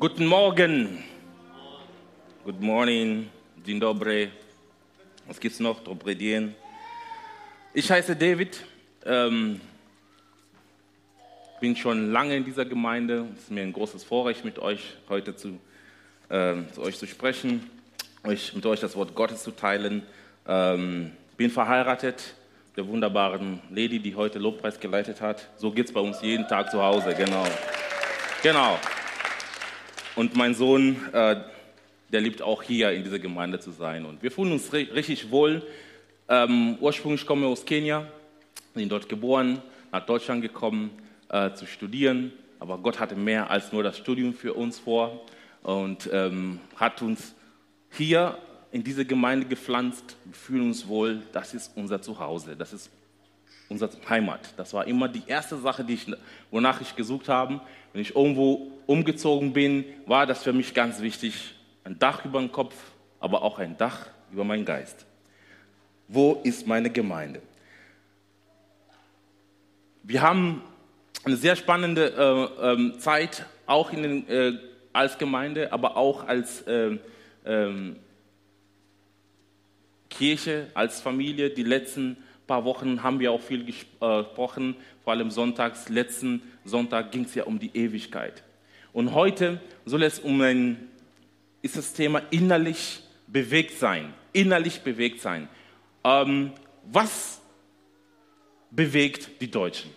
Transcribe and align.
Guten 0.00 0.24
Morgen. 0.24 1.04
Good 2.42 2.62
morning. 2.62 3.28
Dzień 3.66 3.80
dobry. 3.80 4.30
Was 5.26 5.38
gibt's 5.38 5.60
noch? 5.60 5.84
Dobry 5.84 6.16
dzień. 6.16 6.54
Ich 7.74 7.90
heiße 7.90 8.16
David. 8.16 8.64
Ähm, 9.04 9.60
bin 11.60 11.76
schon 11.76 12.12
lange 12.12 12.34
in 12.34 12.46
dieser 12.46 12.64
Gemeinde. 12.64 13.26
Es 13.34 13.42
ist 13.42 13.50
mir 13.50 13.60
ein 13.60 13.74
großes 13.74 14.04
Vorrecht, 14.04 14.42
mit 14.46 14.58
euch 14.58 14.96
heute 15.10 15.36
zu, 15.36 15.60
äh, 16.30 16.54
zu 16.72 16.80
euch 16.80 16.96
zu 16.96 17.06
sprechen, 17.06 17.68
euch, 18.22 18.54
mit 18.54 18.64
euch 18.64 18.80
das 18.80 18.96
Wort 18.96 19.14
Gottes 19.14 19.42
zu 19.42 19.50
teilen. 19.50 20.02
Ähm, 20.48 21.12
bin 21.36 21.50
verheiratet 21.50 22.36
der 22.76 22.88
wunderbaren 22.88 23.60
Lady, 23.70 24.00
die 24.00 24.16
heute 24.16 24.38
Lobpreis 24.38 24.80
geleitet 24.80 25.20
hat. 25.20 25.48
So 25.56 25.70
geht 25.70 25.86
es 25.86 25.92
bei 25.92 26.00
uns 26.00 26.20
jeden 26.22 26.48
Tag 26.48 26.70
zu 26.70 26.82
Hause, 26.82 27.14
genau. 27.14 27.44
Genau. 28.42 28.78
Und 30.16 30.36
mein 30.36 30.54
Sohn, 30.54 30.96
äh, 31.12 31.36
der 32.10 32.20
liebt 32.20 32.42
auch 32.42 32.62
hier 32.62 32.90
in 32.92 33.04
dieser 33.04 33.18
Gemeinde 33.20 33.60
zu 33.60 33.70
sein. 33.70 34.04
Und 34.04 34.22
wir 34.22 34.30
fühlen 34.30 34.52
uns 34.52 34.72
richtig 34.72 35.30
wohl. 35.30 35.62
Ähm, 36.28 36.76
ursprünglich 36.80 37.26
komme 37.26 37.46
ich 37.46 37.52
aus 37.52 37.64
Kenia, 37.64 38.06
bin 38.74 38.88
dort 38.88 39.08
geboren, 39.08 39.62
nach 39.92 40.04
Deutschland 40.04 40.42
gekommen 40.42 40.90
äh, 41.28 41.52
zu 41.52 41.66
studieren. 41.66 42.32
Aber 42.58 42.78
Gott 42.78 42.98
hatte 42.98 43.14
mehr 43.14 43.50
als 43.50 43.72
nur 43.72 43.82
das 43.82 43.98
Studium 43.98 44.34
für 44.34 44.54
uns 44.54 44.78
vor 44.78 45.24
und 45.62 46.08
ähm, 46.12 46.60
hat 46.76 47.02
uns 47.02 47.34
hier 47.90 48.38
in 48.74 48.82
diese 48.82 49.04
Gemeinde 49.04 49.46
gepflanzt, 49.46 50.16
fühlen 50.32 50.62
uns 50.62 50.88
wohl, 50.88 51.22
das 51.30 51.54
ist 51.54 51.70
unser 51.76 52.02
Zuhause, 52.02 52.56
das 52.56 52.72
ist 52.72 52.90
unsere 53.68 53.92
Heimat. 54.08 54.52
Das 54.56 54.74
war 54.74 54.84
immer 54.88 55.06
die 55.06 55.22
erste 55.28 55.56
Sache, 55.58 55.84
die 55.84 55.94
ich, 55.94 56.06
wonach 56.50 56.80
ich 56.80 56.96
gesucht 56.96 57.28
habe. 57.28 57.60
Wenn 57.92 58.02
ich 58.02 58.16
irgendwo 58.16 58.72
umgezogen 58.86 59.52
bin, 59.52 59.84
war 60.06 60.26
das 60.26 60.42
für 60.42 60.52
mich 60.52 60.74
ganz 60.74 61.00
wichtig. 61.00 61.54
Ein 61.84 62.00
Dach 62.00 62.24
über 62.24 62.40
dem 62.40 62.50
Kopf, 62.50 62.74
aber 63.20 63.42
auch 63.42 63.60
ein 63.60 63.76
Dach 63.76 64.08
über 64.32 64.42
meinen 64.42 64.64
Geist. 64.64 65.06
Wo 66.08 66.40
ist 66.42 66.66
meine 66.66 66.90
Gemeinde? 66.90 67.42
Wir 70.02 70.20
haben 70.20 70.62
eine 71.22 71.36
sehr 71.36 71.54
spannende 71.54 72.50
äh, 72.60 72.72
äh, 72.72 72.98
Zeit, 72.98 73.46
auch 73.66 73.90
den, 73.90 74.28
äh, 74.28 74.58
als 74.92 75.16
Gemeinde, 75.16 75.72
aber 75.72 75.96
auch 75.96 76.26
als 76.26 76.64
ähm, 76.66 76.98
ähm, 77.44 77.96
Kirche, 80.16 80.68
als 80.74 81.00
Familie. 81.00 81.50
Die 81.50 81.62
letzten 81.62 82.16
paar 82.46 82.64
Wochen 82.64 83.02
haben 83.02 83.20
wir 83.20 83.32
auch 83.32 83.40
viel 83.40 83.64
gesprochen, 83.64 84.76
vor 85.02 85.12
allem 85.12 85.30
sonntags. 85.30 85.88
Letzten 85.88 86.42
Sonntag 86.64 87.12
ging 87.12 87.24
es 87.24 87.34
ja 87.34 87.44
um 87.44 87.58
die 87.58 87.70
Ewigkeit. 87.74 88.42
Und 88.92 89.14
heute 89.14 89.60
soll 89.84 90.02
es 90.02 90.18
um 90.18 90.40
ein, 90.40 90.88
ist 91.62 91.76
das 91.76 91.92
Thema 91.94 92.22
innerlich 92.30 93.00
bewegt 93.26 93.78
sein. 93.78 94.14
Innerlich 94.32 94.82
bewegt 94.82 95.20
sein. 95.20 95.48
Ähm, 96.04 96.52
was 96.84 97.40
bewegt 98.70 99.40
die 99.40 99.50
Deutschen? 99.50 99.90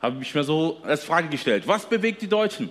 Habe 0.00 0.22
ich 0.22 0.34
mir 0.34 0.44
so 0.44 0.80
als 0.82 1.04
Frage 1.04 1.28
gestellt. 1.28 1.66
Was 1.66 1.88
bewegt 1.88 2.22
die 2.22 2.28
Deutschen? 2.28 2.70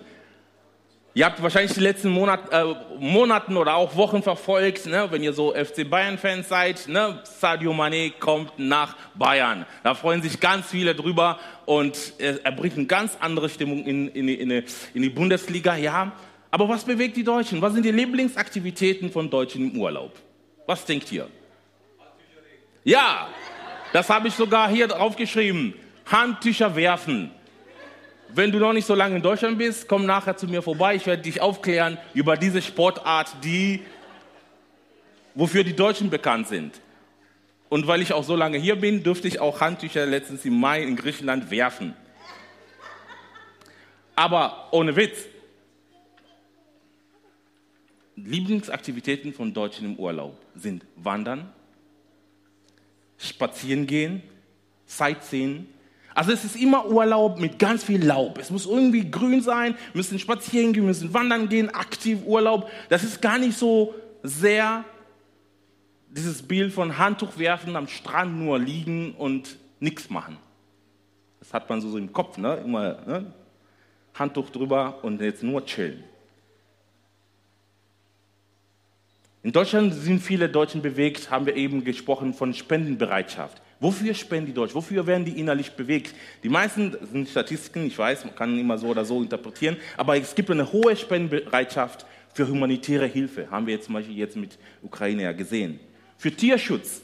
Ihr 1.18 1.26
habt 1.26 1.42
wahrscheinlich 1.42 1.72
die 1.72 1.80
letzten 1.80 2.10
Monat, 2.10 2.52
äh, 2.52 2.76
Monaten 3.00 3.56
oder 3.56 3.76
auch 3.76 3.96
Wochen 3.96 4.22
verfolgt, 4.22 4.86
ne, 4.86 5.08
wenn 5.12 5.24
ihr 5.24 5.32
so 5.32 5.54
FC 5.54 5.90
Bayern-Fans 5.90 6.50
seid. 6.50 6.90
Ne, 6.90 7.22
Sadio 7.24 7.72
Mané 7.72 8.12
kommt 8.20 8.60
nach 8.60 8.98
Bayern. 9.14 9.66
Da 9.82 9.96
freuen 9.96 10.22
sich 10.22 10.42
ganz 10.42 10.68
viele 10.68 10.94
drüber 10.94 11.40
und 11.66 11.98
er, 12.18 12.46
er 12.46 12.52
bringt 12.52 12.76
eine 12.76 12.86
ganz 12.86 13.18
andere 13.22 13.48
Stimmung 13.48 13.86
in, 13.86 14.10
in, 14.10 14.28
in, 14.28 14.52
in 14.94 15.02
die 15.02 15.10
Bundesliga. 15.10 15.78
Ja, 15.78 16.12
aber 16.52 16.68
was 16.68 16.84
bewegt 16.84 17.16
die 17.16 17.24
Deutschen? 17.24 17.62
Was 17.62 17.72
sind 17.72 17.86
die 17.86 17.92
Lieblingsaktivitäten 17.92 19.10
von 19.10 19.30
Deutschen 19.30 19.72
im 19.72 19.80
Urlaub? 19.80 20.12
Was 20.66 20.84
denkt 20.84 21.10
ihr? 21.14 21.30
Ja, 22.84 23.30
das 23.94 24.10
habe 24.10 24.28
ich 24.28 24.34
sogar 24.34 24.68
hier 24.68 24.90
draufgeschrieben. 24.90 25.76
Handtücher 26.08 26.76
werfen. 26.76 27.32
Wenn 28.36 28.52
du 28.52 28.60
noch 28.60 28.74
nicht 28.74 28.86
so 28.86 28.96
lange 28.96 29.16
in 29.16 29.22
Deutschland 29.22 29.58
bist, 29.58 29.88
komm 29.88 30.06
nachher 30.06 30.36
zu 30.36 30.46
mir 30.48 30.62
vorbei. 30.62 30.96
Ich 30.96 31.06
werde 31.06 31.22
dich 31.22 31.40
aufklären 31.40 31.98
über 32.14 32.36
diese 32.36 32.62
Sportart, 32.62 33.34
die, 33.46 33.82
wofür 35.36 35.64
die 35.64 35.74
Deutschen 35.74 36.10
bekannt 36.10 36.50
sind. 36.50 36.82
Und 37.70 37.88
weil 37.88 38.02
ich 38.02 38.12
auch 38.12 38.26
so 38.26 38.36
lange 38.36 38.58
hier 38.58 38.76
bin, 38.76 39.04
dürfte 39.04 39.30
ich 39.30 39.40
auch 39.40 39.62
Handtücher 39.62 40.06
letztens 40.06 40.44
im 40.44 40.60
Mai 40.60 40.84
in 40.84 40.98
Griechenland 40.98 41.50
werfen. 41.50 41.96
Aber 44.18 44.68
ohne 44.72 44.98
Witz. 44.98 45.28
Lieblingsaktivitäten 48.18 49.34
von 49.34 49.54
Deutschen 49.54 49.86
im 49.86 49.96
Urlaub 49.96 50.38
sind 50.56 50.86
Wandern, 50.98 51.54
Spazieren 53.18 53.88
gehen, 53.88 54.24
Sightseeing, 54.88 55.68
also 56.16 56.32
es 56.32 56.46
ist 56.46 56.56
immer 56.56 56.88
Urlaub 56.88 57.40
mit 57.40 57.60
ganz 57.60 57.84
viel 57.84 58.04
Laub. 58.04 58.38
Es 58.40 58.50
muss 58.50 58.66
irgendwie 58.66 59.12
grün 59.12 59.42
sein, 59.42 59.76
müssen 59.94 60.18
spazieren 60.18 60.72
gehen, 60.72 60.86
müssen 60.86 61.14
wandern 61.14 61.50
gehen, 61.50 61.70
aktiv 61.76 62.20
Urlaub. 62.26 62.72
Das 62.88 63.04
ist 63.04 63.22
gar 63.22 63.38
nicht 63.38 63.58
so 63.58 63.94
sehr 64.24 64.86
dieses 66.08 66.42
Bild 66.42 66.72
von 66.72 66.98
Handtuch 66.98 67.38
werfen, 67.38 67.76
am 67.76 67.90
Strand 67.90 68.40
nur 68.40 68.58
liegen 68.58 69.14
und 69.16 69.58
nichts 69.82 70.10
machen. 70.10 70.38
Das 71.40 71.54
hat 71.54 71.70
man 71.70 71.82
so 71.82 71.98
im 71.98 72.14
Kopf, 72.14 72.38
ne? 72.38 72.56
immer 72.64 72.98
ne? 73.06 73.34
Handtuch 74.14 74.50
drüber 74.50 75.04
und 75.04 75.20
jetzt 75.20 75.44
nur 75.44 75.66
chillen. 75.66 76.02
In 79.44 79.52
Deutschland 79.52 79.94
sind 79.94 80.22
viele 80.22 80.48
Deutschen 80.48 80.82
bewegt, 80.82 81.30
haben 81.30 81.46
wir 81.46 81.58
eben 81.58 81.84
gesprochen 81.84 82.34
von 82.34 82.54
Spendenbereitschaft. 82.54 83.62
Wofür 83.80 84.14
spenden 84.14 84.48
die 84.48 84.54
Deutschen? 84.54 84.76
Wofür 84.76 85.06
werden 85.06 85.26
die 85.26 85.38
innerlich 85.38 85.72
bewegt? 85.72 86.16
Die 86.44 86.50
meisten 86.50 86.96
sind 87.12 87.28
Statistiken, 87.28 87.88
ich 87.88 87.98
weiß, 87.98 88.26
man 88.26 88.36
kann 88.36 88.58
immer 88.58 88.78
so 88.78 88.88
oder 88.88 89.04
so 89.04 89.22
interpretieren, 89.22 89.78
aber 89.98 90.18
es 90.18 90.34
gibt 90.34 90.50
eine 90.50 90.72
hohe 90.72 90.96
Spendenbereitschaft 90.96 92.06
für 92.34 92.48
humanitäre 92.48 93.06
Hilfe, 93.06 93.50
haben 93.52 93.68
wir 93.68 93.76
jetzt 93.76 93.86
zum 93.86 93.96
Beispiel 93.96 94.18
jetzt 94.18 94.38
mit 94.38 94.58
Ukraine 94.82 95.24
ja 95.24 95.32
gesehen. 95.34 95.80
Für 96.18 96.32
Tierschutz, 96.32 97.02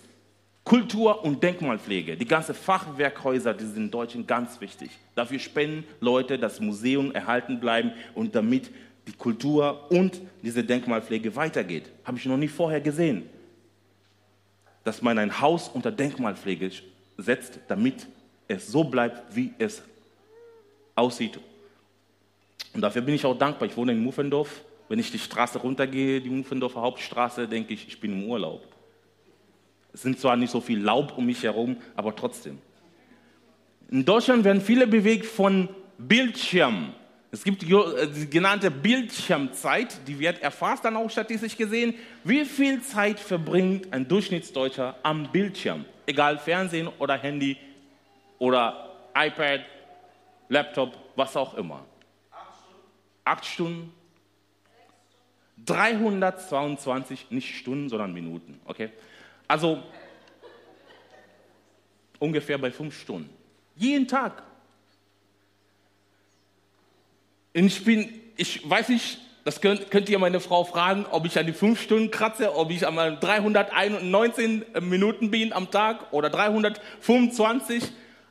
Kultur 0.64 1.24
und 1.26 1.44
Denkmalpflege, 1.44 2.16
die 2.16 2.26
ganzen 2.26 2.56
Fachwerkhäuser, 2.56 3.54
die 3.54 3.66
sind 3.66 3.78
in 3.78 3.92
Deutschland 3.92 4.28
ganz 4.28 4.62
wichtig. 4.62 4.92
Dafür 5.16 5.40
spenden 5.40 5.84
Leute, 6.00 6.38
dass 6.38 6.60
Museum 6.60 7.12
erhalten 7.12 7.60
bleiben 7.60 7.92
und 8.14 8.36
damit 8.36 8.72
die 9.08 9.14
Kultur 9.14 9.92
und 9.92 10.22
diese 10.42 10.64
Denkmalpflege 10.64 11.36
weitergeht. 11.36 11.92
Habe 12.06 12.18
ich 12.18 12.26
noch 12.26 12.38
nie 12.38 12.48
vorher 12.48 12.80
gesehen 12.80 13.24
dass 14.84 15.02
man 15.02 15.18
ein 15.18 15.42
Haus 15.42 15.70
unter 15.70 15.92
Denkmalpflege 15.92 16.72
setzt, 17.18 17.60
damit 17.68 18.08
es 18.48 18.68
so 18.68 18.84
bleibt, 18.84 19.36
wie 19.36 19.54
es 19.58 19.82
aussieht. 20.96 21.40
Und 22.74 22.82
dafür 22.82 23.02
bin 23.02 23.16
ich 23.16 23.26
auch 23.26 23.38
dankbar. 23.38 23.68
Ich 23.68 23.78
wohne 23.78 23.92
in 23.92 24.04
Muffendorf. 24.04 24.62
Wenn 24.90 25.00
ich 25.00 25.12
die 25.12 25.20
Straße 25.20 25.60
runtergehe, 25.60 26.20
die 26.20 26.30
Muffendorfer 26.30 26.82
Hauptstraße, 26.82 27.48
denke 27.48 27.74
ich, 27.74 27.88
ich 27.88 28.00
bin 28.00 28.12
im 28.12 28.30
Urlaub. 28.30 28.66
Es 29.94 30.02
sind 30.02 30.20
zwar 30.20 30.36
nicht 30.36 30.52
so 30.52 30.62
viel 30.62 30.80
Laub 30.80 31.18
um 31.18 31.26
mich 31.26 31.44
herum, 31.44 31.78
aber 31.96 32.16
trotzdem. 32.16 32.58
In 33.90 34.06
Deutschland 34.06 34.44
werden 34.44 34.62
viele 34.62 34.88
bewegt 34.88 35.26
von 35.26 35.70
Bildschirmen. 35.98 36.94
Es 37.32 37.46
gibt 37.46 37.64
äh, 37.64 38.08
die 38.08 38.30
genannte 38.30 38.70
Bildschirmzeit, 38.70 40.06
die 40.06 40.20
wird 40.20 40.42
erfasst 40.42 40.84
dann 40.84 40.98
auch 40.98 41.10
statistisch 41.10 41.56
gesehen. 41.56 41.96
Wie 42.26 42.44
viel 42.44 42.82
Zeit 42.82 43.20
verbringt 43.20 43.92
ein 43.94 44.08
Durchschnittsdeutscher 44.08 44.98
am 45.02 45.32
Bildschirm? 45.32 45.86
Egal 46.06 46.38
Fernsehen 46.38 46.90
oder 47.00 47.18
Handy 47.18 47.58
oder 48.38 48.98
iPad, 49.16 49.62
Laptop, 50.50 50.98
was 51.16 51.38
auch 51.38 51.54
immer. 51.54 51.86
Acht 53.24 53.46
Stunden. 53.46 53.94
322, 55.66 57.28
nicht 57.30 57.56
Stunden, 57.56 57.88
sondern 57.88 58.14
Minuten. 58.14 58.60
Okay? 58.66 58.90
Also 59.48 59.82
ungefähr 62.20 62.58
bei 62.58 62.72
fünf 62.72 63.00
Stunden. 63.00 63.30
Jeden 63.76 64.08
Tag. 64.08 64.44
Ich 67.54 67.84
bin, 67.84 68.10
ich 68.38 68.70
weiß 68.70 68.90
nicht, 68.90 69.20
das 69.44 69.60
könnt, 69.60 69.90
könnt 69.92 70.08
ihr 70.10 70.20
meine 70.20 70.40
Frau 70.40 70.64
fragen, 70.64 71.06
ob 71.10 71.26
ich 71.26 71.38
an 71.40 71.46
die 71.46 71.54
fünf 71.54 71.82
Stunden 71.82 72.12
kratze, 72.12 72.56
ob 72.56 72.70
ich 72.70 72.86
an 72.86 73.20
319 73.20 74.66
Minuten 74.82 75.32
bin 75.32 75.52
am 75.52 75.72
Tag 75.72 76.14
oder 76.14 76.30
325. 76.30 77.84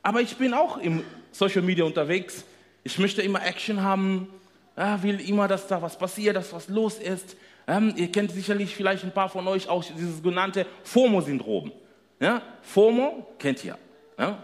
Aber 0.03 0.21
ich 0.21 0.37
bin 0.37 0.55
auch 0.55 0.79
im 0.79 1.03
Social 1.33 1.63
Media 1.63 1.85
unterwegs. 1.85 2.45
Ich 2.85 2.99
möchte 2.99 3.23
immer 3.23 3.45
Action 3.45 3.83
haben, 3.83 4.29
ja, 4.77 5.03
will 5.03 5.21
immer, 5.21 5.49
dass 5.49 5.67
da 5.67 5.83
was 5.83 5.99
passiert, 5.99 6.37
dass 6.37 6.53
was 6.53 6.69
los 6.69 6.99
ist. 6.99 7.37
Ähm, 7.67 7.93
ihr 7.97 8.11
kennt 8.11 8.31
sicherlich 8.31 8.75
vielleicht 8.75 9.05
ein 9.05 9.13
paar 9.13 9.29
von 9.29 9.47
euch 9.49 9.69
auch 9.69 9.85
dieses 9.85 10.23
genannte 10.23 10.65
FOMO-Syndrom. 10.85 11.73
Ja? 12.21 12.41
FOMO 12.63 13.27
kennt 13.39 13.65
ihr. 13.65 13.77
Ja? 14.19 14.39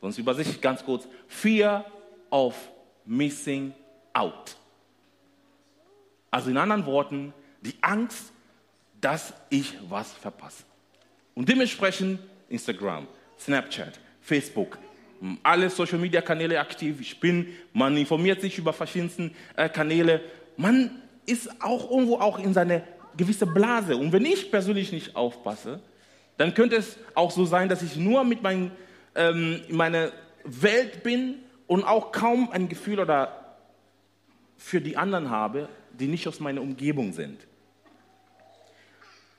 sonst 0.00 0.18
übersetze 0.18 0.50
ich 0.50 0.60
ganz 0.60 0.84
kurz, 0.84 1.06
Fear 1.28 1.84
of 2.30 2.54
Missing 3.04 3.72
Out. 4.12 4.56
Also 6.30 6.50
in 6.50 6.56
anderen 6.56 6.86
Worten, 6.86 7.32
die 7.60 7.74
Angst, 7.80 8.32
dass 9.00 9.32
ich 9.48 9.76
was 9.88 10.12
verpasse. 10.12 10.64
Und 11.34 11.48
dementsprechend 11.48 12.20
Instagram, 12.48 13.06
Snapchat, 13.38 13.98
Facebook, 14.20 14.78
alle 15.42 15.68
Social 15.70 15.98
Media 15.98 16.20
Kanäle 16.20 16.60
aktiv. 16.60 17.00
Ich 17.00 17.20
bin, 17.20 17.48
man 17.72 17.96
informiert 17.96 18.40
sich 18.40 18.58
über 18.58 18.72
verschiedensten 18.72 19.34
äh, 19.56 19.68
Kanäle. 19.68 20.20
Man 20.56 21.02
ist 21.26 21.62
auch 21.62 21.90
irgendwo 21.90 22.16
auch 22.16 22.38
in 22.38 22.54
seine 22.54 22.82
gewisse 23.16 23.46
Blase. 23.46 23.96
Und 23.96 24.12
wenn 24.12 24.24
ich 24.24 24.50
persönlich 24.50 24.92
nicht 24.92 25.16
aufpasse, 25.16 25.80
dann 26.36 26.54
könnte 26.54 26.76
es 26.76 26.96
auch 27.14 27.30
so 27.30 27.44
sein, 27.44 27.68
dass 27.68 27.82
ich 27.82 27.96
nur 27.96 28.24
mit 28.24 28.42
mein, 28.42 28.70
ähm, 29.14 29.60
in 29.68 29.76
meiner 29.76 30.10
Welt 30.44 31.02
bin 31.02 31.36
und 31.66 31.84
auch 31.84 32.12
kaum 32.12 32.50
ein 32.50 32.68
Gefühl 32.68 32.98
oder 32.98 33.39
für 34.60 34.80
die 34.80 34.96
anderen 34.96 35.30
habe, 35.30 35.68
die 35.92 36.06
nicht 36.06 36.28
aus 36.28 36.38
meiner 36.38 36.60
Umgebung 36.60 37.12
sind. 37.12 37.46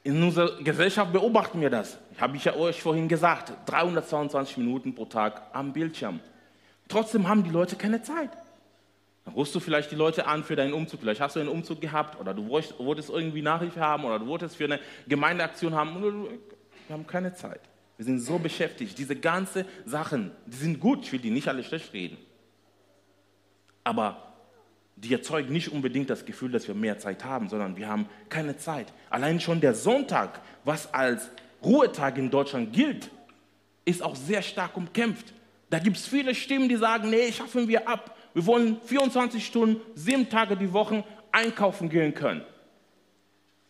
In 0.04 0.22
unserer 0.22 0.62
Gesellschaft 0.64 1.14
beobachten 1.14 1.62
wir 1.62 1.70
das. 1.70 2.00
Habe 2.20 2.36
ich 2.38 2.46
ja 2.46 2.56
euch 2.56 2.82
vorhin 2.82 3.08
gesagt. 3.08 3.54
322 3.70 4.58
Minuten 4.58 4.96
pro 4.96 5.06
Tag 5.06 5.44
am 5.54 5.74
Bildschirm. 5.74 6.20
Trotzdem 6.88 7.28
haben 7.28 7.44
die 7.44 7.52
Leute 7.52 7.76
keine 7.76 8.02
Zeit. 8.02 8.32
Dann 9.24 9.36
rufst 9.36 9.54
du 9.54 9.60
vielleicht 9.60 9.92
die 9.92 9.96
Leute 9.96 10.26
an 10.26 10.44
für 10.44 10.56
deinen 10.56 10.74
Umzug. 10.74 11.02
Vielleicht 11.02 11.22
hast 11.22 11.36
du 11.36 11.40
einen 11.40 11.50
Umzug 11.50 11.80
gehabt 11.80 12.20
oder 12.20 12.34
du 12.34 12.50
wolltest 12.50 13.12
irgendwie 13.12 13.44
Nachhilfe 13.44 13.80
haben 13.80 14.04
oder 14.06 14.18
du 14.18 14.26
wolltest 14.26 14.56
für 14.56 14.66
eine 14.66 14.80
Gemeindeaktion 15.08 15.76
haben. 15.76 16.02
Wir 16.02 16.94
haben 16.94 17.06
keine 17.06 17.36
Zeit. 17.36 17.62
Wir 17.98 18.06
sind 18.06 18.20
so 18.20 18.40
beschäftigt. 18.40 18.98
Diese 18.98 19.16
ganzen 19.16 19.66
Sachen, 19.86 20.32
die 20.48 20.58
sind 20.58 20.80
gut. 20.80 21.06
Ich 21.06 21.12
will 21.12 21.20
die 21.20 21.30
nicht 21.30 21.48
alle 21.48 21.64
schlecht 21.64 21.94
reden. 21.94 22.18
Aber 23.84 24.31
die 25.04 25.14
erzeugen 25.14 25.52
nicht 25.52 25.72
unbedingt 25.72 26.10
das 26.10 26.26
Gefühl, 26.26 26.52
dass 26.52 26.68
wir 26.68 26.76
mehr 26.76 27.00
Zeit 27.00 27.26
haben, 27.26 27.50
sondern 27.50 27.76
wir 27.76 27.88
haben 27.88 28.08
keine 28.30 28.58
Zeit. 28.58 28.94
Allein 29.10 29.40
schon 29.40 29.60
der 29.60 29.74
Sonntag, 29.74 30.42
was 30.64 30.94
als 30.94 31.30
Ruhetag 31.64 32.18
in 32.18 32.30
Deutschland 32.30 32.72
gilt, 32.72 33.10
ist 33.84 34.04
auch 34.04 34.16
sehr 34.16 34.44
stark 34.44 34.78
umkämpft. 34.78 35.34
Da 35.72 35.80
gibt 35.80 35.98
es 35.98 36.08
viele 36.08 36.36
Stimmen, 36.36 36.70
die 36.70 36.76
sagen, 36.76 37.10
nee, 37.10 37.32
schaffen 37.32 37.68
wir 37.68 37.88
ab. 37.88 38.16
Wir 38.34 38.46
wollen 38.46 38.80
24 38.82 39.44
Stunden, 39.44 39.82
sieben 39.96 40.30
Tage 40.30 40.56
die 40.56 40.72
Woche 40.72 41.04
einkaufen 41.32 41.90
gehen 41.90 42.14
können. 42.14 42.44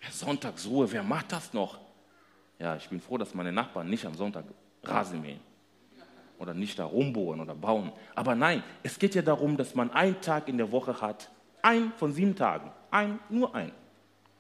Ja, 0.02 0.12
Sonntagsruhe, 0.12 0.92
wer 0.92 1.04
macht 1.04 1.32
das 1.32 1.54
noch? 1.54 1.80
Ja, 2.60 2.76
ich 2.76 2.90
bin 2.90 3.00
froh, 3.00 3.18
dass 3.18 3.34
meine 3.34 3.52
Nachbarn 3.52 3.90
nicht 3.90 4.06
am 4.06 4.16
Sonntag 4.16 4.46
Rasen 4.84 5.22
mähen 5.22 5.51
oder 6.42 6.56
nicht 6.56 6.80
da 6.80 6.86
rumbohren 6.86 7.40
oder 7.40 7.54
bauen. 7.54 7.92
Aber 8.16 8.34
nein, 8.36 8.64
es 8.82 8.98
geht 8.98 9.14
ja 9.14 9.22
darum, 9.22 9.58
dass 9.58 9.76
man 9.76 9.92
einen 9.92 10.20
Tag 10.22 10.48
in 10.48 10.58
der 10.58 10.72
Woche 10.72 11.00
hat. 11.00 11.30
Ein 11.62 11.94
von 11.98 12.14
sieben 12.14 12.36
Tagen. 12.36 12.72
Ein, 12.90 13.20
nur 13.30 13.54
ein. 13.54 13.72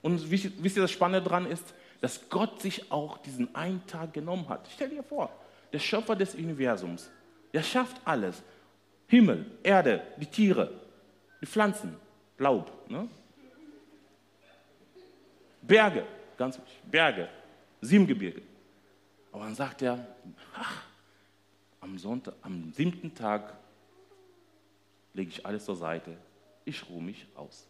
Und 0.01 0.31
wisst 0.31 0.75
ihr, 0.75 0.81
das 0.81 0.91
Spannende 0.91 1.29
daran 1.29 1.45
ist, 1.45 1.75
dass 2.01 2.27
Gott 2.29 2.59
sich 2.59 2.91
auch 2.91 3.19
diesen 3.19 3.53
einen 3.53 3.85
Tag 3.85 4.13
genommen 4.13 4.49
hat. 4.49 4.67
Stell 4.73 4.89
dir 4.89 5.03
vor, 5.03 5.29
der 5.71 5.77
Schöpfer 5.77 6.15
des 6.15 6.33
Universums, 6.33 7.11
der 7.53 7.61
schafft 7.61 8.01
alles. 8.03 8.41
Himmel, 9.07 9.45
Erde, 9.61 10.01
die 10.17 10.25
Tiere, 10.25 10.71
die 11.39 11.45
Pflanzen, 11.45 11.95
Laub, 12.39 12.89
ne? 12.89 13.07
Berge, 15.61 16.05
ganz 16.37 16.57
wichtig, 16.57 16.81
Berge, 16.89 17.29
Siebengebirge. 17.81 18.41
Aber 19.31 19.43
dann 19.43 19.53
sagt 19.53 19.83
er, 19.83 20.07
ach, 20.55 20.83
am, 21.81 21.97
Sonntag, 21.97 22.35
am 22.41 22.71
siebten 22.71 23.13
Tag 23.13 23.57
lege 25.13 25.29
ich 25.29 25.45
alles 25.45 25.65
zur 25.65 25.75
Seite. 25.75 26.15
Ich 26.63 26.87
ruhe 26.87 27.01
mich 27.01 27.27
aus. 27.35 27.67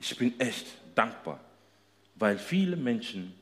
Ich 0.00 0.16
bin 0.16 0.38
echt 0.40 0.66
dankbar, 0.96 1.38
weil 2.16 2.38
viele 2.38 2.76
Menschen 2.76 3.34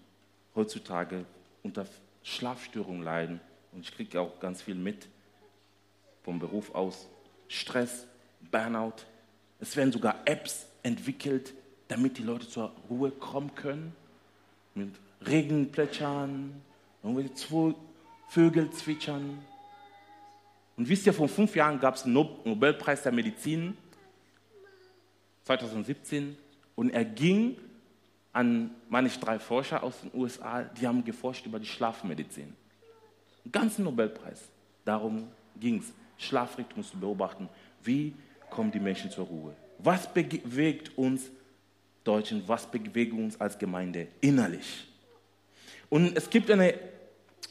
heutzutage 0.55 1.25
unter 1.62 1.87
Schlafstörungen 2.23 3.03
leiden 3.03 3.41
und 3.73 3.81
ich 3.81 3.95
kriege 3.95 4.21
auch 4.21 4.39
ganz 4.41 4.61
viel 4.61 4.75
mit 4.75 5.09
vom 6.23 6.39
Beruf 6.39 6.75
aus. 6.75 7.09
Stress, 7.49 8.06
Burnout. 8.51 9.06
Es 9.59 9.75
werden 9.77 9.93
sogar 9.93 10.21
Apps 10.27 10.67
entwickelt, 10.83 11.55
damit 11.89 12.19
die 12.19 12.23
Leute 12.23 12.49
zur 12.49 12.75
Ruhe 12.89 13.11
kommen 13.11 13.55
können. 13.55 13.95
Mit 14.75 14.95
Regen 15.26 15.70
plätschern, 15.70 16.61
irgendwelche 17.02 17.75
Vögel 18.28 18.70
zwitschern. 18.70 19.38
Und 20.76 20.88
wisst 20.88 21.06
ihr, 21.06 21.12
vor 21.12 21.28
fünf 21.28 21.55
Jahren 21.56 21.78
gab 21.78 21.96
es 21.96 22.05
einen 22.05 22.14
Nobelpreis 22.14 23.02
der 23.02 23.12
Medizin, 23.12 23.76
2017, 25.44 26.37
und 26.75 26.90
er 26.90 27.05
ging 27.05 27.56
an, 28.32 28.70
meine 28.88 29.08
ich, 29.08 29.19
drei 29.19 29.38
Forscher 29.38 29.82
aus 29.82 30.00
den 30.00 30.11
USA, 30.19 30.62
die 30.62 30.87
haben 30.87 31.05
geforscht 31.05 31.44
über 31.44 31.58
die 31.58 31.67
Schlafmedizin. 31.67 32.55
Einen 33.44 33.52
ganzen 33.52 33.84
Nobelpreis. 33.84 34.49
Darum 34.84 35.28
ging 35.58 35.78
es. 35.78 35.93
Schlafrhythmus 36.17 36.90
zu 36.90 36.99
beobachten. 36.99 37.49
Wie 37.82 38.14
kommen 38.50 38.70
die 38.70 38.81
Menschen 38.81 39.11
zur 39.11 39.26
Ruhe? 39.26 39.55
Was 39.78 40.12
bewegt 40.12 40.96
uns 40.96 41.31
Deutschen, 42.05 42.43
was 42.46 42.67
bewegt 42.70 43.12
uns 43.14 43.40
als 43.40 43.58
Gemeinde 43.58 44.08
innerlich? 44.20 44.87
Und 45.91 46.17
es 46.17 46.31
gibt 46.31 46.51
eine 46.51 46.75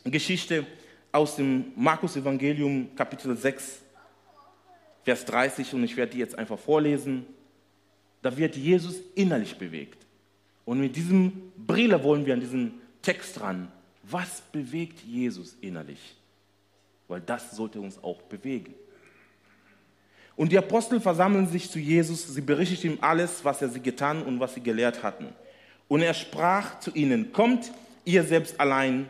Geschichte 0.06 0.66
aus 1.12 1.36
dem 1.36 1.74
Markus 1.76 2.16
Evangelium 2.16 2.90
Kapitel 2.96 3.36
6, 3.36 3.82
Vers 5.04 5.26
30 5.26 5.74
und 5.74 5.84
ich 5.84 5.96
werde 5.98 6.14
die 6.14 6.20
jetzt 6.20 6.38
einfach 6.38 6.58
vorlesen. 6.58 7.26
Da 8.22 8.36
wird 8.36 8.56
Jesus 8.56 8.96
innerlich 9.16 9.58
bewegt. 9.58 10.06
Und 10.66 10.80
mit 10.80 10.96
diesem 10.96 11.52
Brille 11.58 12.02
wollen 12.04 12.26
wir 12.26 12.34
an 12.34 12.40
diesen 12.40 12.82
Text 13.02 13.42
ran. 13.42 13.72
Was 14.04 14.42
bewegt 14.52 15.02
Jesus 15.06 15.58
innerlich? 15.62 16.16
Weil 17.08 17.22
das 17.22 17.52
sollte 17.52 17.82
uns 17.82 18.02
auch 18.02 18.22
bewegen. 18.22 18.74
Und 20.38 20.54
die 20.54 20.58
Apostel 20.58 21.02
versammeln 21.02 21.48
sich 21.48 21.70
zu 21.70 21.80
Jesus, 21.80 22.34
sie 22.34 22.42
berichten 22.42 22.88
ihm 22.88 22.98
alles, 23.02 23.44
was 23.44 23.62
er 23.62 23.68
sie 23.68 23.82
getan 23.82 24.22
und 24.24 24.40
was 24.40 24.54
sie 24.54 24.62
gelehrt 24.62 25.04
hatten. 25.04 25.28
Und 25.90 26.02
er 26.02 26.14
sprach 26.14 26.80
zu 26.80 26.92
ihnen, 26.94 27.34
kommt, 27.34 27.72
ihr 28.06 28.24
selbst 28.24 28.60
allein 28.60 29.10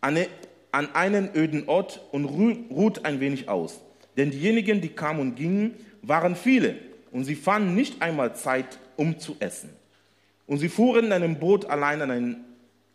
an 0.00 0.94
einen 0.94 1.34
öden 1.34 1.68
Ort 1.68 2.00
und 2.12 2.24
ruht 2.24 3.04
ein 3.04 3.20
wenig 3.20 3.48
aus. 3.48 3.80
Denn 4.16 4.30
diejenigen, 4.30 4.80
die 4.80 4.88
kamen 4.88 5.20
und 5.20 5.36
gingen, 5.36 5.74
waren 6.02 6.36
viele 6.36 6.76
und 7.12 7.24
sie 7.24 7.34
fanden 7.34 7.74
nicht 7.74 8.02
einmal 8.02 8.34
Zeit, 8.36 8.78
um 8.96 9.18
zu 9.18 9.36
essen. 9.40 9.70
Und 10.46 10.58
sie 10.58 10.68
fuhren 10.68 11.06
in 11.06 11.12
einem 11.12 11.38
Boot 11.38 11.66
allein 11.66 12.02
an 12.02 12.10
einen 12.10 12.44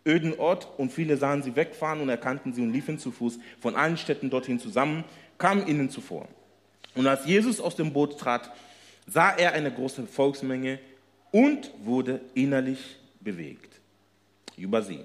öden 0.05 0.37
Ort 0.39 0.67
und 0.77 0.91
viele 0.91 1.17
sahen 1.17 1.43
sie 1.43 1.55
wegfahren 1.55 2.01
und 2.01 2.09
erkannten 2.09 2.53
sie 2.53 2.61
und 2.61 2.73
liefen 2.73 2.99
zu 2.99 3.11
Fuß 3.11 3.39
von 3.59 3.75
allen 3.75 3.97
Städten 3.97 4.29
dorthin 4.29 4.59
zusammen, 4.59 5.03
kamen 5.37 5.67
ihnen 5.67 5.89
zuvor. 5.89 6.27
Und 6.95 7.07
als 7.07 7.25
Jesus 7.25 7.59
aus 7.59 7.75
dem 7.75 7.93
Boot 7.93 8.19
trat, 8.19 8.51
sah 9.07 9.31
er 9.31 9.53
eine 9.53 9.71
große 9.71 10.05
Volksmenge 10.07 10.79
und 11.31 11.71
wurde 11.83 12.21
innerlich 12.33 12.97
bewegt 13.21 13.79
über 14.57 14.81
sie 14.81 14.99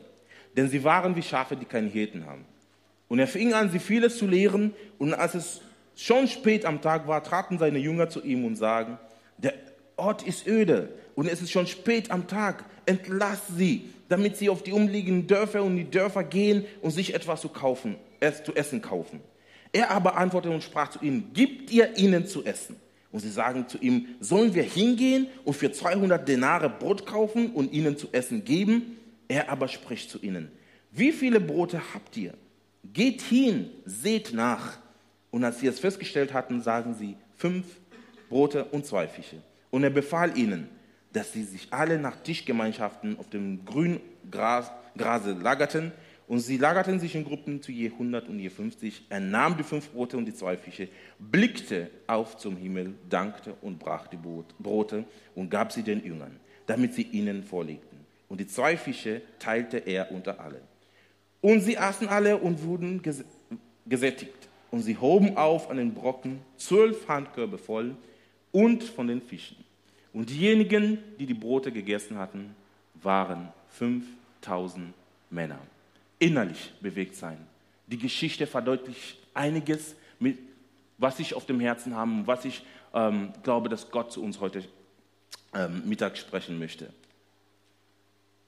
denn 0.59 0.69
sie 0.69 0.83
waren 0.83 1.15
wie 1.15 1.23
Schafe, 1.23 1.55
die 1.55 1.67
keinen 1.67 1.89
Hirten 1.89 2.27
haben. 2.27 2.45
Und 3.07 3.21
er 3.21 3.29
fing 3.29 3.55
an, 3.55 3.71
sie 3.71 3.79
vieles 3.79 4.19
zu 4.19 4.27
lehren, 4.27 4.75
und 4.99 5.15
als 5.15 5.37
es 5.37 5.61
schon 5.95 6.27
spät 6.27 6.65
am 6.65 6.83
Tag 6.83 7.07
war, 7.07 7.23
traten 7.23 7.61
seine 7.61 7.79
Jünger 7.79 8.09
zu 8.09 8.25
ihm 8.25 8.45
und 8.45 8.57
sagen, 8.57 8.99
der 9.37 9.55
Ort 9.97 10.25
ist 10.25 10.49
öde 10.49 10.89
und 11.15 11.29
es 11.29 11.41
ist 11.41 11.53
schon 11.53 11.69
spät 11.69 12.11
am 12.11 12.27
Tag, 12.27 12.65
entlass 12.87 13.41
sie, 13.57 13.89
damit 14.09 14.37
sie 14.37 14.49
auf 14.49 14.65
die 14.65 14.73
umliegenden 14.73 15.29
Dörfer 15.29 15.63
und 15.63 15.77
die 15.77 15.89
Dörfer 15.89 16.25
gehen 16.25 16.67
und 16.83 16.91
sich 16.91 17.15
etwas 17.15 17.41
zu 17.41 17.51
kaufen, 17.51 17.95
es 18.19 18.43
zu 18.43 18.53
essen 18.57 18.83
kaufen. 18.83 19.21
Er 19.73 19.93
aber 19.93 20.17
antwortete 20.17 20.53
und 20.53 20.65
sprach 20.65 20.91
zu 20.91 20.99
ihnen, 21.05 21.31
gibt 21.35 21.71
ihr 21.71 21.97
ihnen 21.97 22.27
zu 22.27 22.45
essen? 22.45 22.75
Und 23.13 23.21
sie 23.21 23.31
sagen 23.31 23.69
zu 23.69 23.79
ihm, 23.79 24.07
sollen 24.19 24.57
wir 24.57 24.65
hingehen 24.65 25.29
und 25.45 25.55
für 25.55 25.71
200 25.71 26.27
Denare 26.27 26.69
Brot 26.69 27.07
kaufen 27.07 27.53
und 27.53 27.73
ihnen 27.73 27.97
zu 27.97 28.09
essen 28.11 28.45
geben? 28.45 28.98
Er 29.29 29.51
aber 29.51 29.69
spricht 29.69 30.11
zu 30.11 30.19
ihnen, 30.21 30.51
wie 30.91 31.13
viele 31.13 31.39
Brote 31.39 31.81
habt 31.95 32.17
ihr? 32.17 32.35
Geht 32.93 33.21
hin, 33.21 33.71
seht 33.85 34.33
nach. 34.33 34.79
Und 35.31 35.45
als 35.45 35.61
sie 35.61 35.67
es 35.67 35.79
festgestellt 35.79 36.33
hatten, 36.33 36.63
sagen 36.63 36.95
sie, 36.95 37.17
fünf 37.37 37.67
Brote 38.31 38.65
und 38.65 38.87
zwei 38.87 39.07
Fische. 39.07 39.37
Und 39.71 39.85
er 39.85 39.91
befahl 39.91 40.37
ihnen, 40.39 40.69
dass 41.13 41.33
sie 41.33 41.45
sich 41.45 41.69
alle 41.71 41.99
nach 41.99 42.17
Tischgemeinschaften 42.23 43.19
auf 43.19 43.29
dem 43.29 43.65
grünen 43.65 44.01
Gras, 44.31 44.71
Grase 44.97 45.33
lagerten. 45.33 45.93
Und 46.27 46.41
sie 46.41 46.57
lagerten 46.57 47.01
sich 47.01 47.15
in 47.15 47.25
Gruppen 47.25 47.63
zu 47.63 47.73
je 47.73 47.91
100 47.91 48.29
und 48.29 48.39
je 48.39 48.51
50. 48.51 49.07
Er 49.09 49.21
nahm 49.21 49.57
die 49.57 49.63
fünf 49.63 49.91
Brote 49.91 50.17
und 50.17 50.27
die 50.27 50.35
zwei 50.35 50.57
Fische, 50.57 50.89
blickte 51.19 51.91
auf 52.07 52.37
zum 52.37 52.57
Himmel, 52.57 52.95
dankte 53.09 53.55
und 53.63 53.79
brach 53.79 54.09
die 54.09 54.19
Brote 54.59 55.05
und 55.35 55.51
gab 55.51 55.73
sie 55.73 55.83
den 55.83 56.05
Jüngern, 56.05 56.39
damit 56.67 56.95
sie 56.95 57.03
ihnen 57.03 57.43
vorlegten 57.43 57.88
und 58.29 58.41
die 58.41 58.47
zwei 58.47 58.77
Fische 58.77 59.23
teilte 59.39 59.79
er 59.79 60.13
unter 60.13 60.41
alle. 60.41 60.61
Und 61.41 61.61
sie 61.61 61.79
aßen 61.79 62.09
alle 62.09 62.37
und 62.37 62.63
wurden 62.63 63.03
gesättigt. 63.87 64.49
Und 64.71 64.83
sie 64.83 64.99
hoben 64.99 65.37
auf 65.37 65.71
an 65.71 65.79
den 65.79 65.95
Brocken 65.95 66.41
zwölf 66.57 67.09
Handkörbe 67.09 67.59
voll 67.59 67.97
und 68.53 68.83
von 68.85 69.07
den 69.07 69.23
Fischen. 69.23 69.57
Und 70.13 70.31
diejenigen, 70.31 70.99
die 71.19 71.27
die 71.27 71.35
Brote 71.35 71.73
gegessen 71.73 72.19
hatten, 72.19 72.55
waren 72.95 73.49
5000 73.71 74.93
Männer. 75.31 75.59
Innerlich 76.19 76.73
bewegt 76.81 77.15
sein. 77.15 77.39
Die 77.87 77.99
Geschichte 77.99 78.47
verdeutlicht 78.47 79.19
einiges, 79.33 79.95
mit, 80.19 80.39
was 80.99 81.21
ich 81.21 81.35
auf 81.35 81.47
dem 81.47 81.61
Herzen 81.61 81.95
habe 81.95 82.11
und 82.11 82.27
was 82.27 82.45
ich 82.45 82.63
ähm, 82.93 83.33
glaube, 83.43 83.69
dass 83.69 83.91
Gott 83.91 84.13
zu 84.13 84.23
uns 84.23 84.41
heute 84.41 84.65
ähm, 85.55 85.83
Mittag 85.87 86.19
sprechen 86.19 86.59
möchte. 86.59 86.93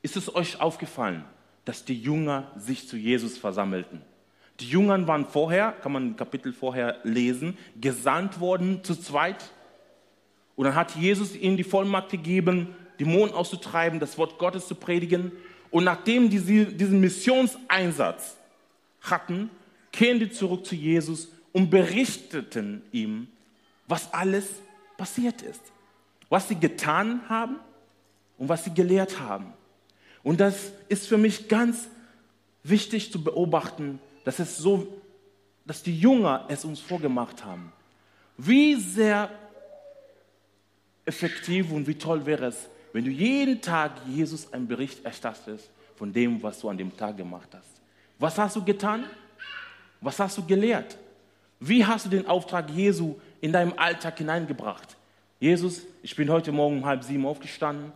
Ist 0.03 0.17
es 0.17 0.35
euch 0.35 0.61
aufgefallen, 0.61 1.25
dass 1.65 1.85
die 1.85 2.01
Jünger 2.01 2.51
sich 2.57 2.89
zu 2.89 2.97
Jesus 2.97 3.37
versammelten? 3.37 4.03
Die 4.61 4.69
Jünger 4.69 5.07
waren 5.07 5.27
vorher, 5.27 5.73
kann 5.73 5.93
man 5.93 6.09
ein 6.09 6.17
Kapitel 6.17 6.53
vorher 6.53 6.99
lesen, 7.03 7.57
gesandt 7.81 8.41
worden 8.41 8.85
zu 8.85 8.95
zweit. 8.95 9.51
Und 10.57 10.65
dann 10.65 10.75
hat 10.75 10.97
Jesus 10.97 11.35
ihnen 11.35 11.57
die 11.57 11.65
Vollmacht 11.65 12.11
gegeben, 12.11 12.75
Dämonen 12.99 13.35
auszutreiben, 13.35 14.01
das 14.01 14.19
Wort 14.19 14.39
Gottes 14.39 14.69
zu 14.69 14.75
predigen. 14.75 15.33
Und 15.71 15.85
nachdem 15.85 16.29
die 16.29 16.67
diesen 16.67 17.01
Missionseinsatz 17.01 18.37
hatten, 19.01 19.51
kehren 19.93 20.19
die 20.19 20.31
zurück 20.31 20.67
zu 20.67 20.75
Jesus 20.75 21.29
und 21.53 21.71
berichteten 21.71 22.83
ihm, 22.93 23.29
was 23.87 24.13
alles 24.13 24.49
passiert 24.97 25.41
ist, 25.43 25.63
was 26.29 26.49
sie 26.49 26.57
getan 26.57 27.23
haben 27.29 27.57
und 28.37 28.49
was 28.49 28.65
sie 28.65 28.75
gelehrt 28.75 29.19
haben. 29.19 29.55
Und 30.23 30.41
das 30.41 30.73
ist 30.89 31.07
für 31.09 31.19
mich 31.19 31.49
ganz 31.49 31.89
wichtig 32.63 33.11
zu 33.11 33.23
beobachten, 33.23 33.99
dass 34.25 34.39
es 34.39 34.59
so, 34.59 34.87
dass 35.67 35.83
die 35.83 35.99
Jünger 35.99 36.47
es 36.49 36.65
uns 36.65 36.81
vorgemacht 36.81 37.45
haben. 37.45 37.73
Wie 38.37 38.75
sehr 38.77 39.31
effektiv 41.05 41.73
und 41.73 41.87
wie 41.87 41.95
toll 41.95 42.27
wäre 42.27 42.47
es, 42.47 42.69
wenn 42.93 43.05
du 43.05 43.11
jeden 43.11 43.61
Tag 43.61 43.93
Jesus 44.09 44.53
einen 44.53 44.67
Bericht 44.67 45.05
erstattest 45.05 45.71
von 45.97 46.13
dem, 46.13 46.43
was 46.43 46.61
du 46.61 46.69
an 46.69 46.79
dem 46.79 46.97
Tag 46.97 47.17
gemacht 47.17 47.49
hast. 47.53 47.81
Was 48.19 48.37
hast 48.39 48.57
du 48.57 48.65
getan? 48.65 49.05
Was 50.01 50.19
hast 50.19 50.39
du 50.39 50.45
gelehrt? 50.45 50.97
Wie 51.59 51.85
hast 51.85 52.07
du 52.07 52.11
den 52.11 52.27
Auftrag 52.27 52.71
Jesu 52.71 53.17
in 53.41 53.53
deinem 53.53 53.75
Alltag 53.77 54.19
hineingebracht? 54.19 54.97
Jesus, 55.39 55.83
ich 56.03 56.17
bin 56.17 56.31
heute 56.31 56.53
Morgen 56.53 56.79
um 56.79 56.87
halb 56.87 57.05
sieben 57.05 57.27
aufgestanden, 57.27 57.93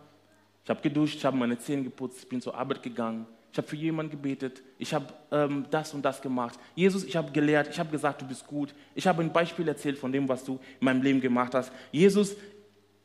ich 0.65 0.69
habe 0.71 0.81
geduscht, 0.81 1.17
ich 1.17 1.23
habe 1.23 1.37
meine 1.37 1.59
Zähne 1.59 1.83
geputzt, 1.83 2.23
ich 2.23 2.27
bin 2.27 2.41
zur 2.41 2.57
Arbeit 2.57 2.81
gegangen, 2.81 3.27
ich 3.51 3.57
habe 3.57 3.67
für 3.67 3.75
jemanden 3.75 4.11
gebetet, 4.11 4.63
ich 4.79 4.93
habe 4.95 5.05
ähm, 5.31 5.67
das 5.69 5.93
und 5.93 6.03
das 6.03 6.21
gemacht. 6.21 6.59
Jesus, 6.73 7.03
ich 7.03 7.15
habe 7.15 7.31
gelehrt, 7.31 7.69
ich 7.69 7.79
habe 7.79 7.91
gesagt, 7.91 8.21
du 8.21 8.25
bist 8.25 8.45
gut. 8.47 8.73
Ich 8.95 9.05
habe 9.07 9.21
ein 9.21 9.31
Beispiel 9.31 9.67
erzählt 9.67 9.97
von 9.97 10.11
dem, 10.11 10.27
was 10.27 10.43
du 10.43 10.59
in 10.79 10.85
meinem 10.85 11.03
Leben 11.03 11.21
gemacht 11.21 11.53
hast. 11.53 11.71
Jesus, 11.91 12.35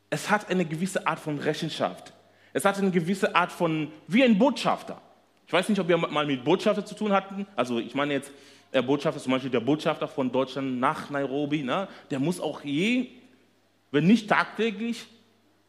es 0.09 0.29
hat 0.29 0.51
eine 0.51 0.65
gewisse 0.65 1.07
Art 1.07 1.21
von 1.21 1.39
Rechenschaft. 1.39 2.13
Es 2.53 2.65
hat 2.65 2.79
eine 2.79 2.91
gewisse 2.91 3.37
Art 3.37 3.53
von, 3.53 3.93
wie 4.09 4.25
ein 4.25 4.39
Botschafter. 4.39 5.01
Ich 5.47 5.53
weiß 5.53 5.69
nicht, 5.69 5.79
ob 5.79 5.87
wir 5.87 5.99
mal 5.99 6.27
mit 6.27 6.43
Botschafter 6.43 6.85
zu 6.85 6.95
tun 6.95 7.13
hatten. 7.13 7.47
Also 7.55 7.79
ich 7.79 7.95
meine 7.95 8.15
jetzt, 8.15 8.33
der 8.73 8.83
Botschafter, 8.83 9.21
zum 9.21 9.33
Beispiel 9.33 9.51
der 9.51 9.61
Botschafter 9.61 10.09
von 10.09 10.33
Deutschland 10.33 10.81
nach 10.81 11.11
Nairobi, 11.11 11.63
ne, 11.63 11.89
der 12.11 12.21
muss 12.21 12.41
auch 12.41 12.65
je, 12.65 13.09
wenn 13.91 14.07
nicht 14.07 14.29
tagtäglich, 14.29 15.07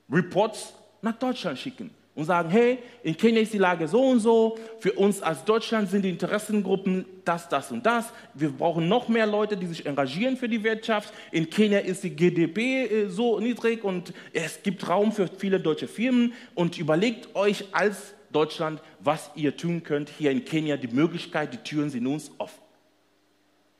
Reports 0.10 0.74
nach 1.01 1.17
Deutschland 1.17 1.58
schicken 1.58 1.91
und 2.13 2.25
sagen, 2.25 2.50
hey, 2.50 2.79
in 3.03 3.15
Kenia 3.15 3.41
ist 3.41 3.53
die 3.53 3.58
Lage 3.58 3.88
so 3.88 4.01
und 4.01 4.20
so, 4.20 4.58
für 4.79 4.91
uns 4.93 5.22
als 5.22 5.46
Deutschland 5.46 5.89
sind 5.89 6.03
die 6.03 6.10
Interessengruppen 6.10 7.05
das, 7.24 7.48
das 7.48 7.72
und 7.72 7.86
das, 7.86 8.12
wir 8.34 8.50
brauchen 8.50 8.88
noch 8.88 9.08
mehr 9.08 9.25
Leute, 9.25 9.55
die 9.55 9.65
sich 9.65 9.86
engagieren 9.86 10.36
für 10.36 10.50
die 10.50 10.63
Wirtschaft, 10.63 11.13
in 11.31 11.50
Kenia 11.50 11.79
ist 11.79 12.03
die 12.03 12.10
GDP 12.10 12.86
äh, 12.86 13.10
so 13.10 13.39
niedrig 13.39 13.84
und 13.84 14.13
es 14.34 14.62
gibt 14.62 14.88
Raum 14.88 15.12
für 15.12 15.27
viele 15.27 15.60
deutsche 15.60 15.88
Firmen 15.88 16.34
und 16.53 16.77
überlegt 16.77 17.34
euch 17.36 17.65
als 17.72 18.13
Deutschland, 18.31 18.81
was 19.00 19.31
ihr 19.36 19.55
tun 19.55 19.84
könnt, 19.84 20.10
hier 20.10 20.31
in 20.31 20.43
Kenia 20.43 20.77
die 20.77 20.88
Möglichkeit, 20.88 21.53
die 21.53 21.58
Türen 21.58 21.89
sind 21.89 22.08
uns 22.08 22.31
offen. 22.38 22.62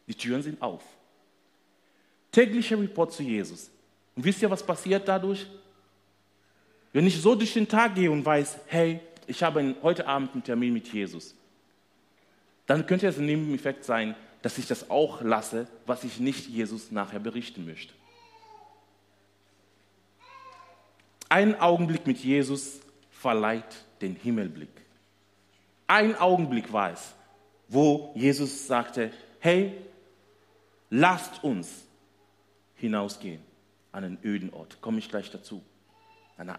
Die 0.08 0.16
Türen 0.16 0.42
sind 0.42 0.62
auf. 0.62 0.84
Täglicher 2.32 2.80
Report 2.80 3.12
zu 3.12 3.24
Jesus. 3.24 3.70
Und 4.16 4.26
wisst 4.26 4.42
ihr, 4.42 4.50
was 4.50 4.64
passiert 4.66 5.08
dadurch? 5.08 5.48
Wenn 6.94 7.08
ich 7.08 7.22
so 7.22 7.36
durch 7.36 7.54
den 7.54 7.68
Tag 7.68 7.96
gehe 7.96 8.12
und 8.12 8.26
weiß, 8.26 8.60
hey, 8.68 9.00
ich 9.28 9.44
habe 9.44 9.76
heute 9.82 10.08
Abend 10.08 10.34
einen 10.34 10.44
Termin 10.44 10.74
mit 10.74 10.92
Jesus, 10.92 11.36
dann 12.66 12.86
könnte 12.86 13.08
es 13.08 13.18
ein 13.18 13.26
Nebeneffekt 13.26 13.86
sein, 13.86 14.16
dass 14.42 14.58
ich 14.58 14.68
das 14.68 14.90
auch 14.90 15.22
lasse, 15.22 15.68
was 15.86 16.04
ich 16.04 16.20
nicht 16.20 16.48
Jesus 16.48 16.92
nachher 16.92 17.20
berichten 17.20 17.66
möchte. 17.66 17.94
Ein 21.30 21.60
Augenblick 21.62 22.06
mit 22.08 22.18
Jesus 22.18 22.82
verleiht 23.10 23.86
den 24.02 24.16
Himmelblick. 24.16 24.70
Ein 25.88 26.16
Augenblick 26.18 26.74
war 26.74 26.92
es, 26.92 27.14
wo 27.70 28.12
Jesus 28.16 28.68
sagte, 28.68 29.12
hey, 29.40 29.74
lasst 30.90 31.44
uns 31.44 31.86
hinausgehen 32.76 33.42
an 33.92 34.04
einen 34.04 34.18
öden 34.24 34.52
Ort. 34.54 34.82
Komme 34.82 35.00
ich 35.00 35.08
gleich 35.08 35.32
dazu. 35.32 35.62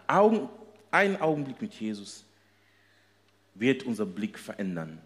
Augen, 0.07 0.49
ein 0.91 1.19
Augenblick 1.19 1.61
mit 1.61 1.73
Jesus 1.73 2.23
wird 3.55 3.83
unser 3.83 4.05
Blick 4.05 4.37
verändern. 4.39 4.99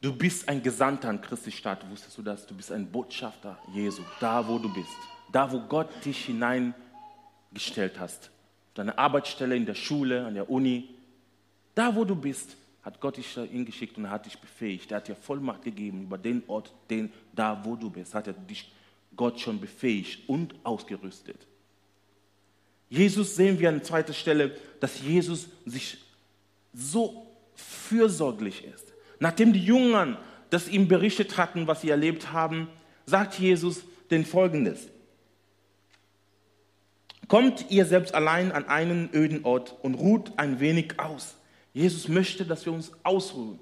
Du 0.00 0.14
bist 0.14 0.48
ein 0.48 0.62
Gesandter 0.62 1.10
an 1.10 1.20
Christi 1.20 1.52
Stadt, 1.52 1.88
wusstest 1.90 2.16
du 2.16 2.22
das? 2.22 2.46
Du 2.46 2.54
bist 2.54 2.72
ein 2.72 2.90
Botschafter 2.90 3.58
Jesu, 3.74 4.02
da 4.18 4.46
wo 4.46 4.58
du 4.58 4.72
bist, 4.72 4.96
da 5.30 5.50
wo 5.52 5.60
Gott 5.60 5.88
dich 6.04 6.24
hineingestellt 6.24 7.98
hast. 7.98 8.30
Deine 8.74 8.96
Arbeitsstelle 8.96 9.56
in 9.56 9.66
der 9.66 9.74
Schule, 9.74 10.24
an 10.24 10.34
der 10.34 10.48
Uni, 10.48 10.88
da 11.74 11.94
wo 11.94 12.04
du 12.04 12.14
bist, 12.14 12.56
hat 12.82 12.98
Gott 12.98 13.18
dich 13.18 13.34
hingeschickt 13.34 13.98
und 13.98 14.08
hat 14.08 14.24
dich 14.24 14.38
befähigt. 14.38 14.90
Er 14.90 14.98
hat 14.98 15.08
dir 15.08 15.14
Vollmacht 15.14 15.62
gegeben 15.62 16.04
über 16.04 16.16
den 16.16 16.42
Ort, 16.46 16.72
den, 16.88 17.12
da 17.34 17.62
wo 17.62 17.76
du 17.76 17.90
bist, 17.90 18.14
hat 18.14 18.26
er 18.26 18.32
dich 18.32 18.72
Gott 19.16 19.38
schon 19.38 19.60
befähigt 19.60 20.26
und 20.28 20.54
ausgerüstet. 20.64 21.46
Jesus 22.90 23.36
sehen 23.36 23.58
wir 23.58 23.70
an 23.70 23.82
zweiter 23.82 24.12
Stelle, 24.12 24.54
dass 24.80 25.00
Jesus 25.00 25.48
sich 25.64 25.98
so 26.74 27.26
fürsorglich 27.54 28.64
ist. 28.64 28.92
Nachdem 29.18 29.52
die 29.52 29.64
Jüngern 29.64 30.18
das 30.50 30.68
ihm 30.68 30.88
berichtet 30.88 31.38
hatten, 31.38 31.66
was 31.66 31.80
sie 31.80 31.90
erlebt 31.90 32.32
haben, 32.32 32.68
sagt 33.06 33.38
Jesus 33.38 33.84
den 34.10 34.24
folgendes. 34.24 34.88
Kommt 37.28 37.70
ihr 37.70 37.86
selbst 37.86 38.14
allein 38.14 38.50
an 38.50 38.68
einen 38.68 39.08
öden 39.14 39.44
Ort 39.44 39.76
und 39.82 39.94
ruht 39.94 40.32
ein 40.36 40.58
wenig 40.58 40.98
aus. 40.98 41.36
Jesus 41.72 42.08
möchte, 42.08 42.44
dass 42.44 42.66
wir 42.66 42.72
uns 42.72 42.90
ausruhen. 43.04 43.60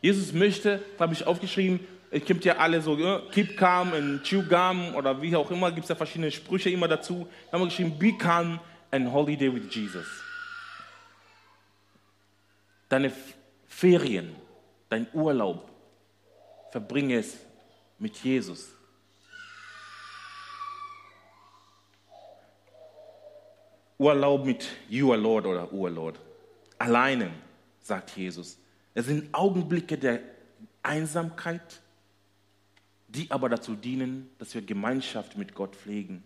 Jesus 0.00 0.32
möchte, 0.32 0.80
das 0.92 1.00
habe 1.00 1.12
ich 1.12 1.26
aufgeschrieben, 1.26 1.80
es 2.10 2.24
gibt 2.24 2.44
ja 2.44 2.56
alle 2.56 2.80
so, 2.80 2.96
keep 3.30 3.56
calm 3.56 3.92
and 3.92 4.22
chew 4.24 4.42
gum 4.42 4.94
oder 4.96 5.20
wie 5.20 5.36
auch 5.36 5.50
immer, 5.50 5.70
gibt 5.70 5.84
es 5.84 5.90
ja 5.90 5.94
verschiedene 5.94 6.30
Sprüche 6.30 6.70
immer 6.70 6.88
dazu. 6.88 7.28
Da 7.46 7.52
haben 7.52 7.62
wir 7.62 7.66
geschrieben, 7.66 7.98
be 7.98 8.16
calm 8.16 8.58
and 8.90 9.08
holiday 9.08 9.48
with 9.48 9.70
Jesus. 9.70 10.06
Deine 12.88 13.12
Ferien, 13.66 14.34
dein 14.88 15.06
Urlaub, 15.12 15.70
verbringe 16.72 17.16
es 17.16 17.38
mit 17.98 18.16
Jesus. 18.16 18.68
Urlaub 23.98 24.46
mit 24.46 24.66
You, 24.88 25.12
Lord 25.14 25.46
oder 25.46 25.70
Urlord. 25.72 26.18
Alleine, 26.78 27.30
sagt 27.82 28.16
Jesus. 28.16 28.58
Es 28.94 29.06
sind 29.06 29.32
Augenblicke 29.34 29.98
der 29.98 30.20
Einsamkeit, 30.82 31.80
die 33.08 33.30
aber 33.30 33.48
dazu 33.48 33.74
dienen, 33.74 34.30
dass 34.38 34.54
wir 34.54 34.62
Gemeinschaft 34.62 35.36
mit 35.36 35.54
Gott 35.54 35.76
pflegen. 35.76 36.24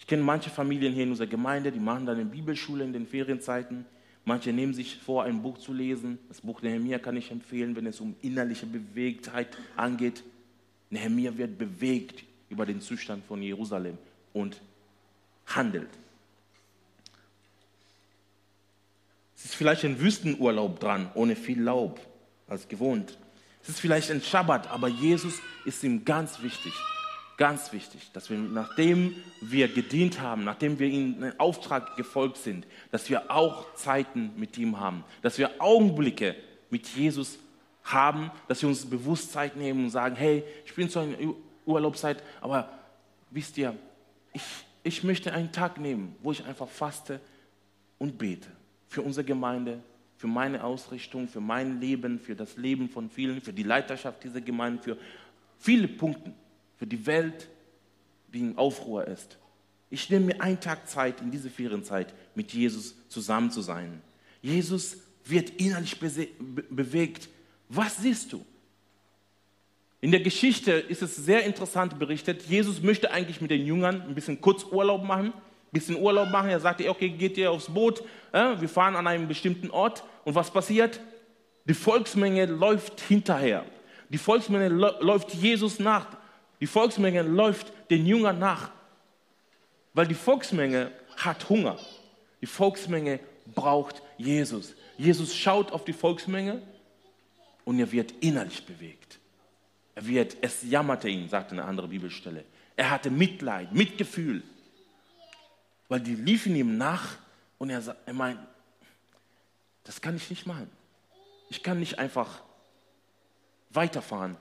Ich 0.00 0.06
kenne 0.06 0.22
manche 0.22 0.50
Familien 0.50 0.92
hier 0.92 1.04
in 1.04 1.10
unserer 1.10 1.28
Gemeinde, 1.28 1.70
die 1.70 1.78
machen 1.78 2.06
dann 2.06 2.16
eine 2.16 2.24
Bibelschule 2.24 2.82
in 2.82 2.92
den 2.92 3.06
Ferienzeiten. 3.06 3.84
Manche 4.24 4.52
nehmen 4.52 4.74
sich 4.74 4.96
vor, 4.96 5.24
ein 5.24 5.42
Buch 5.42 5.58
zu 5.58 5.72
lesen. 5.72 6.18
Das 6.28 6.40
Buch 6.40 6.62
Nehemiah 6.62 6.98
kann 6.98 7.16
ich 7.16 7.30
empfehlen, 7.30 7.76
wenn 7.76 7.86
es 7.86 8.00
um 8.00 8.16
innerliche 8.22 8.66
Bewegtheit 8.66 9.56
angeht. 9.76 10.24
Nehemiah 10.88 11.36
wird 11.36 11.58
bewegt 11.58 12.24
über 12.48 12.66
den 12.66 12.80
Zustand 12.80 13.24
von 13.26 13.42
Jerusalem 13.42 13.98
und 14.32 14.60
handelt. 15.46 15.90
Es 19.36 19.44
ist 19.44 19.54
vielleicht 19.54 19.84
ein 19.84 20.00
Wüstenurlaub 20.00 20.80
dran, 20.80 21.10
ohne 21.14 21.36
viel 21.36 21.62
Laub, 21.62 22.00
als 22.46 22.68
gewohnt. 22.68 23.18
Es 23.62 23.68
ist 23.68 23.80
vielleicht 23.80 24.10
ein 24.10 24.22
Schabbat, 24.22 24.70
aber 24.70 24.88
Jesus 24.88 25.34
ist 25.64 25.84
ihm 25.84 26.04
ganz 26.04 26.42
wichtig. 26.42 26.72
Ganz 27.40 27.72
wichtig, 27.72 28.10
dass 28.12 28.28
wir, 28.28 28.36
nachdem 28.36 29.16
wir 29.40 29.68
gedient 29.68 30.20
haben, 30.20 30.44
nachdem 30.44 30.78
wir 30.78 30.88
ihm 30.88 31.14
einen 31.14 31.40
Auftrag 31.40 31.96
gefolgt 31.96 32.36
sind, 32.36 32.66
dass 32.90 33.08
wir 33.08 33.30
auch 33.30 33.74
Zeiten 33.76 34.32
mit 34.36 34.58
ihm 34.58 34.78
haben, 34.78 35.04
dass 35.22 35.38
wir 35.38 35.50
Augenblicke 35.58 36.36
mit 36.68 36.86
Jesus 36.88 37.38
haben, 37.82 38.30
dass 38.46 38.60
wir 38.60 38.68
uns 38.68 38.84
bewusst 38.84 39.32
Zeit 39.32 39.56
nehmen 39.56 39.84
und 39.84 39.90
sagen, 39.90 40.16
hey, 40.16 40.44
ich 40.66 40.74
bin 40.74 40.90
zwar 40.90 41.04
in 41.04 41.34
Urlaubszeit, 41.64 42.22
aber 42.42 42.68
wisst 43.30 43.56
ihr, 43.56 43.74
ich, 44.34 44.42
ich 44.82 45.02
möchte 45.02 45.32
einen 45.32 45.50
Tag 45.50 45.80
nehmen, 45.80 46.16
wo 46.22 46.32
ich 46.32 46.44
einfach 46.44 46.68
faste 46.68 47.22
und 47.96 48.18
bete 48.18 48.48
für 48.86 49.00
unsere 49.00 49.24
Gemeinde, 49.24 49.82
für 50.18 50.26
meine 50.26 50.62
Ausrichtung, 50.62 51.26
für 51.26 51.40
mein 51.40 51.80
Leben, 51.80 52.18
für 52.18 52.36
das 52.36 52.58
Leben 52.58 52.90
von 52.90 53.08
vielen, 53.08 53.40
für 53.40 53.54
die 53.54 53.62
Leiterschaft 53.62 54.24
dieser 54.24 54.42
Gemeinde, 54.42 54.82
für 54.82 54.98
viele 55.58 55.88
Punkte 55.88 56.34
für 56.80 56.86
die 56.86 57.04
Welt, 57.04 57.46
die 58.32 58.40
in 58.40 58.56
Aufruhr 58.56 59.06
ist. 59.06 59.36
Ich 59.90 60.08
nehme 60.08 60.26
mir 60.26 60.40
einen 60.40 60.60
Tag 60.60 60.88
Zeit 60.88 61.20
in 61.20 61.30
dieser 61.30 61.50
Ferienzeit 61.50 62.14
mit 62.34 62.54
Jesus 62.54 62.94
zusammen 63.08 63.50
zu 63.50 63.60
sein. 63.60 64.00
Jesus 64.40 64.96
wird 65.26 65.50
innerlich 65.60 66.00
bewegt. 66.00 67.28
Was 67.68 67.98
siehst 67.98 68.32
du? 68.32 68.46
In 70.00 70.10
der 70.10 70.20
Geschichte 70.20 70.72
ist 70.72 71.02
es 71.02 71.16
sehr 71.16 71.44
interessant 71.44 71.98
berichtet. 71.98 72.44
Jesus 72.44 72.80
möchte 72.80 73.10
eigentlich 73.10 73.42
mit 73.42 73.50
den 73.50 73.66
Jüngern 73.66 74.00
ein 74.00 74.14
bisschen 74.14 74.40
kurz 74.40 74.64
Urlaub 74.64 75.04
machen, 75.04 75.26
ein 75.26 75.32
bisschen 75.70 75.96
Urlaub 75.96 76.30
machen. 76.30 76.48
Er 76.48 76.60
sagte, 76.60 76.88
okay, 76.88 77.10
geht 77.10 77.36
ihr 77.36 77.50
aufs 77.50 77.68
Boot, 77.68 78.02
wir 78.32 78.68
fahren 78.70 78.96
an 78.96 79.06
einem 79.06 79.28
bestimmten 79.28 79.70
Ort. 79.70 80.02
Und 80.24 80.34
was 80.34 80.50
passiert? 80.50 80.98
Die 81.66 81.74
Volksmenge 81.74 82.46
läuft 82.46 83.02
hinterher. 83.02 83.66
Die 84.08 84.16
Volksmenge 84.16 84.68
läuft 84.68 85.34
Jesus 85.34 85.78
nach. 85.78 86.18
Die 86.60 86.66
Volksmenge 86.66 87.22
läuft 87.22 87.72
den 87.90 88.06
Jüngern 88.06 88.38
nach, 88.38 88.70
weil 89.94 90.06
die 90.06 90.14
Volksmenge 90.14 90.92
hat 91.16 91.48
Hunger. 91.48 91.78
Die 92.40 92.46
Volksmenge 92.46 93.20
braucht 93.54 94.02
Jesus. 94.18 94.74
Jesus 94.96 95.34
schaut 95.34 95.72
auf 95.72 95.84
die 95.84 95.92
Volksmenge 95.92 96.62
und 97.64 97.78
er 97.78 97.90
wird 97.90 98.12
innerlich 98.20 98.64
bewegt. 98.64 99.18
Er 99.94 100.06
wird, 100.06 100.36
es 100.40 100.62
jammerte 100.62 101.08
ihn, 101.08 101.28
sagt 101.28 101.52
eine 101.52 101.64
andere 101.64 101.88
Bibelstelle. 101.88 102.44
Er 102.76 102.90
hatte 102.90 103.10
Mitleid, 103.10 103.72
Mitgefühl, 103.72 104.42
weil 105.88 106.00
die 106.00 106.14
liefen 106.14 106.54
ihm 106.54 106.78
nach 106.78 107.16
und 107.58 107.70
er, 107.70 107.96
er 108.06 108.14
meint, 108.14 108.38
das 109.84 110.00
kann 110.00 110.16
ich 110.16 110.30
nicht 110.30 110.46
machen. 110.46 110.70
Ich 111.50 111.62
kann 111.62 111.80
nicht 111.80 111.98
einfach 111.98 112.42
weiterfahren 113.70 114.36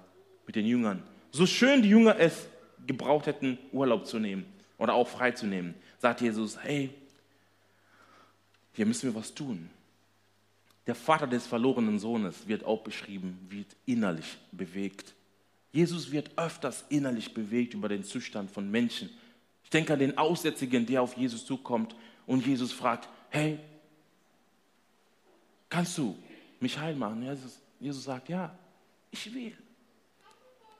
mit 0.46 0.56
den 0.56 0.66
Jüngern. 0.66 1.04
So 1.32 1.46
schön 1.46 1.82
die 1.82 1.90
Jünger 1.90 2.18
es 2.18 2.48
gebraucht 2.88 3.28
hätten, 3.28 3.58
Urlaub 3.72 4.06
zu 4.08 4.20
nehmen 4.20 4.46
oder 4.78 4.94
auch 4.94 5.08
freizunehmen, 5.08 5.76
sagt 6.00 6.22
Jesus, 6.22 6.58
hey, 6.62 6.90
hier 8.74 8.86
müssen 8.86 9.14
wir 9.14 9.20
was 9.20 9.34
tun. 9.34 9.70
Der 10.88 10.96
Vater 10.96 11.28
des 11.28 11.46
verlorenen 11.46 12.00
Sohnes 12.00 12.48
wird 12.48 12.64
auch 12.64 12.82
beschrieben, 12.82 13.38
wird 13.50 13.76
innerlich 13.86 14.38
bewegt. 14.52 15.14
Jesus 15.72 16.12
wird 16.12 16.32
öfters 16.36 16.84
innerlich 16.90 17.34
bewegt 17.34 17.76
über 17.76 17.90
den 17.90 18.04
Zustand 18.04 18.50
von 18.50 18.70
Menschen. 18.72 19.10
Ich 19.64 19.70
denke 19.70 19.94
an 19.94 20.00
den 20.00 20.18
Aussätzigen, 20.18 20.86
der 20.86 21.04
auf 21.04 21.16
Jesus 21.16 21.46
zukommt 21.46 21.96
und 22.26 22.46
Jesus 22.46 22.72
fragt, 22.72 23.08
hey, 23.30 23.60
kannst 25.70 25.96
du 25.98 26.18
mich 26.60 26.80
heil 26.80 26.96
machen? 26.96 27.22
Jesus, 27.22 27.60
Jesus 27.80 28.04
sagt, 28.06 28.30
ja, 28.30 28.58
ich 29.12 29.32
will. 29.32 29.56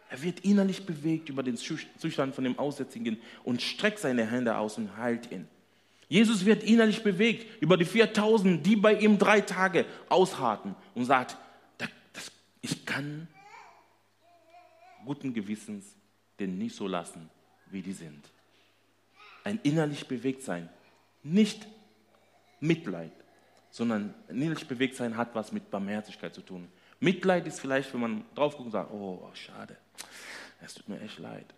Er 0.10 0.22
wird 0.24 0.40
innerlich 0.40 0.86
bewegt 0.86 1.30
über 1.30 1.44
den 1.44 1.56
Zustand 1.56 2.34
von 2.34 2.44
dem 2.44 2.58
Aussätzigen 2.58 3.20
und 3.44 3.62
streckt 3.62 4.00
seine 4.00 4.30
Hände 4.30 4.58
aus 4.58 4.78
und 4.78 4.98
heilt 4.98 5.32
ihn. 5.32 5.48
Jesus 6.08 6.46
wird 6.46 6.64
innerlich 6.64 7.04
bewegt 7.04 7.62
über 7.62 7.78
die 7.78 7.86
4000, 7.86 8.66
die 8.66 8.76
bei 8.76 8.96
ihm 8.96 9.20
drei 9.20 9.42
Tage 9.42 9.86
ausharten 10.10 10.76
und 10.96 11.06
sagt, 11.06 11.38
das, 11.78 12.32
ich 12.62 12.86
kann 12.88 13.28
guten 15.06 15.34
Gewissens 15.34 15.96
den 16.40 16.58
nicht 16.58 16.76
so 16.76 16.88
lassen, 16.88 17.30
wie 17.70 17.84
die 17.84 17.94
sind. 17.94 18.30
Ein 19.44 19.60
innerlich 19.64 20.08
bewegt 20.08 20.42
sein, 20.42 20.70
nicht 21.22 21.68
Mitleid, 22.60 23.12
sondern 23.70 24.16
innerlich 24.28 24.68
bewegt 24.68 24.96
sein 24.96 25.16
hat 25.16 25.36
was 25.36 25.52
mit 25.52 25.70
Barmherzigkeit 25.70 26.34
zu 26.34 26.42
tun. 26.42 26.68
Mitleid 27.00 27.46
ist 27.46 27.60
vielleicht, 27.60 27.94
wenn 27.94 28.02
man 28.02 28.26
drauf 28.36 28.54
guckt 28.54 28.66
und 28.66 28.72
sagt, 28.72 28.92
oh, 28.92 29.30
schade, 29.34 29.78
es 30.62 30.74
tut 30.74 30.90
mir 30.90 31.00
echt 31.02 31.20
leid. 31.20 31.54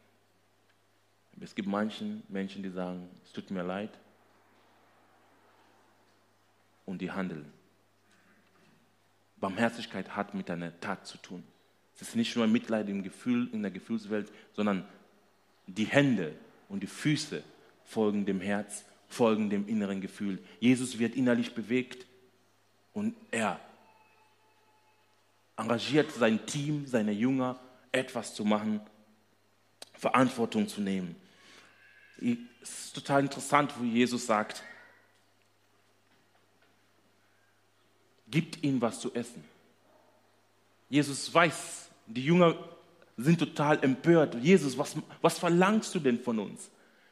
Es 1.40 1.56
gibt 1.56 1.68
manchen 1.68 2.24
Menschen, 2.30 2.62
die 2.62 2.70
sagen, 2.70 3.10
es 3.24 3.32
tut 3.32 3.50
mir 3.50 3.64
leid 3.64 3.90
und 6.86 7.00
die 7.02 7.12
handeln. 7.12 7.52
Barmherzigkeit 9.38 10.16
hat 10.16 10.36
mit 10.36 10.52
einer 10.52 10.80
Tat 10.80 11.08
zu 11.08 11.18
tun. 11.18 11.44
Es 11.96 12.02
ist 12.04 12.16
nicht 12.16 12.36
nur 12.36 12.48
Mitleid 12.48 12.90
im 12.90 13.02
Gefühl, 13.02 13.50
in 13.52 13.62
der 13.64 13.72
Gefühlswelt, 13.72 14.32
sondern 14.54 14.86
die 15.68 15.86
Hände 15.86 16.36
und 16.70 16.84
die 16.84 16.88
Füße 16.88 17.44
folgen 17.86 18.26
dem 18.26 18.40
Herz, 18.40 18.86
folgen 19.08 19.50
dem 19.50 19.68
inneren 19.68 20.00
Gefühl. 20.00 20.40
Jesus 20.60 21.00
wird 21.00 21.16
innerlich 21.16 21.54
bewegt 21.56 22.06
und 22.94 23.16
er 23.32 23.60
engagiert 25.58 26.12
sein 26.12 26.46
Team, 26.46 26.86
seine 26.88 27.12
Jünger, 27.12 27.60
etwas 27.92 28.34
zu 28.34 28.46
machen, 28.46 28.82
Verantwortung 29.94 30.68
zu 30.68 30.82
nehmen. 30.82 31.16
Es 32.62 32.86
ist 32.86 32.96
total 32.96 33.22
interessant, 33.22 33.74
wo 33.78 33.84
Jesus 33.84 34.26
sagt, 34.26 34.64
gibt 38.30 38.64
ihnen 38.64 38.82
was 38.82 39.00
zu 39.00 39.14
essen. 39.14 39.44
Jesus 40.90 41.34
weiß, 41.34 41.90
die 42.08 42.26
Jünger 42.26 42.56
sind 43.18 43.40
total 43.40 43.84
empört. 43.84 44.36
Jesus, 44.36 44.78
was, 44.78 44.96
was 45.22 45.38
verlangst 45.38 45.94
du 45.96 46.00
denn 46.00 46.20
von 46.20 46.40
uns? 46.40 46.70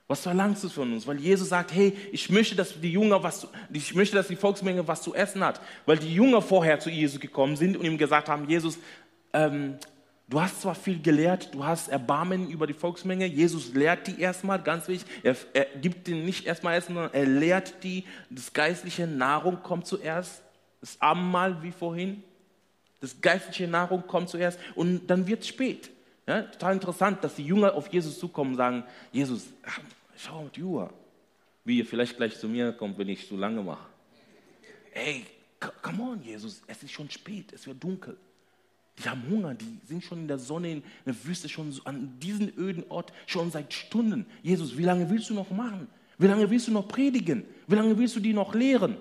Was 0.08 0.22
verlangst 0.22 0.63
du 0.63 0.70
von 0.70 0.92
uns? 0.92 1.06
Weil 1.06 1.20
Jesus 1.20 1.50
sagt, 1.50 1.72
hey, 1.72 1.96
ich 2.12 2.30
möchte, 2.30 2.56
dass 2.56 2.80
die 2.82 2.92
Jünger 2.92 3.22
was, 3.22 3.48
ich 3.72 3.94
möchte, 3.94 4.15
dass 4.15 4.28
die 4.28 4.36
Volksmenge 4.36 4.88
was 4.88 5.04
zu 5.04 5.13
essen 5.13 5.44
hat. 5.44 5.62
Weil 5.86 6.00
die 6.00 6.13
Jünger 6.13 6.42
vorher 6.42 6.80
zu 6.80 6.89
Jesus 6.89 7.20
gekommen 7.20 7.56
sind 7.56 7.78
und 7.78 7.86
ihm 7.86 7.98
gesagt 7.98 8.28
haben, 8.28 8.50
Jesus, 8.50 8.80
ähm, 9.34 9.78
du 10.30 10.42
hast 10.42 10.62
zwar 10.62 10.76
viel 10.76 11.02
gelehrt, 11.02 11.54
du 11.54 11.65
hast 11.65 11.89
Erbarmen 11.89 12.50
über 12.50 12.68
die 12.68 12.74
Volksmenge. 12.74 13.26
Jesus 13.26 13.74
lehrt 13.74 14.08
die 14.08 14.20
erstmal, 14.20 14.62
ganz 14.62 14.88
wichtig. 14.88 15.10
Er, 15.24 15.36
er 15.54 15.65
gibt 15.80 16.08
ihnen 16.08 16.26
nicht 16.26 16.46
erstmal 16.46 16.78
Essen, 16.78 16.94
sondern 16.94 17.13
er 17.13 17.26
lehrt 17.26 17.84
die. 17.84 18.06
Das 18.30 18.54
geistliche 18.54 19.08
Nahrung 19.08 19.62
kommt 19.63 19.88
zuerst. 19.88 20.42
Das 20.82 21.00
Abendmahl 21.02 21.62
wie 21.63 21.72
vorhin. 21.72 22.24
Das 23.02 23.20
geistliche 23.20 23.68
Nahrung 23.68 24.06
kommt 24.08 24.30
zuerst 24.30 24.60
und 24.76 25.08
dann 25.08 25.26
wird 25.26 25.42
es 25.42 25.48
spät. 25.48 25.89
Ja, 26.28 26.44
total 26.44 26.74
interessant, 26.74 27.24
dass 27.24 27.36
die 27.36 27.46
Jünger 27.46 27.74
auf 27.74 27.88
Jesus 27.88 28.20
zukommen 28.20 28.52
und 28.52 28.58
sagen, 28.58 28.84
Jesus, 29.12 29.48
Schau 30.22 30.39
auf 30.39 30.52
die 30.52 30.63
Uhr. 30.63 30.94
Wie 31.63 31.78
ihr 31.78 31.86
vielleicht 31.86 32.18
gleich 32.18 32.38
zu 32.38 32.50
mir 32.50 32.74
kommt, 32.74 32.98
wenn 32.98 33.08
ich 33.08 33.26
zu 33.28 33.38
lange 33.38 33.63
mache. 33.63 33.88
Ey, 34.94 35.26
come 35.82 36.02
on, 36.04 36.22
Jesus, 36.22 36.62
es 36.68 36.84
ist 36.84 36.92
schon 36.92 37.10
spät, 37.10 37.54
es 37.54 37.65
wird 37.65 37.82
dunkel. 37.82 38.18
Die 38.99 39.09
haben 39.09 39.23
Hunger, 39.29 39.55
die 39.55 39.79
sind 39.88 40.03
schon 40.03 40.19
in 40.19 40.27
der 40.27 40.39
Sonne, 40.39 40.71
in 40.71 40.83
der 41.05 41.15
Wüste, 41.25 41.47
schon 41.49 41.73
an 41.85 42.19
diesem 42.19 42.51
öden 42.57 42.83
Ort, 42.89 43.13
schon 43.27 43.49
seit 43.49 43.73
Stunden. 43.73 44.25
Jesus, 44.43 44.77
wie 44.77 44.83
lange 44.83 45.09
willst 45.09 45.29
du 45.29 45.33
noch 45.33 45.49
machen? 45.51 45.88
Wie 46.17 46.27
lange 46.27 46.49
willst 46.49 46.67
du 46.67 46.71
noch 46.71 46.88
predigen? 46.88 47.45
Wie 47.67 47.75
lange 47.75 47.97
willst 47.97 48.15
du 48.15 48.19
die 48.19 48.33
noch 48.33 48.53
lehren? 48.53 48.97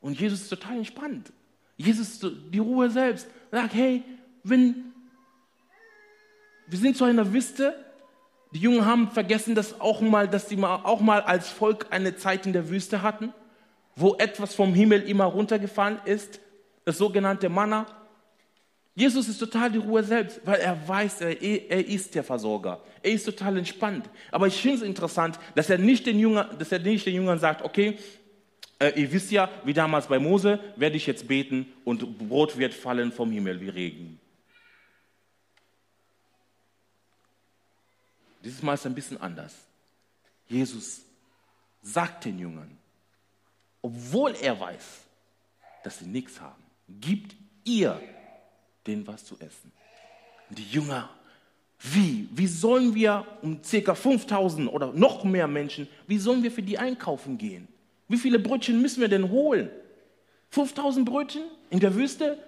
Und 0.00 0.18
Jesus 0.18 0.42
ist 0.42 0.48
total 0.48 0.78
entspannt. 0.78 1.32
Jesus 1.76 2.20
die 2.20 2.58
Ruhe 2.58 2.88
selbst. 2.88 3.26
Sagt, 3.50 3.74
hey, 3.74 4.02
wenn 4.42 4.88
wir 6.68 6.78
sind 6.78 6.96
zu 6.96 7.04
einer 7.04 7.32
Wüste. 7.32 7.74
Die 8.52 8.60
Jungen 8.60 8.84
haben 8.84 9.10
vergessen, 9.10 9.54
dass, 9.54 9.80
auch 9.80 10.00
mal, 10.00 10.28
dass 10.28 10.48
sie 10.48 10.62
auch 10.62 11.00
mal 11.00 11.20
als 11.20 11.48
Volk 11.48 11.86
eine 11.90 12.16
Zeit 12.16 12.46
in 12.46 12.52
der 12.52 12.68
Wüste 12.70 13.02
hatten, 13.02 13.32
wo 13.98 14.14
etwas 14.16 14.54
vom 14.54 14.74
Himmel 14.74 15.02
immer 15.08 15.24
runtergefallen 15.24 15.98
ist, 16.04 16.40
das 16.84 16.98
sogenannte 16.98 17.48
Manna. 17.48 17.86
Jesus 18.94 19.28
ist 19.28 19.38
total 19.38 19.70
die 19.70 19.78
Ruhe 19.78 20.02
selbst, 20.02 20.40
weil 20.44 20.60
er 20.60 20.88
weiß, 20.88 21.20
er, 21.20 21.42
er 21.42 21.86
ist 21.86 22.14
der 22.14 22.24
Versorger. 22.24 22.80
Er 23.02 23.12
ist 23.12 23.24
total 23.24 23.58
entspannt. 23.58 24.08
Aber 24.30 24.46
ich 24.46 24.60
finde 24.60 24.78
es 24.78 24.82
interessant, 24.82 25.38
dass 25.54 25.70
er 25.70 25.78
nicht 25.78 26.06
den 26.06 26.18
Jüngern, 26.18 26.56
dass 26.58 26.72
er 26.72 26.78
nicht 26.78 27.06
den 27.06 27.14
Jüngern 27.14 27.38
sagt, 27.38 27.62
okay, 27.62 27.98
äh, 28.78 28.92
ihr 29.00 29.12
wisst 29.12 29.30
ja, 29.32 29.50
wie 29.64 29.74
damals 29.74 30.06
bei 30.06 30.18
Mose, 30.18 30.60
werde 30.76 30.96
ich 30.96 31.06
jetzt 31.06 31.26
beten 31.26 31.66
und 31.84 32.18
Brot 32.18 32.56
wird 32.56 32.74
fallen 32.74 33.12
vom 33.12 33.30
Himmel 33.30 33.60
wie 33.60 33.68
Regen. 33.68 34.20
Dieses 38.44 38.62
Mal 38.62 38.74
ist 38.74 38.80
es 38.80 38.86
ein 38.86 38.94
bisschen 38.94 39.20
anders. 39.20 39.54
Jesus 40.48 41.02
sagt 41.82 42.24
den 42.24 42.38
Jüngern, 42.38 42.77
obwohl 43.82 44.34
er 44.40 44.58
weiß, 44.58 44.84
dass 45.84 45.98
sie 45.98 46.06
nichts 46.06 46.40
haben, 46.40 46.62
gibt 46.88 47.36
ihr 47.64 48.00
denen 48.86 49.06
was 49.06 49.24
zu 49.24 49.36
essen. 49.38 49.72
Die 50.50 50.64
Jünger, 50.64 51.10
wie? 51.80 52.28
Wie 52.32 52.46
sollen 52.46 52.94
wir 52.94 53.24
um 53.42 53.60
ca. 53.62 53.94
5000 53.94 54.72
oder 54.72 54.92
noch 54.92 55.24
mehr 55.24 55.46
Menschen, 55.46 55.88
wie 56.06 56.18
sollen 56.18 56.42
wir 56.42 56.50
für 56.50 56.62
die 56.62 56.78
einkaufen 56.78 57.38
gehen? 57.38 57.68
Wie 58.08 58.16
viele 58.16 58.38
Brötchen 58.38 58.80
müssen 58.80 59.00
wir 59.00 59.08
denn 59.08 59.30
holen? 59.30 59.70
5000 60.50 61.08
Brötchen 61.08 61.44
in 61.70 61.78
der 61.78 61.94
Wüste? 61.94 62.42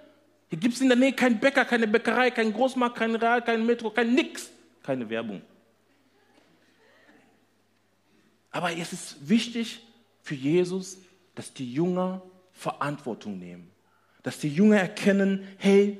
Hier 0.49 0.57
gibt 0.57 0.73
es 0.73 0.81
in 0.81 0.89
der 0.89 0.97
Nähe 0.97 1.13
keinen 1.13 1.39
Bäcker, 1.39 1.63
keine 1.63 1.87
Bäckerei, 1.87 2.31
keinen 2.31 2.51
Großmarkt, 2.51 2.97
kein 2.97 3.15
Real, 3.15 3.41
kein 3.41 3.65
Metro, 3.65 3.89
kein 3.89 4.13
Nix, 4.13 4.49
keine 4.83 5.09
Werbung. 5.09 5.41
Aber 8.49 8.75
es 8.75 8.91
ist 8.91 9.29
wichtig 9.29 9.81
für 10.23 10.35
Jesus, 10.35 10.97
dass 11.35 11.53
die 11.53 11.71
Jünger 11.71 12.21
Verantwortung 12.51 13.39
nehmen. 13.39 13.71
Dass 14.23 14.39
die 14.39 14.49
Jünger 14.49 14.77
erkennen, 14.77 15.47
hey, 15.57 15.99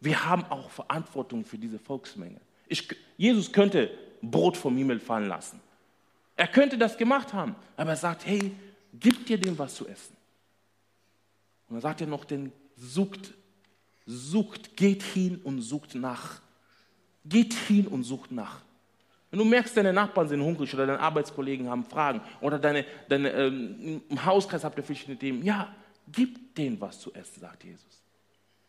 wir 0.00 0.24
haben 0.24 0.44
auch 0.46 0.70
Verantwortung 0.70 1.44
für 1.44 1.58
diese 1.58 1.78
Volksmenge. 1.78 2.40
Ich, 2.66 2.88
Jesus 3.16 3.52
könnte 3.52 3.90
Brot 4.20 4.56
vom 4.56 4.76
Himmel 4.76 5.00
fallen 5.00 5.28
lassen. 5.28 5.60
Er 6.36 6.48
könnte 6.48 6.76
das 6.76 6.96
gemacht 6.96 7.32
haben, 7.32 7.54
aber 7.76 7.90
er 7.90 7.96
sagt, 7.96 8.26
hey, 8.26 8.52
gib 8.92 9.26
dir 9.26 9.38
dem 9.38 9.56
was 9.58 9.74
zu 9.74 9.86
essen. 9.86 10.16
Und 11.68 11.76
dann 11.76 11.82
sagt 11.82 12.00
er 12.00 12.06
noch, 12.06 12.24
denn 12.24 12.52
sucht, 12.76 13.32
sucht, 14.06 14.76
geht 14.76 15.02
hin 15.02 15.40
und 15.42 15.62
sucht 15.62 15.94
nach. 15.94 16.40
Geht 17.24 17.54
hin 17.54 17.86
und 17.86 18.02
sucht 18.02 18.32
nach. 18.32 18.62
Wenn 19.34 19.40
du 19.40 19.46
merkst, 19.46 19.76
deine 19.76 19.92
Nachbarn 19.92 20.28
sind 20.28 20.40
hungrig 20.40 20.72
oder 20.74 20.86
deine 20.86 21.00
Arbeitskollegen 21.00 21.68
haben 21.68 21.82
Fragen 21.82 22.20
oder 22.40 22.56
deine, 22.56 22.84
deine, 23.08 23.30
ähm, 23.32 24.00
im 24.08 24.24
Hauskreis 24.24 24.62
habt 24.62 24.78
ihr 24.78 24.84
verschiedene 24.84 25.18
Themen, 25.18 25.42
ja, 25.42 25.74
gib 26.06 26.54
denen 26.54 26.80
was 26.80 27.00
zu 27.00 27.12
essen, 27.14 27.40
sagt 27.40 27.64
Jesus. 27.64 28.00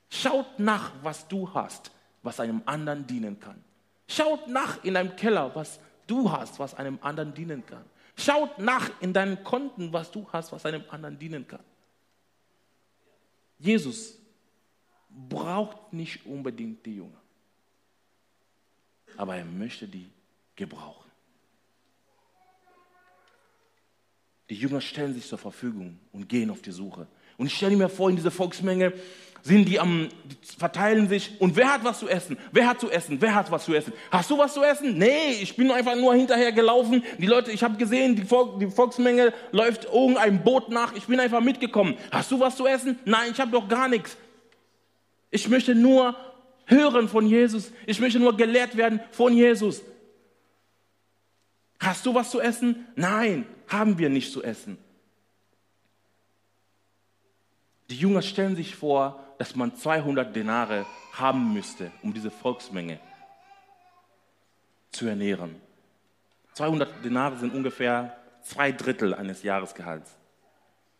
Schaut 0.09 0.57
nach, 0.57 0.91
was 1.03 1.27
du 1.27 1.53
hast, 1.53 1.91
was 2.23 2.39
einem 2.39 2.63
anderen 2.65 3.05
dienen 3.05 3.39
kann. 3.39 3.63
Schaut 4.07 4.47
nach 4.47 4.83
in 4.83 4.95
deinem 4.95 5.15
Keller, 5.15 5.51
was 5.53 5.79
du 6.07 6.31
hast, 6.31 6.57
was 6.57 6.73
einem 6.73 6.97
anderen 7.03 7.35
dienen 7.35 7.63
kann. 7.63 7.85
Schaut 8.17 8.57
nach 8.57 8.89
in 9.01 9.13
deinen 9.13 9.43
Konten, 9.43 9.93
was 9.93 10.09
du 10.09 10.27
hast, 10.33 10.51
was 10.51 10.65
einem 10.65 10.83
anderen 10.89 11.19
dienen 11.19 11.47
kann. 11.47 11.63
Jesus 13.59 14.17
braucht 15.29 15.93
nicht 15.93 16.25
unbedingt 16.25 16.83
die 16.87 16.95
Jünger, 16.95 17.21
aber 19.15 19.35
er 19.35 19.45
möchte 19.45 19.87
die 19.87 20.14
gebrauchen. 20.55 21.09
Die 24.49 24.55
Jünger 24.55 24.81
stellen 24.81 25.13
sich 25.13 25.27
zur 25.27 25.39
Verfügung 25.39 25.99
und 26.11 26.29
gehen 26.29 26.49
auf 26.51 26.61
die 26.61 26.71
Suche. 26.71 27.07
Und 27.37 27.47
ich 27.47 27.55
stelle 27.55 27.75
mir 27.75 27.89
vor, 27.89 28.09
in 28.09 28.15
dieser 28.15 28.31
Volksmenge 28.31 28.93
sind 29.41 29.67
die 29.67 29.79
am, 29.79 30.09
die 30.23 30.57
verteilen 30.57 31.07
sich. 31.07 31.39
Und 31.39 31.55
wer 31.55 31.73
hat 31.73 31.83
was 31.83 31.99
zu 31.99 32.07
essen? 32.07 32.37
Wer 32.51 32.67
hat 32.67 32.79
zu 32.79 32.89
essen? 32.89 33.21
Wer 33.21 33.35
hat 33.35 33.51
was 33.51 33.65
zu 33.65 33.73
essen? 33.75 33.93
Hast 34.09 34.29
du 34.31 34.37
was 34.37 34.53
zu 34.53 34.63
essen? 34.63 34.97
Nee, 34.97 35.33
ich 35.41 35.55
bin 35.55 35.69
einfach 35.71 35.95
nur 35.95 36.15
hinterher 36.15 36.51
gelaufen. 36.51 37.03
Die 37.19 37.27
Leute, 37.27 37.51
ich 37.51 37.63
habe 37.63 37.77
gesehen, 37.77 38.15
die, 38.15 38.23
Volk, 38.23 38.59
die 38.59 38.67
Volksmenge 38.67 39.33
läuft 39.51 39.85
irgendein 39.85 40.43
Boot 40.43 40.69
nach. 40.69 40.95
Ich 40.95 41.05
bin 41.05 41.19
einfach 41.19 41.41
mitgekommen. 41.41 41.95
Hast 42.11 42.31
du 42.31 42.39
was 42.39 42.55
zu 42.55 42.65
essen? 42.65 42.97
Nein, 43.05 43.29
ich 43.31 43.39
habe 43.39 43.51
doch 43.51 43.67
gar 43.67 43.87
nichts. 43.87 44.17
Ich 45.29 45.47
möchte 45.47 45.75
nur 45.75 46.15
hören 46.65 47.07
von 47.07 47.27
Jesus. 47.27 47.71
Ich 47.85 47.99
möchte 47.99 48.19
nur 48.19 48.37
gelehrt 48.37 48.77
werden 48.77 48.99
von 49.11 49.33
Jesus. 49.33 49.83
Hast 51.79 52.05
du 52.05 52.13
was 52.13 52.31
zu 52.31 52.39
essen? 52.39 52.87
Nein, 52.95 53.45
haben 53.67 53.97
wir 53.97 54.09
nicht 54.09 54.31
zu 54.31 54.43
essen. 54.43 54.77
Die 57.89 57.97
Jünger 57.97 58.21
stellen 58.21 58.55
sich 58.55 58.75
vor, 58.75 59.23
dass 59.37 59.55
man 59.55 59.75
200 59.75 60.35
Denare 60.35 60.85
haben 61.13 61.53
müsste, 61.53 61.91
um 62.01 62.13
diese 62.13 62.31
Volksmenge 62.31 62.99
zu 64.91 65.05
ernähren. 65.07 65.55
200 66.53 67.03
Denare 67.03 67.37
sind 67.37 67.53
ungefähr 67.53 68.17
zwei 68.41 68.71
Drittel 68.71 69.13
eines 69.13 69.43
Jahresgehalts. 69.43 70.15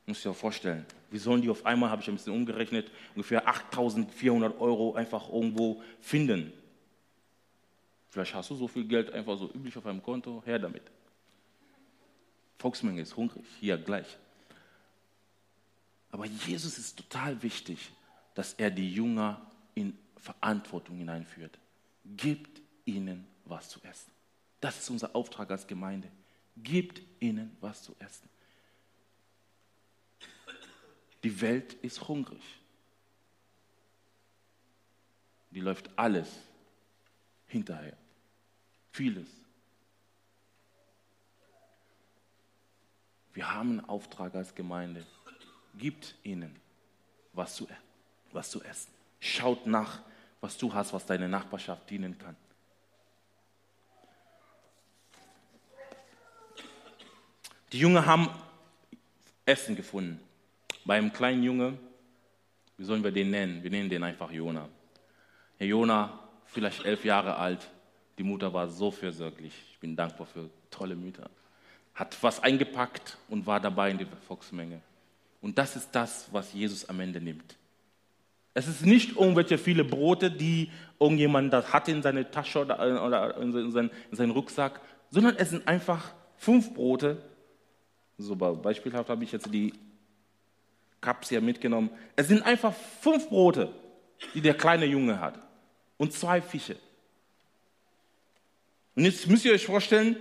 Muss 0.06 0.18
ich 0.18 0.24
dir 0.24 0.34
vorstellen. 0.34 0.86
Wie 1.10 1.18
sollen 1.18 1.42
die 1.42 1.50
auf 1.50 1.66
einmal, 1.66 1.90
habe 1.90 2.02
ich 2.02 2.08
ein 2.08 2.16
bisschen 2.16 2.34
umgerechnet, 2.34 2.92
ungefähr 3.16 3.48
8400 3.48 4.60
Euro 4.60 4.94
einfach 4.94 5.30
irgendwo 5.30 5.82
finden? 6.02 6.52
Vielleicht 8.16 8.34
hast 8.34 8.50
du 8.50 8.56
so 8.56 8.70
viel 8.70 8.86
Geld 8.86 9.12
einfach 9.12 9.38
so 9.38 9.52
üblich 9.54 9.76
auf 9.76 9.86
einem 9.86 10.02
Konto, 10.02 10.42
her 10.46 10.58
damit. 10.58 10.84
Volksmenge 12.58 13.02
ist 13.02 13.18
hungrig, 13.18 13.44
hier 13.60 13.78
gleich. 13.78 14.08
Aber 16.12 16.26
Jesus 16.26 16.78
ist 16.78 16.96
total 16.96 17.44
wichtig, 17.44 17.92
dass 18.34 18.54
er 18.54 18.72
die 18.72 18.90
Jünger 18.90 19.46
in 19.74 19.98
Verantwortung 20.16 20.96
hineinführt. 20.96 21.60
Gibt 22.06 22.62
ihnen 22.86 23.28
was 23.44 23.68
zu 23.68 23.82
essen. 23.84 24.14
Das 24.62 24.80
ist 24.80 24.90
unser 24.90 25.14
Auftrag 25.14 25.52
als 25.52 25.68
Gemeinde. 25.68 26.10
Gibt 26.56 27.02
ihnen 27.20 27.58
was 27.60 27.84
zu 27.84 27.94
essen. 28.00 28.30
Die 31.22 31.42
Welt 31.42 31.74
ist 31.82 32.08
hungrig. 32.08 32.44
Die 35.50 35.60
läuft 35.60 35.90
alles 35.98 36.30
hinterher. 37.48 37.98
Vieles. 38.96 39.28
Wir 43.34 43.54
haben 43.54 43.72
einen 43.72 43.90
Auftrag 43.90 44.34
als 44.36 44.56
Gemeinde. 44.56 45.06
Gibt 45.78 46.16
ihnen 46.24 46.56
was 47.34 47.58
zu, 47.58 47.68
was 48.32 48.50
zu 48.50 48.64
essen. 48.64 48.90
Schaut 49.20 49.68
nach, 49.68 50.02
was 50.40 50.58
du 50.58 50.74
hast, 50.74 50.94
was 50.94 51.06
deine 51.06 51.28
Nachbarschaft 51.28 51.90
dienen 51.90 52.18
kann. 52.18 52.38
Die 57.74 57.80
Jünger 57.80 58.06
haben 58.06 58.30
Essen 59.46 59.76
gefunden. 59.76 60.22
Bei 60.86 60.98
einem 60.98 61.12
kleinen 61.12 61.44
Junge, 61.44 61.78
wie 62.78 62.86
sollen 62.86 63.04
wir 63.04 63.12
den 63.12 63.32
nennen? 63.32 63.62
Wir 63.62 63.72
nennen 63.72 63.90
den 63.90 64.04
einfach 64.04 64.32
Jona. 64.32 64.70
Herr 65.58 65.68
Jona, 65.68 66.18
vielleicht 66.46 66.86
elf 66.86 67.04
Jahre 67.04 67.36
alt, 67.36 67.70
die 68.18 68.24
Mutter 68.24 68.54
war 68.54 68.68
so 68.70 68.92
fürsorglich. 68.92 69.54
Ich 69.72 69.80
bin 69.80 69.96
dankbar 69.96 70.28
für 70.28 70.50
tolle 70.70 70.96
Mütter. 70.96 71.30
Hat 71.94 72.18
was 72.22 72.42
eingepackt 72.42 73.18
und 73.30 73.46
war 73.46 73.60
dabei 73.60 73.92
in 73.92 73.98
der 73.98 74.08
Volksmenge. 74.28 74.82
Und 75.42 75.58
das 75.58 75.76
ist 75.76 75.90
das, 75.92 76.28
was 76.32 76.54
Jesus 76.54 76.88
am 76.88 77.00
Ende 77.00 77.22
nimmt. 77.22 77.56
Es 78.54 78.68
ist 78.68 78.86
nicht 78.86 79.18
irgendwelche 79.18 79.58
viele 79.58 79.84
Brote, 79.84 80.32
die 80.32 80.72
irgendjemand 81.00 81.52
das 81.52 81.74
hat 81.74 81.90
in 81.90 82.02
seine 82.02 82.32
Tasche 82.32 82.62
oder 82.62 83.38
in 83.38 83.72
seinen, 83.72 83.92
in 84.10 84.18
seinen 84.18 84.32
Rucksack, 84.32 84.80
sondern 85.10 85.36
es 85.36 85.50
sind 85.50 85.68
einfach 85.68 86.14
fünf 86.38 86.74
Brote. 86.74 87.22
So 88.18 88.36
beispielhaft 88.36 89.10
habe 89.10 89.26
ich 89.26 89.34
jetzt 89.34 89.54
die 89.54 89.74
Cups 91.02 91.30
hier 91.30 91.42
mitgenommen. 91.42 91.90
Es 92.16 92.30
sind 92.30 92.44
einfach 92.44 92.74
fünf 93.02 93.28
Brote, 93.28 93.74
die 94.34 94.42
der 94.42 94.56
kleine 94.56 94.86
Junge 94.86 95.20
hat 95.20 95.38
und 95.98 96.14
zwei 96.14 96.42
Fische. 96.42 96.78
Und 98.96 99.04
jetzt 99.04 99.28
müsst 99.28 99.46
ihr 99.46 99.54
euch 99.54 99.66
vorstellen, 99.66 100.16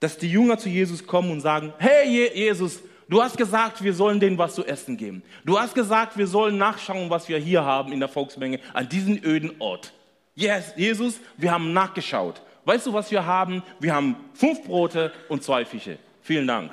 dass 0.00 0.18
die 0.18 0.30
Jünger 0.30 0.58
zu 0.58 0.68
Jesus 0.68 1.06
kommen 1.06 1.30
und 1.30 1.40
sagen, 1.40 1.72
hey 1.78 2.30
Jesus, 2.34 2.80
du 3.08 3.22
hast 3.22 3.36
gesagt, 3.36 3.82
wir 3.82 3.94
sollen 3.94 4.20
denen 4.20 4.38
was 4.38 4.54
zu 4.54 4.64
essen 4.64 4.96
geben. 4.96 5.22
Du 5.44 5.58
hast 5.58 5.74
gesagt, 5.74 6.16
wir 6.16 6.26
sollen 6.26 6.58
nachschauen, 6.58 7.10
was 7.10 7.28
wir 7.28 7.38
hier 7.38 7.64
haben 7.64 7.92
in 7.92 8.00
der 8.00 8.08
Volksmenge, 8.08 8.60
an 8.74 8.88
diesem 8.88 9.22
öden 9.24 9.52
Ort. 9.60 9.92
Yes, 10.34 10.72
Jesus, 10.76 11.20
wir 11.36 11.50
haben 11.50 11.72
nachgeschaut. 11.72 12.42
Weißt 12.64 12.86
du, 12.86 12.92
was 12.92 13.10
wir 13.10 13.24
haben? 13.24 13.62
Wir 13.80 13.94
haben 13.94 14.16
fünf 14.34 14.62
Brote 14.64 15.12
und 15.28 15.42
zwei 15.42 15.64
Fische. 15.64 15.98
Vielen 16.22 16.46
Dank. 16.46 16.70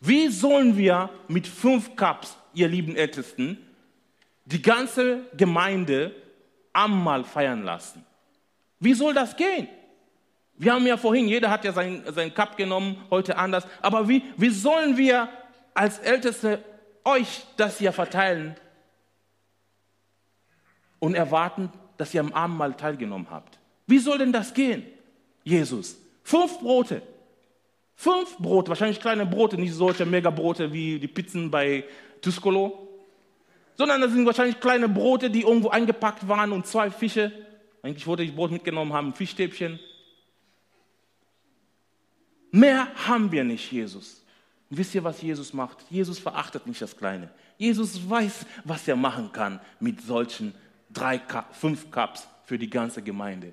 Wie 0.00 0.28
sollen 0.28 0.76
wir 0.76 1.10
mit 1.28 1.46
fünf 1.46 1.96
Cups, 1.96 2.36
ihr 2.54 2.68
lieben 2.68 2.96
Ältesten, 2.96 3.58
die 4.44 4.62
ganze 4.62 5.26
Gemeinde 5.36 6.14
einmal 6.72 7.24
feiern 7.24 7.64
lassen? 7.64 8.05
Wie 8.80 8.94
soll 8.94 9.14
das 9.14 9.36
gehen? 9.36 9.68
Wir 10.58 10.72
haben 10.72 10.86
ja 10.86 10.96
vorhin, 10.96 11.28
jeder 11.28 11.50
hat 11.50 11.64
ja 11.64 11.72
seinen, 11.72 12.02
seinen 12.12 12.32
Cup 12.32 12.56
genommen, 12.56 12.96
heute 13.10 13.36
anders. 13.36 13.66
Aber 13.82 14.08
wie, 14.08 14.22
wie 14.36 14.48
sollen 14.48 14.96
wir 14.96 15.28
als 15.74 15.98
Älteste 15.98 16.62
euch 17.04 17.44
das 17.56 17.78
hier 17.78 17.92
verteilen 17.92 18.56
und 20.98 21.14
erwarten, 21.14 21.70
dass 21.98 22.14
ihr 22.14 22.20
am 22.20 22.32
Abendmahl 22.32 22.74
teilgenommen 22.74 23.26
habt? 23.30 23.58
Wie 23.86 23.98
soll 23.98 24.18
denn 24.18 24.32
das 24.32 24.54
gehen, 24.54 24.84
Jesus? 25.44 25.96
Fünf 26.22 26.58
Brote. 26.58 27.02
Fünf 27.94 28.36
Brote, 28.38 28.68
wahrscheinlich 28.68 29.00
kleine 29.00 29.24
Brote, 29.24 29.56
nicht 29.56 29.72
solche 29.72 30.04
Megabrote 30.04 30.72
wie 30.72 30.98
die 30.98 31.08
Pizzen 31.08 31.50
bei 31.50 31.84
Tuscolo, 32.20 32.88
sondern 33.74 34.00
das 34.00 34.12
sind 34.12 34.26
wahrscheinlich 34.26 34.60
kleine 34.60 34.88
Brote, 34.88 35.30
die 35.30 35.42
irgendwo 35.42 35.68
eingepackt 35.68 36.28
waren 36.28 36.52
und 36.52 36.66
zwei 36.66 36.90
Fische. 36.90 37.32
Eigentlich 37.86 38.08
wollte 38.08 38.24
ich 38.24 38.34
Brot 38.34 38.50
mitgenommen 38.50 38.92
haben, 38.92 39.14
Fischstäbchen. 39.14 39.78
Mehr 42.50 42.88
haben 43.06 43.30
wir 43.30 43.44
nicht, 43.44 43.70
Jesus. 43.70 44.24
Und 44.68 44.78
wisst 44.78 44.92
ihr, 44.96 45.04
was 45.04 45.22
Jesus 45.22 45.52
macht? 45.52 45.78
Jesus 45.88 46.18
verachtet 46.18 46.66
nicht 46.66 46.82
das 46.82 46.96
Kleine. 46.96 47.30
Jesus 47.58 48.10
weiß, 48.10 48.44
was 48.64 48.88
er 48.88 48.96
machen 48.96 49.30
kann 49.30 49.60
mit 49.78 50.00
solchen 50.00 50.52
drei, 50.90 51.22
fünf 51.52 51.88
Cups 51.92 52.26
für 52.42 52.58
die 52.58 52.68
ganze 52.68 53.02
Gemeinde. 53.02 53.52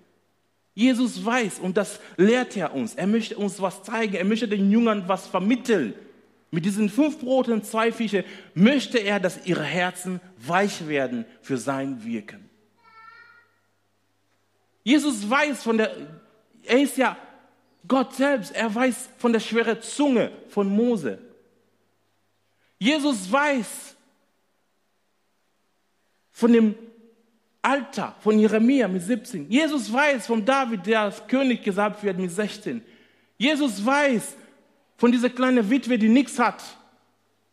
Jesus 0.74 1.24
weiß 1.24 1.60
und 1.60 1.78
das 1.78 2.00
lehrt 2.18 2.58
er 2.58 2.74
uns. 2.74 2.96
Er 2.96 3.06
möchte 3.06 3.38
uns 3.38 3.62
was 3.62 3.84
zeigen. 3.84 4.16
Er 4.16 4.26
möchte 4.26 4.48
den 4.48 4.72
Jüngern 4.72 5.08
was 5.08 5.28
vermitteln. 5.28 5.94
Mit 6.50 6.66
diesen 6.66 6.90
fünf 6.90 7.20
Broten 7.20 7.62
zwei 7.62 7.92
Fische 7.92 8.26
möchte 8.56 8.98
er, 8.98 9.20
dass 9.20 9.46
ihre 9.46 9.64
Herzen 9.64 10.20
weich 10.40 10.88
werden 10.88 11.26
für 11.44 11.60
sein 11.60 12.04
Wirken. 12.04 12.50
Jesus 14.84 15.30
weiß 15.30 15.64
von 15.64 15.78
der, 15.78 15.96
er 16.64 16.82
ist 16.82 16.98
ja 16.98 17.18
Gott 17.88 18.14
selbst, 18.16 18.56
er 18.56 18.74
weiß 18.74 19.10
von 19.18 19.34
der 19.34 19.40
schweren 19.40 19.82
Zunge 19.82 20.32
von 20.50 20.68
Mose. 20.68 21.20
Jesus 22.80 23.32
weiß 23.32 23.96
von 26.32 26.52
dem 26.52 26.76
Alter 27.62 28.16
von 28.20 28.38
Jeremia 28.38 28.88
mit 28.88 29.04
17. 29.04 29.50
Jesus 29.50 29.92
weiß 29.92 30.28
von 30.28 30.46
David, 30.46 30.86
der 30.86 31.02
als 31.02 31.26
König 31.28 31.64
gesagt 31.64 32.04
wird 32.04 32.18
mit 32.18 32.32
16. 32.32 32.84
Jesus 33.38 33.86
weiß 33.86 34.36
von 34.98 35.12
dieser 35.12 35.30
kleinen 35.30 35.70
Witwe, 35.70 35.98
die 35.98 36.10
nichts 36.10 36.40
hat, 36.40 36.62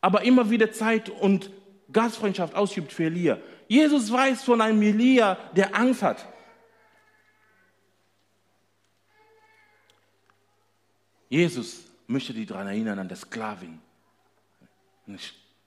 aber 0.01 0.23
immer 0.23 0.51
wieder 0.51 0.73
Zeit 0.73 1.09
und 1.09 1.51
Gastfreundschaft 1.93 2.55
ausübt 2.55 2.93
für 2.93 3.05
Elia. 3.05 3.39
Jesus 3.69 4.11
weiß 4.11 4.43
von 4.43 4.61
einem 4.61 4.83
Elia, 4.83 5.37
der 5.55 5.77
Angst 5.77 6.03
hat. 6.03 6.27
Jesus 11.31 11.85
möchte 12.09 12.35
die 12.35 12.45
daran 12.45 12.67
erinnern 12.67 12.99
an 12.99 13.09
der 13.09 13.17
Sklavin. 13.17 13.81
Ein 15.07 15.19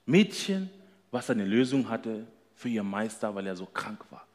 Mädchen, 0.04 0.70
was 1.10 1.30
eine 1.30 1.44
Lösung 1.44 1.88
hatte 1.88 2.26
für 2.54 2.68
ihr 2.68 2.82
Meister, 2.82 3.34
weil 3.34 3.46
er 3.46 3.56
so 3.56 3.66
krank 3.66 4.04
war. 4.10 4.26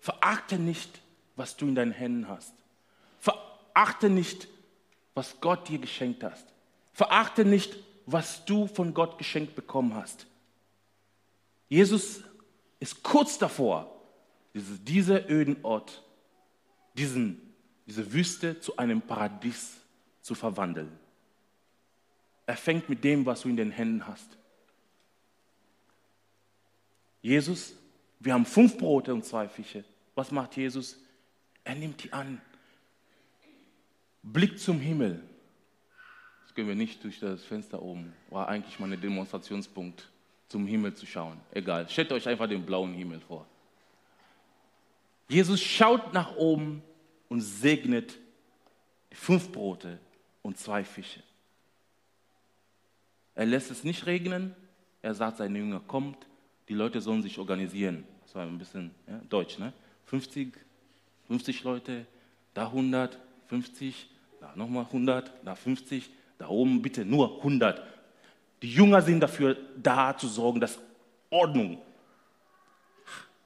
Verachte 0.00 0.58
nicht, 0.58 1.00
was 1.36 1.56
du 1.56 1.68
in 1.68 1.76
deinen 1.76 1.92
Händen 1.92 2.28
hast. 2.28 2.52
Verachte 3.20 4.10
nicht, 4.10 4.48
was 5.14 5.40
Gott 5.40 5.68
dir 5.68 5.78
geschenkt 5.78 6.24
hast. 6.24 6.46
Verachte 6.92 7.44
nicht, 7.44 7.76
was 8.06 8.44
du 8.44 8.66
von 8.66 8.92
Gott 8.94 9.16
geschenkt 9.16 9.54
bekommen 9.54 9.94
hast. 9.94 10.26
Jesus 11.68 12.22
ist 12.80 13.02
kurz 13.04 13.38
davor, 13.38 13.94
diese, 14.54 14.78
dieser 14.78 15.30
öden 15.30 15.62
Ort, 15.62 16.02
diesen, 16.94 17.54
diese 17.86 18.12
Wüste 18.12 18.58
zu 18.58 18.76
einem 18.76 19.02
Paradies 19.02 19.76
zu 20.28 20.34
verwandeln. 20.34 20.92
Er 22.46 22.56
fängt 22.56 22.88
mit 22.88 23.02
dem, 23.02 23.24
was 23.24 23.40
du 23.40 23.48
in 23.48 23.56
den 23.56 23.70
Händen 23.70 24.06
hast. 24.06 24.36
Jesus, 27.22 27.74
wir 28.20 28.34
haben 28.34 28.44
fünf 28.44 28.76
Brote 28.76 29.12
und 29.12 29.24
zwei 29.24 29.48
Fische. 29.48 29.84
Was 30.14 30.30
macht 30.30 30.56
Jesus? 30.56 30.98
Er 31.64 31.74
nimmt 31.74 32.04
die 32.04 32.12
an. 32.12 32.40
Blick 34.22 34.58
zum 34.58 34.80
Himmel. 34.80 35.22
Das 36.42 36.54
können 36.54 36.68
wir 36.68 36.74
nicht 36.74 37.02
durch 37.04 37.18
das 37.20 37.42
Fenster 37.44 37.80
oben. 37.80 38.12
War 38.28 38.48
eigentlich 38.48 38.78
mal 38.78 38.92
ein 38.92 39.00
Demonstrationspunkt, 39.00 40.10
zum 40.48 40.66
Himmel 40.66 40.94
zu 40.94 41.06
schauen. 41.06 41.40
Egal. 41.52 41.88
Stellt 41.88 42.12
euch 42.12 42.28
einfach 42.28 42.48
den 42.48 42.66
blauen 42.66 42.92
Himmel 42.92 43.20
vor. 43.20 43.46
Jesus 45.28 45.60
schaut 45.62 46.12
nach 46.12 46.36
oben 46.36 46.82
und 47.30 47.40
segnet 47.40 48.18
die 49.10 49.16
fünf 49.16 49.50
Brote 49.52 49.98
und 50.48 50.56
zwei 50.56 50.82
Fische. 50.82 51.22
Er 53.34 53.44
lässt 53.44 53.70
es 53.70 53.84
nicht 53.84 54.06
regnen. 54.06 54.56
Er 55.02 55.14
sagt 55.14 55.36
seinen 55.36 55.54
Jünger, 55.54 55.80
kommt, 55.80 56.16
die 56.70 56.72
Leute 56.72 57.02
sollen 57.02 57.22
sich 57.22 57.38
organisieren. 57.38 58.04
Das 58.22 58.34
war 58.34 58.46
ein 58.46 58.56
bisschen 58.56 58.90
ja, 59.06 59.20
deutsch, 59.28 59.58
ne? 59.58 59.74
50, 60.06 60.54
50 61.26 61.64
Leute, 61.64 62.06
da 62.54 62.68
100, 62.68 63.18
50, 63.48 64.08
da 64.40 64.56
nochmal 64.56 64.86
100, 64.86 65.30
da 65.44 65.54
50, 65.54 66.08
da 66.38 66.48
oben 66.48 66.80
bitte 66.80 67.04
nur 67.04 67.36
100. 67.36 67.82
Die 68.62 68.72
Jünger 68.72 69.02
sind 69.02 69.20
dafür 69.20 69.54
da 69.76 70.16
zu 70.16 70.28
sorgen, 70.28 70.60
dass 70.60 70.78
Ordnung 71.28 71.76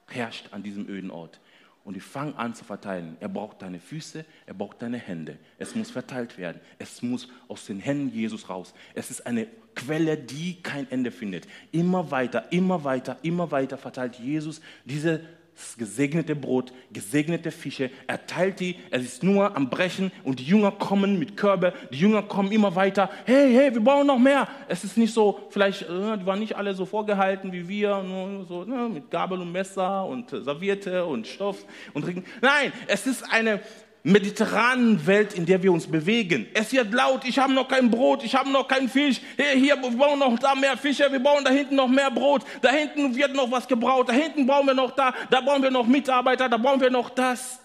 herrscht 0.07 0.53
an 0.53 0.63
diesem 0.63 0.87
öden 0.87 1.11
Ort 1.11 1.41
und 1.83 1.95
die 1.95 1.99
fangen 1.99 2.35
an 2.35 2.53
zu 2.53 2.63
verteilen. 2.63 3.17
Er 3.19 3.29
braucht 3.29 3.61
deine 3.61 3.79
Füße, 3.79 4.25
er 4.45 4.53
braucht 4.53 4.81
deine 4.81 4.97
Hände. 4.97 5.37
Es 5.57 5.75
muss 5.75 5.91
verteilt 5.91 6.37
werden. 6.37 6.61
Es 6.79 7.01
muss 7.01 7.27
aus 7.47 7.65
den 7.65 7.79
Händen 7.79 8.13
Jesus 8.13 8.49
raus. 8.49 8.73
Es 8.93 9.11
ist 9.11 9.25
eine 9.25 9.47
Quelle, 9.75 10.17
die 10.17 10.61
kein 10.61 10.89
Ende 10.91 11.11
findet. 11.11 11.47
Immer 11.71 12.11
weiter, 12.11 12.51
immer 12.51 12.83
weiter, 12.83 13.17
immer 13.23 13.51
weiter 13.51 13.77
verteilt 13.77 14.15
Jesus 14.15 14.61
diese 14.85 15.21
das 15.55 15.77
gesegnete 15.77 16.35
Brot, 16.35 16.73
gesegnete 16.91 17.51
Fische. 17.51 17.91
Er 18.07 18.25
teilt 18.25 18.59
die, 18.59 18.75
er 18.89 18.99
ist 18.99 19.23
nur 19.23 19.55
am 19.55 19.69
Brechen 19.69 20.11
und 20.23 20.39
die 20.39 20.45
Jünger 20.45 20.71
kommen 20.71 21.19
mit 21.19 21.37
Körbe. 21.37 21.73
Die 21.91 21.99
Jünger 21.99 22.23
kommen 22.23 22.51
immer 22.51 22.75
weiter. 22.75 23.09
Hey, 23.25 23.53
hey, 23.53 23.73
wir 23.73 23.83
brauchen 23.83 24.07
noch 24.07 24.17
mehr. 24.17 24.47
Es 24.67 24.83
ist 24.83 24.97
nicht 24.97 25.13
so, 25.13 25.39
vielleicht, 25.49 25.83
äh, 25.83 26.17
die 26.17 26.25
waren 26.25 26.39
nicht 26.39 26.55
alle 26.55 26.73
so 26.73 26.85
vorgehalten 26.85 27.51
wie 27.51 27.67
wir, 27.67 28.01
nur 28.01 28.45
so 28.45 28.63
ne, 28.63 28.89
mit 28.89 29.11
Gabel 29.11 29.41
und 29.41 29.51
Messer 29.51 30.05
und 30.05 30.33
äh, 30.33 30.41
Serviette 30.41 31.05
und 31.05 31.27
Stoff 31.27 31.65
und 31.93 32.05
Ring. 32.07 32.23
Nein, 32.41 32.73
es 32.87 33.05
ist 33.05 33.23
eine 33.31 33.61
mediterranen 34.03 35.07
Welt, 35.07 35.33
in 35.33 35.45
der 35.45 35.63
wir 35.63 35.71
uns 35.71 35.87
bewegen. 35.87 36.45
Es 36.53 36.73
wird 36.73 36.93
laut, 36.93 37.23
ich 37.23 37.39
habe 37.39 37.53
noch 37.53 37.69
kein 37.69 37.89
Brot, 37.89 38.23
ich 38.23 38.35
habe 38.35 38.49
noch 38.49 38.67
keinen 38.67 38.89
Fisch. 38.89 39.21
Hier, 39.37 39.51
hier, 39.51 39.81
wir 39.81 39.91
brauchen 39.91 40.19
noch 40.19 40.37
da 40.37 40.53
mehr 40.55 40.77
Fische, 40.77 41.09
wir 41.09 41.23
brauchen 41.23 41.45
da 41.45 41.51
hinten 41.51 41.75
noch 41.75 41.87
mehr 41.87 42.11
Brot, 42.11 42.43
da 42.61 42.69
hinten 42.69 43.15
wird 43.15 43.33
noch 43.33 43.49
was 43.49 43.65
gebraucht, 43.65 44.09
da 44.09 44.13
hinten 44.13 44.45
brauchen 44.45 44.67
wir 44.67 44.73
noch 44.73 44.91
da, 44.91 45.13
da 45.29 45.39
brauchen 45.39 45.63
wir 45.63 45.71
noch 45.71 45.87
Mitarbeiter, 45.87 46.49
da 46.49 46.57
brauchen 46.57 46.81
wir 46.81 46.89
noch 46.89 47.09
das. 47.09 47.59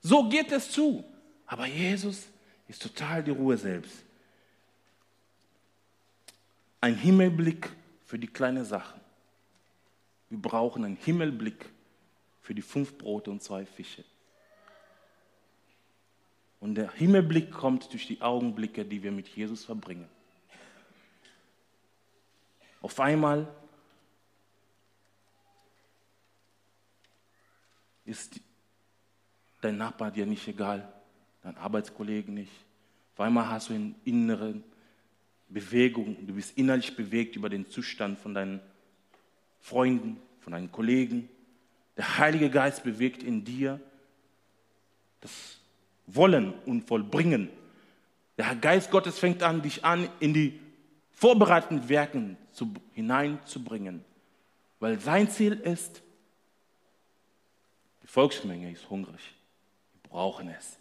So 0.00 0.28
geht 0.28 0.50
es 0.50 0.70
zu. 0.70 1.04
Aber 1.46 1.66
Jesus 1.66 2.26
ist 2.66 2.82
total 2.82 3.22
die 3.22 3.30
Ruhe 3.30 3.56
selbst. 3.56 4.02
Ein 6.80 6.96
Himmelblick 6.96 7.70
für 8.06 8.18
die 8.18 8.26
kleinen 8.26 8.64
Sachen. 8.64 9.00
Wir 10.30 10.38
brauchen 10.38 10.84
einen 10.84 10.96
Himmelblick 10.96 11.66
für 12.40 12.54
die 12.54 12.62
fünf 12.62 12.98
Brote 12.98 13.30
und 13.30 13.40
zwei 13.40 13.64
Fische. 13.64 14.02
Und 16.62 16.76
der 16.76 16.92
Himmelblick 16.92 17.50
kommt 17.50 17.92
durch 17.92 18.06
die 18.06 18.22
Augenblicke, 18.22 18.84
die 18.84 19.02
wir 19.02 19.10
mit 19.10 19.26
Jesus 19.26 19.64
verbringen. 19.64 20.08
Auf 22.80 23.00
einmal 23.00 23.52
ist 28.04 28.38
dein 29.60 29.76
Nachbar 29.76 30.12
dir 30.12 30.24
nicht 30.24 30.46
egal, 30.46 30.88
dein 31.42 31.56
Arbeitskollegen 31.56 32.32
nicht. 32.32 32.52
Auf 33.14 33.22
einmal 33.22 33.48
hast 33.48 33.70
du 33.70 33.74
eine 33.74 33.96
innere 34.04 34.62
Bewegung, 35.48 36.24
du 36.24 36.34
bist 36.34 36.56
innerlich 36.56 36.94
bewegt 36.94 37.34
über 37.34 37.48
den 37.48 37.66
Zustand 37.66 38.20
von 38.20 38.34
deinen 38.34 38.60
Freunden, 39.58 40.22
von 40.38 40.52
deinen 40.52 40.70
Kollegen. 40.70 41.28
Der 41.96 42.18
Heilige 42.18 42.50
Geist 42.50 42.84
bewegt 42.84 43.24
in 43.24 43.44
dir 43.44 43.80
das 45.20 45.58
wollen 46.06 46.52
und 46.66 46.86
vollbringen. 46.86 47.48
Der 48.38 48.54
Geist 48.56 48.90
Gottes 48.90 49.18
fängt 49.18 49.42
an, 49.42 49.62
dich 49.62 49.84
an, 49.84 50.08
in 50.20 50.34
die 50.34 50.58
vorbereitenden 51.12 51.88
Werken 51.88 52.36
zu, 52.52 52.72
hineinzubringen. 52.92 54.04
Weil 54.80 54.98
sein 54.98 55.30
Ziel 55.30 55.52
ist, 55.52 56.02
die 58.02 58.08
Volksmenge 58.08 58.70
ist 58.70 58.90
hungrig. 58.90 59.34
Wir 59.92 60.10
brauchen 60.10 60.48
es. 60.48 60.78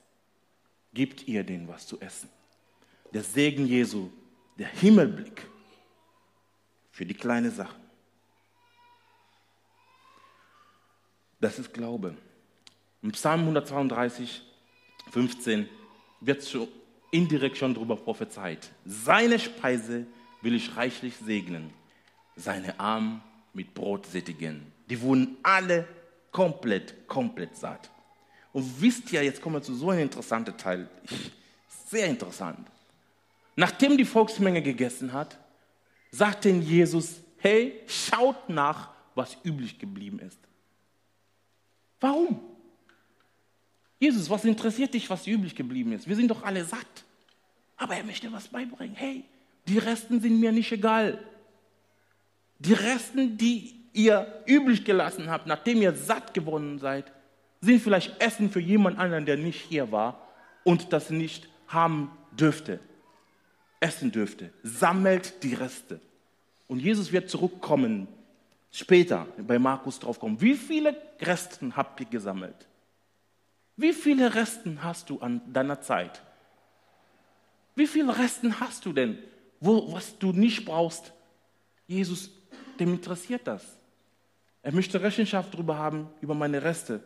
Gibt 0.94 1.28
ihr 1.28 1.44
denen 1.44 1.68
was 1.68 1.86
zu 1.86 2.00
essen. 2.00 2.30
Der 3.14 3.24
Segen 3.24 3.68
Jesu, 3.68 4.10
der 4.58 4.68
Himmelblick 4.68 5.48
für 6.92 7.06
die 7.06 7.14
kleinen 7.14 7.52
Sachen. 7.52 7.82
Das 11.40 11.60
ist 11.60 11.74
Glaube. 11.74 12.16
Im 13.02 13.12
Psalm 13.12 13.42
132 13.42 14.44
15 15.12 15.70
wird 16.22 16.42
so 16.42 16.68
indirekt 17.12 17.58
schon 17.58 17.74
darüber 17.74 17.96
prophezeit. 17.96 18.72
Seine 18.86 19.40
Speise 19.40 20.06
will 20.42 20.56
ich 20.56 20.76
reichlich 20.76 21.16
segnen, 21.18 21.72
seine 22.36 22.80
Arme 22.80 23.22
mit 23.54 23.74
Brot 23.74 24.06
sättigen. 24.06 24.72
Die 24.90 25.00
wurden 25.02 25.38
alle 25.44 25.88
komplett, 26.32 27.08
komplett 27.08 27.56
satt. 27.58 27.90
Und 28.54 28.82
wisst 28.82 29.12
ihr, 29.12 29.24
jetzt 29.24 29.42
kommen 29.42 29.56
wir 29.56 29.62
zu 29.62 29.74
so 29.74 29.90
einem 29.90 30.02
interessanten 30.02 30.58
Teil. 30.58 30.90
Sehr 31.88 32.08
interessant. 32.08 32.68
Nachdem 33.56 33.98
die 33.98 34.06
Volksmenge 34.06 34.62
gegessen 34.62 35.14
hat, 35.14 35.38
sagte 36.10 36.50
Jesus, 36.50 37.22
hey, 37.38 37.82
schaut 37.88 38.50
nach, 38.50 38.90
was 39.16 39.38
üblich 39.44 39.78
geblieben 39.78 40.20
ist. 40.20 40.40
Warum? 42.00 42.40
Jesus, 44.02 44.32
was 44.32 44.44
interessiert 44.46 44.96
dich, 44.96 45.08
was 45.12 45.28
übrig 45.28 45.56
geblieben 45.56 45.92
ist? 45.92 46.08
Wir 46.08 46.16
sind 46.16 46.28
doch 46.28 46.42
alle 46.42 46.66
satt. 46.66 47.06
Aber 47.78 47.96
er 47.96 48.04
möchte 48.04 48.32
was 48.32 48.48
beibringen. 48.48 48.96
Hey, 48.96 49.24
die 49.68 49.78
Resten 49.78 50.20
sind 50.20 50.40
mir 50.40 50.52
nicht 50.52 50.72
egal. 50.72 51.24
Die 52.58 52.74
Resten, 52.74 53.38
die 53.38 53.76
ihr 53.94 54.42
übrig 54.48 54.86
gelassen 54.86 55.30
habt, 55.30 55.46
nachdem 55.46 55.84
ihr 55.84 55.94
satt 55.94 56.34
geworden 56.34 56.80
seid, 56.80 57.12
sind 57.62 57.80
vielleicht 57.80 58.20
Essen 58.20 58.50
für 58.50 58.60
jemand 58.60 58.98
anderen, 58.98 59.28
der 59.28 59.38
nicht 59.38 59.62
hier 59.62 59.92
war 59.92 60.28
und 60.64 60.92
das 60.94 61.12
nicht 61.12 61.48
haben 61.68 62.10
dürfte, 62.32 62.80
essen 63.80 64.12
dürfte. 64.12 64.52
Sammelt 64.64 65.44
die 65.44 65.54
Reste. 65.54 66.02
Und 66.68 66.80
Jesus 66.80 67.12
wird 67.12 67.30
zurückkommen, 67.30 68.08
später 68.72 69.28
bei 69.38 69.60
Markus 69.60 70.00
draufkommen. 70.00 70.42
Wie 70.42 70.56
viele 70.56 71.00
Resten 71.20 71.76
habt 71.76 72.00
ihr 72.00 72.08
gesammelt? 72.08 72.68
Wie 73.82 73.94
viele 73.94 74.36
Resten 74.36 74.84
hast 74.84 75.10
du 75.10 75.20
an 75.22 75.42
deiner 75.52 75.82
Zeit? 75.82 76.22
Wie 77.74 77.88
viele 77.88 78.16
Resten 78.16 78.60
hast 78.60 78.86
du 78.86 78.94
denn, 78.94 79.18
wo, 79.60 79.92
was 79.92 80.20
du 80.20 80.32
nicht 80.34 80.66
brauchst? 80.66 81.12
Jesus, 81.88 82.30
dem 82.80 82.94
interessiert 82.94 83.42
das. 83.46 83.80
Er 84.62 84.72
möchte 84.72 85.02
Rechenschaft 85.02 85.52
darüber 85.56 85.80
haben, 85.80 86.08
über 86.22 86.36
meine 86.36 86.62
Reste. 86.62 87.02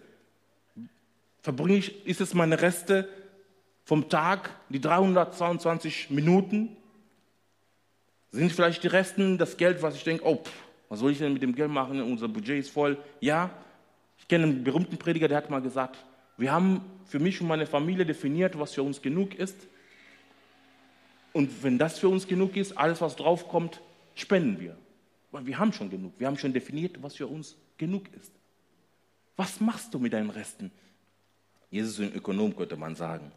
Verbringe 1.42 1.78
ich, 1.78 2.06
ist 2.06 2.20
es 2.20 2.34
meine 2.34 2.62
Reste 2.62 3.08
vom 3.86 4.10
Tag, 4.10 4.50
die 4.68 4.82
322 4.82 6.10
Minuten? 6.10 6.76
Sind 8.32 8.52
vielleicht 8.52 8.84
die 8.84 8.88
Resten 8.88 9.38
das 9.38 9.56
Geld, 9.56 9.82
was 9.82 9.96
ich 9.96 10.04
denke, 10.04 10.26
oh, 10.26 10.44
pff, 10.44 10.52
was 10.90 11.00
soll 11.00 11.12
ich 11.12 11.20
denn 11.20 11.32
mit 11.32 11.42
dem 11.42 11.56
Geld 11.56 11.72
machen? 11.72 12.02
Unser 12.02 12.28
Budget 12.28 12.60
ist 12.60 12.70
voll. 12.70 12.98
Ja, 13.22 13.50
ich 14.18 14.28
kenne 14.28 14.44
einen 14.44 14.64
berühmten 14.66 14.98
Prediger, 14.98 15.30
der 15.30 15.38
hat 15.38 15.50
mal 15.50 15.62
gesagt, 15.62 16.04
wir 16.38 16.52
haben 16.52 16.82
für 17.06 17.20
mich 17.20 17.40
und 17.42 17.48
meine 17.48 17.66
Familie 17.66 18.06
definiert, 18.06 18.60
was 18.60 18.74
für 18.74 18.84
uns 18.84 19.02
genug 19.02 19.36
ist. 19.36 19.56
Und 21.34 21.64
wenn 21.64 21.78
das 21.78 22.00
für 22.00 22.10
uns 22.10 22.28
genug 22.28 22.56
ist, 22.56 22.78
alles, 22.78 23.02
was 23.02 23.16
draufkommt, 23.16 23.82
spenden 24.16 24.60
wir. 24.60 24.78
Weil 25.32 25.46
wir 25.46 25.58
haben 25.60 25.74
schon 25.74 25.90
genug. 25.90 26.14
Wir 26.18 26.28
haben 26.28 26.38
schon 26.38 26.54
definiert, 26.54 27.02
was 27.02 27.16
für 27.16 27.28
uns 27.28 27.56
genug 27.78 28.14
ist. 28.14 28.32
Was 29.36 29.60
machst 29.60 29.94
du 29.94 30.00
mit 30.00 30.14
deinen 30.14 30.30
Resten? 30.30 30.72
Jesus 31.70 32.00
ist 32.00 32.06
ein 32.06 32.16
Ökonom, 32.16 32.56
könnte 32.56 32.78
man 32.78 32.96
sagen. 32.96 33.32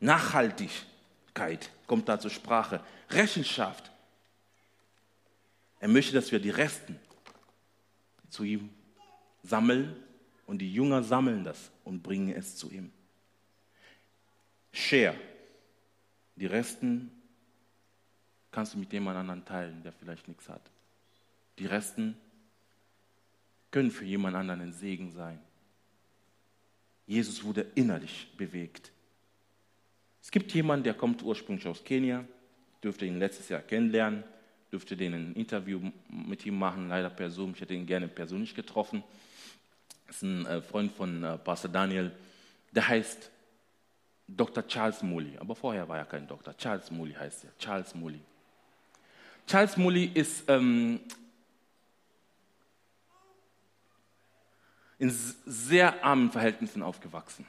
Nachhaltigkeit 0.00 1.70
kommt 1.86 2.08
da 2.08 2.18
zur 2.18 2.30
Sprache. 2.30 2.80
Rechenschaft. 3.10 3.90
Er 5.80 5.88
möchte, 5.88 6.12
dass 6.12 6.32
wir 6.32 6.40
die 6.40 6.50
Resten 6.50 6.98
zu 8.30 8.42
ihm 8.42 8.70
sammeln 9.42 9.94
und 10.48 10.58
die 10.60 10.72
Jünger 10.72 11.02
sammeln 11.02 11.44
das 11.44 11.70
und 11.84 12.02
bringen 12.02 12.34
es 12.34 12.56
zu 12.56 12.72
ihm. 12.72 12.90
Share. 14.72 15.14
Die 16.36 16.46
Resten 16.46 17.10
kannst 18.50 18.72
du 18.72 18.78
mit 18.78 18.90
jemand 18.92 19.18
anderen 19.18 19.44
teilen, 19.44 19.82
der 19.82 19.92
vielleicht 19.92 20.26
nichts 20.26 20.48
hat. 20.48 20.62
Die 21.58 21.66
Resten 21.66 22.16
können 23.70 23.90
für 23.90 24.06
jemand 24.06 24.36
anderen 24.36 24.62
ein 24.62 24.72
Segen 24.72 25.12
sein. 25.12 25.38
Jesus 27.06 27.44
wurde 27.44 27.66
innerlich 27.74 28.28
bewegt. 28.38 28.90
Es 30.22 30.30
gibt 30.30 30.52
jemanden, 30.54 30.84
der 30.84 30.94
kommt 30.94 31.22
ursprünglich 31.22 31.66
aus 31.66 31.84
Kenia, 31.84 32.24
dürfte 32.82 33.04
ihn 33.04 33.18
letztes 33.18 33.50
Jahr 33.50 33.60
kennenlernen, 33.60 34.24
dürfte 34.72 34.96
den 34.96 35.12
ein 35.12 35.34
Interview 35.34 35.90
mit 36.08 36.46
ihm 36.46 36.58
machen, 36.58 36.88
leider 36.88 37.10
per 37.10 37.30
Zoom. 37.30 37.52
Ich 37.54 37.60
hätte 37.60 37.74
ihn 37.74 37.86
gerne 37.86 38.08
persönlich 38.08 38.54
getroffen. 38.54 39.02
Das 40.08 40.16
ist 40.16 40.22
ein 40.22 40.46
äh, 40.46 40.62
Freund 40.62 40.90
von 40.92 41.22
äh, 41.22 41.38
Pastor 41.38 41.70
Daniel, 41.70 42.10
der 42.72 42.88
heißt 42.88 43.30
Dr. 44.26 44.66
Charles 44.66 45.02
Mully. 45.02 45.36
Aber 45.38 45.54
vorher 45.54 45.86
war 45.86 45.98
er 45.98 46.06
kein 46.06 46.26
Doktor. 46.26 46.56
Charles 46.56 46.90
Mully 46.90 47.12
heißt 47.12 47.44
er. 47.44 47.56
Charles 47.58 47.94
Mully. 47.94 48.20
Charles 49.46 49.76
Mully 49.76 50.10
ist 50.14 50.48
ähm, 50.48 51.00
in 54.98 55.10
sehr 55.10 56.02
armen 56.02 56.30
Verhältnissen 56.30 56.82
aufgewachsen. 56.82 57.46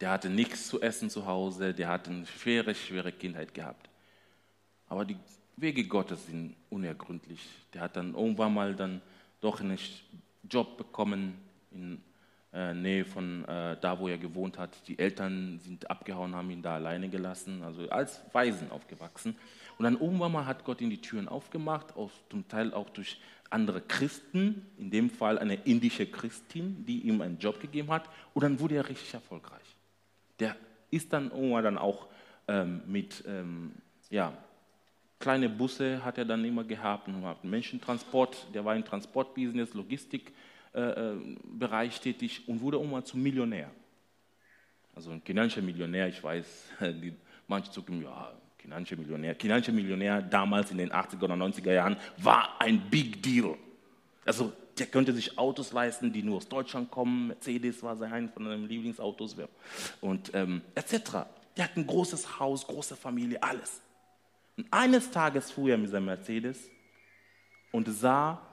Der 0.00 0.10
hatte 0.10 0.30
nichts 0.30 0.68
zu 0.68 0.80
essen 0.80 1.10
zu 1.10 1.26
Hause, 1.26 1.74
der 1.74 1.88
hatte 1.88 2.10
eine 2.10 2.26
schwere, 2.26 2.74
schwere 2.74 3.12
Kindheit 3.12 3.52
gehabt. 3.52 3.90
Aber 4.88 5.04
die 5.04 5.16
Wege 5.56 5.84
Gottes 5.84 6.26
sind 6.26 6.56
unergründlich. 6.70 7.46
Der 7.74 7.82
hat 7.82 7.96
dann 7.96 8.14
irgendwann 8.14 8.54
mal 8.54 8.74
dann 8.74 9.02
doch 9.40 9.60
einen 9.60 9.78
Job 10.48 10.76
bekommen 10.76 11.38
in 11.70 12.02
äh, 12.52 12.74
Nähe 12.74 13.04
von 13.04 13.44
äh, 13.44 13.76
da, 13.80 13.98
wo 13.98 14.08
er 14.08 14.18
gewohnt 14.18 14.58
hat. 14.58 14.88
Die 14.88 14.98
Eltern 14.98 15.58
sind 15.60 15.90
abgehauen, 15.90 16.34
haben 16.34 16.50
ihn 16.50 16.62
da 16.62 16.74
alleine 16.74 17.08
gelassen, 17.08 17.62
also 17.62 17.88
als 17.90 18.20
Waisen 18.32 18.70
aufgewachsen. 18.70 19.36
Und 19.78 19.84
dann 19.84 20.00
irgendwann 20.00 20.32
mal 20.32 20.46
hat 20.46 20.64
Gott 20.64 20.80
ihm 20.80 20.90
die 20.90 21.00
Türen 21.00 21.28
aufgemacht, 21.28 21.96
auch, 21.96 22.10
zum 22.28 22.46
Teil 22.48 22.74
auch 22.74 22.90
durch 22.90 23.20
andere 23.50 23.80
Christen, 23.80 24.66
in 24.78 24.90
dem 24.90 25.10
Fall 25.10 25.38
eine 25.38 25.54
indische 25.54 26.06
Christin, 26.06 26.84
die 26.86 27.00
ihm 27.00 27.20
einen 27.20 27.38
Job 27.38 27.60
gegeben 27.60 27.90
hat. 27.90 28.08
Und 28.34 28.42
dann 28.42 28.60
wurde 28.60 28.76
er 28.76 28.88
richtig 28.88 29.14
erfolgreich. 29.14 29.76
Der 30.38 30.56
ist 30.90 31.12
dann 31.12 31.30
irgendwann 31.30 31.64
dann 31.64 31.78
auch 31.78 32.08
ähm, 32.48 32.82
mit, 32.86 33.24
ähm, 33.26 33.72
ja, 34.10 34.32
kleine 35.20 35.48
Busse 35.48 36.04
hat 36.04 36.18
er 36.18 36.24
dann 36.24 36.44
immer 36.44 36.64
gehabt 36.64 37.06
und 37.06 37.44
Menschentransport, 37.44 38.48
der 38.52 38.64
war 38.64 38.74
im 38.74 38.84
Transportbusiness, 38.84 39.74
Logistikbereich 39.74 40.74
äh, 40.74 41.98
äh 41.98 42.02
tätig 42.02 42.42
und 42.48 42.60
wurde 42.60 42.78
irgendwann 42.78 43.04
zum 43.04 43.22
Millionär. 43.22 43.70
Also 44.94 45.10
ein 45.10 45.22
kenianischer 45.22 45.62
Millionär, 45.62 46.08
ich 46.08 46.24
weiß, 46.24 46.64
die, 46.80 47.14
manche 47.46 47.70
zucken, 47.70 48.02
ja, 48.02 48.32
kenianischer 48.58 48.96
Millionär. 48.96 49.34
Kenianischer 49.34 49.72
Millionär 49.72 50.22
damals 50.22 50.70
in 50.70 50.78
den 50.78 50.90
80er 50.90 51.24
oder 51.24 51.34
90er 51.34 51.72
Jahren 51.72 51.96
war 52.16 52.56
ein 52.58 52.80
Big 52.90 53.22
Deal. 53.22 53.56
Also 54.24 54.52
der 54.78 54.86
könnte 54.86 55.12
sich 55.12 55.38
Autos 55.38 55.72
leisten, 55.72 56.12
die 56.12 56.22
nur 56.22 56.38
aus 56.38 56.48
Deutschland 56.48 56.90
kommen. 56.90 57.28
Mercedes 57.28 57.82
war 57.82 57.96
sein 57.96 58.30
von 58.30 58.46
seinen 58.46 58.66
Lieblingsautos 58.66 59.36
und 60.00 60.30
ähm, 60.34 60.62
etc. 60.74 61.26
Der 61.56 61.64
hat 61.64 61.76
ein 61.76 61.86
großes 61.86 62.38
Haus, 62.38 62.66
große 62.66 62.96
Familie, 62.96 63.42
alles. 63.42 63.82
Und 64.56 64.66
eines 64.70 65.10
Tages 65.10 65.50
fuhr 65.50 65.70
er 65.70 65.78
mit 65.78 65.90
seinem 65.90 66.06
Mercedes 66.06 66.58
und 67.72 67.88
sah 67.88 68.46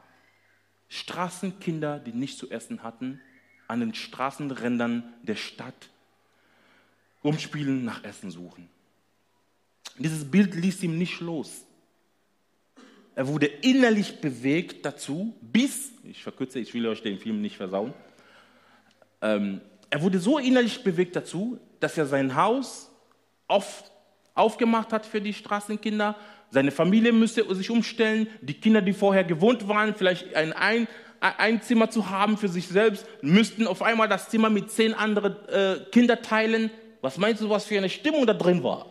Straßenkinder, 0.90 2.00
die 2.00 2.14
nicht 2.14 2.38
zu 2.38 2.50
essen 2.50 2.84
hatten, 2.84 3.20
an 3.68 3.82
den 3.82 3.94
Straßenrändern 3.94 5.14
der 5.24 5.36
Stadt 5.36 5.90
rumspielen, 7.24 7.84
nach 7.84 8.04
Essen 8.04 8.32
suchen. 8.32 8.70
Dieses 9.98 10.30
Bild 10.30 10.56
ließ 10.56 10.84
ihm 10.84 10.98
nicht 10.98 11.20
los. 11.20 11.66
Er 13.16 13.28
wurde 13.28 13.48
innerlich 13.48 14.22
bewegt 14.22 14.86
dazu, 14.86 15.36
bis, 15.42 15.92
ich 16.04 16.22
verkürze, 16.22 16.60
ich 16.60 16.74
will 16.74 16.88
euch 16.88 17.02
den 17.02 17.18
Film 17.18 17.42
nicht 17.42 17.58
versauen, 17.58 17.94
ähm, 19.22 19.62
er 19.90 20.02
wurde 20.02 20.20
so 20.20 20.38
innerlich 20.38 20.84
bewegt 20.84 21.16
dazu, 21.16 21.60
dass 21.80 21.98
er 21.98 22.06
sein 22.06 22.36
Haus 22.36 22.92
auf, 23.48 23.90
aufgemacht 24.38 24.94
hat 24.94 25.06
für 25.06 25.22
die 25.22 25.34
Straßenkinder. 25.34 26.16
Seine 26.50 26.72
Familie 26.72 27.12
müsste 27.12 27.44
sich 27.56 27.70
umstellen. 27.70 28.28
Die 28.42 28.54
Kinder, 28.54 28.82
die 28.82 28.94
vorher 28.94 29.24
gewohnt 29.24 29.68
waren, 29.68 29.96
vielleicht 29.96 30.36
ein, 30.36 30.54
ein, 30.54 30.88
ein 31.20 31.62
Zimmer 31.62 31.90
zu 31.90 32.10
haben 32.10 32.38
für 32.38 32.48
sich 32.48 32.68
selbst, 32.68 33.06
müssten 33.22 33.68
auf 33.68 33.82
einmal 33.82 34.08
das 34.08 34.30
Zimmer 34.30 34.50
mit 34.50 34.72
zehn 34.72 34.94
anderen 34.94 35.36
äh, 35.48 35.80
Kindern 35.92 36.22
teilen. 36.22 36.72
Was 37.02 37.18
meinst 37.18 37.42
du, 37.42 37.50
was 37.50 37.66
für 37.66 37.78
eine 37.78 37.90
Stimmung 37.90 38.26
da 38.26 38.34
drin 38.34 38.64
war? 38.64 38.86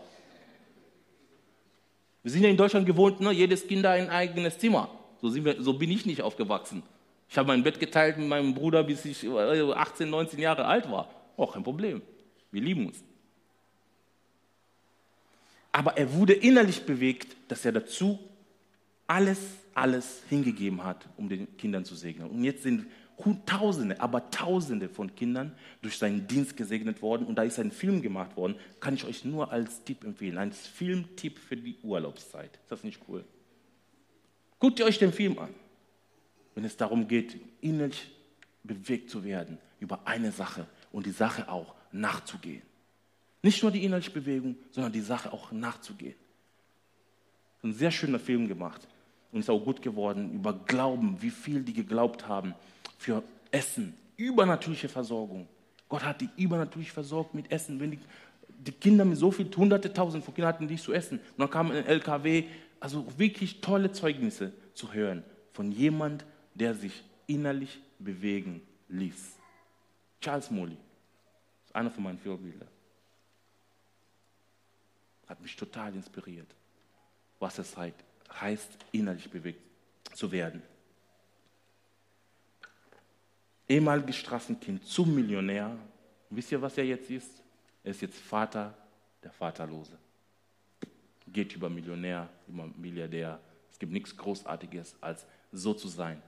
Wir 2.22 2.32
sind 2.32 2.42
ja 2.42 2.48
in 2.48 2.56
Deutschland 2.56 2.86
gewohnt, 2.86 3.20
ne? 3.20 3.30
jedes 3.30 3.66
Kind 3.66 3.86
ein 3.86 4.10
eigenes 4.10 4.58
Zimmer. 4.58 4.90
So, 5.22 5.32
wir, 5.34 5.62
so, 5.62 5.72
bin 5.74 5.90
ich 5.90 6.06
nicht 6.06 6.22
aufgewachsen. 6.22 6.82
Ich 7.28 7.38
habe 7.38 7.48
mein 7.48 7.62
Bett 7.62 7.80
geteilt 7.80 8.18
mit 8.18 8.28
meinem 8.28 8.54
Bruder, 8.54 8.82
bis 8.82 9.04
ich 9.04 9.26
18, 9.28 10.08
äh, 10.08 10.10
19 10.10 10.40
Jahre 10.40 10.64
alt 10.64 10.90
war. 10.90 11.08
Auch 11.36 11.54
kein 11.54 11.62
Problem. 11.62 12.02
Wir 12.50 12.62
lieben 12.62 12.86
uns. 12.86 13.04
Aber 15.76 15.98
er 15.98 16.14
wurde 16.14 16.32
innerlich 16.32 16.86
bewegt, 16.86 17.36
dass 17.48 17.66
er 17.66 17.72
dazu 17.72 18.18
alles, 19.06 19.38
alles 19.74 20.22
hingegeben 20.26 20.82
hat, 20.82 21.06
um 21.18 21.28
den 21.28 21.54
Kindern 21.58 21.84
zu 21.84 21.94
segnen. 21.94 22.30
Und 22.30 22.44
jetzt 22.44 22.62
sind 22.62 22.86
Tausende, 23.44 24.00
aber 24.00 24.30
Tausende 24.30 24.88
von 24.88 25.14
Kindern 25.14 25.52
durch 25.82 25.98
seinen 25.98 26.26
Dienst 26.26 26.56
gesegnet 26.56 27.02
worden. 27.02 27.26
Und 27.26 27.34
da 27.34 27.42
ist 27.42 27.58
ein 27.58 27.70
Film 27.70 28.00
gemacht 28.00 28.38
worden, 28.38 28.56
kann 28.80 28.94
ich 28.94 29.04
euch 29.04 29.26
nur 29.26 29.52
als 29.52 29.84
Tipp 29.84 30.02
empfehlen. 30.02 30.38
Ein 30.38 30.52
Filmtipp 30.52 31.38
für 31.38 31.58
die 31.58 31.76
Urlaubszeit. 31.82 32.58
Ist 32.62 32.72
das 32.72 32.82
nicht 32.82 33.02
cool? 33.06 33.22
Guckt 34.58 34.78
ihr 34.78 34.86
euch 34.86 34.98
den 34.98 35.12
Film 35.12 35.38
an, 35.38 35.50
wenn 36.54 36.64
es 36.64 36.78
darum 36.78 37.06
geht, 37.06 37.36
innerlich 37.60 38.10
bewegt 38.64 39.10
zu 39.10 39.24
werden 39.24 39.58
über 39.78 40.06
eine 40.06 40.32
Sache 40.32 40.66
und 40.90 41.04
die 41.04 41.10
Sache 41.10 41.50
auch 41.50 41.74
nachzugehen. 41.92 42.62
Nicht 43.42 43.62
nur 43.62 43.70
die 43.70 43.84
innerliche 43.84 44.10
Bewegung, 44.10 44.56
sondern 44.70 44.92
die 44.92 45.00
Sache 45.00 45.32
auch 45.32 45.52
nachzugehen. 45.52 46.14
Ein 47.62 47.72
sehr 47.72 47.90
schöner 47.90 48.18
Film 48.18 48.48
gemacht 48.48 48.86
und 49.32 49.40
ist 49.40 49.50
auch 49.50 49.58
gut 49.58 49.82
geworden 49.82 50.32
über 50.32 50.52
Glauben, 50.52 51.20
wie 51.20 51.30
viel 51.30 51.62
die 51.62 51.72
geglaubt 51.72 52.28
haben 52.28 52.54
für 52.98 53.22
Essen, 53.50 53.94
übernatürliche 54.16 54.88
Versorgung. 54.88 55.48
Gott 55.88 56.04
hat 56.04 56.20
die 56.20 56.28
übernatürlich 56.36 56.92
versorgt 56.92 57.34
mit 57.34 57.50
Essen. 57.50 57.78
Wenn 57.78 57.92
die, 57.92 57.98
die 58.48 58.72
Kinder 58.72 59.04
mit 59.04 59.18
so 59.18 59.30
viel, 59.30 59.48
hunderte, 59.56 59.92
tausend 59.92 60.24
von 60.24 60.34
Kindern 60.34 60.54
hatten 60.54 60.66
nichts 60.66 60.84
zu 60.84 60.92
essen. 60.92 61.18
Und 61.18 61.38
dann 61.38 61.50
kam 61.50 61.70
ein 61.70 61.86
LKW, 61.86 62.44
also 62.80 63.06
wirklich 63.16 63.60
tolle 63.60 63.92
Zeugnisse 63.92 64.52
zu 64.74 64.92
hören 64.92 65.22
von 65.52 65.70
jemand, 65.70 66.24
der 66.54 66.74
sich 66.74 67.04
innerlich 67.26 67.80
bewegen 67.98 68.62
ließ. 68.88 69.36
Charles 70.20 70.50
Molly 70.50 70.76
einer 71.76 71.90
von 71.90 72.02
meinen 72.02 72.18
Vorbilder. 72.18 72.66
Hat 75.26 75.40
mich 75.40 75.56
total 75.56 75.94
inspiriert, 75.94 76.48
was 77.38 77.58
es 77.58 77.76
heißt, 77.76 78.70
innerlich 78.92 79.28
bewegt 79.30 79.60
zu 80.14 80.30
werden. 80.30 80.62
Ehemaliges 83.68 84.16
Straßenkind 84.16 84.84
zum 84.84 85.14
Millionär. 85.14 85.76
Wisst 86.30 86.52
ihr, 86.52 86.62
was 86.62 86.78
er 86.78 86.84
jetzt 86.84 87.10
ist? 87.10 87.42
Er 87.82 87.90
ist 87.90 88.00
jetzt 88.00 88.18
Vater 88.18 88.76
der 89.22 89.32
Vaterlose. 89.32 89.98
Geht 91.26 91.54
über 91.54 91.68
Millionär, 91.68 92.28
über 92.46 92.68
Milliardär. 92.76 93.40
Es 93.70 93.78
gibt 93.78 93.92
nichts 93.92 94.16
Großartiges, 94.16 94.96
als 95.00 95.26
so 95.52 95.74
zu 95.74 95.88
sein, 95.88 96.22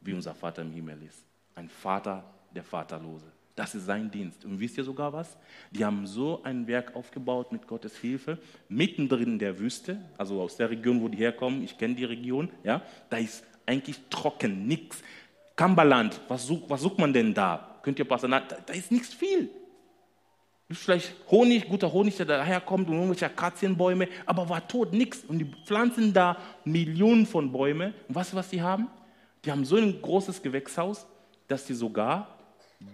wie 0.00 0.12
unser 0.12 0.34
Vater 0.34 0.62
im 0.62 0.72
Himmel 0.72 1.02
ist. 1.02 1.24
Ein 1.56 1.68
Vater 1.68 2.24
der 2.54 2.62
Vaterlose. 2.62 3.30
Das 3.56 3.74
ist 3.74 3.86
sein 3.86 4.10
Dienst. 4.10 4.44
Und 4.44 4.58
wisst 4.58 4.76
ihr 4.78 4.84
sogar 4.84 5.12
was? 5.12 5.36
Die 5.70 5.84
haben 5.84 6.06
so 6.06 6.42
ein 6.42 6.66
Werk 6.66 6.96
aufgebaut 6.96 7.52
mit 7.52 7.68
Gottes 7.68 7.96
Hilfe, 7.96 8.38
mittendrin 8.68 9.34
in 9.34 9.38
der 9.38 9.58
Wüste, 9.60 9.98
also 10.18 10.40
aus 10.40 10.56
der 10.56 10.70
Region, 10.70 11.00
wo 11.00 11.08
die 11.08 11.18
herkommen. 11.18 11.62
Ich 11.62 11.78
kenne 11.78 11.94
die 11.94 12.04
Region. 12.04 12.50
Ja, 12.64 12.82
da 13.10 13.18
ist 13.18 13.44
eigentlich 13.64 14.00
trocken, 14.10 14.66
nichts. 14.66 15.02
Kamberland, 15.54 16.20
was, 16.26 16.46
such, 16.46 16.62
was 16.68 16.80
sucht 16.80 16.98
man 16.98 17.12
denn 17.12 17.32
da? 17.32 17.78
Könnt 17.82 17.98
ihr 18.00 18.04
passen? 18.04 18.32
Da, 18.32 18.40
da 18.40 18.72
ist 18.72 18.90
nichts 18.90 19.14
viel. 19.14 19.48
Vielleicht 20.70 21.14
Honig, 21.30 21.68
guter 21.68 21.92
Honig, 21.92 22.16
der 22.16 22.26
daherkommt 22.26 22.88
und 22.88 22.94
irgendwelche 22.94 23.26
Akazienbäume, 23.26 24.08
aber 24.26 24.48
war 24.48 24.66
tot, 24.66 24.92
nichts. 24.92 25.22
Und 25.24 25.38
die 25.38 25.46
pflanzen 25.66 26.12
da 26.12 26.38
Millionen 26.64 27.26
von 27.26 27.52
Bäumen. 27.52 27.94
Und 28.08 28.14
was, 28.14 28.34
was 28.34 28.50
sie 28.50 28.62
haben? 28.62 28.88
Die 29.44 29.52
haben 29.52 29.64
so 29.64 29.76
ein 29.76 30.00
großes 30.00 30.42
Gewächshaus, 30.42 31.06
dass 31.46 31.66
sie 31.66 31.74
sogar 31.74 32.33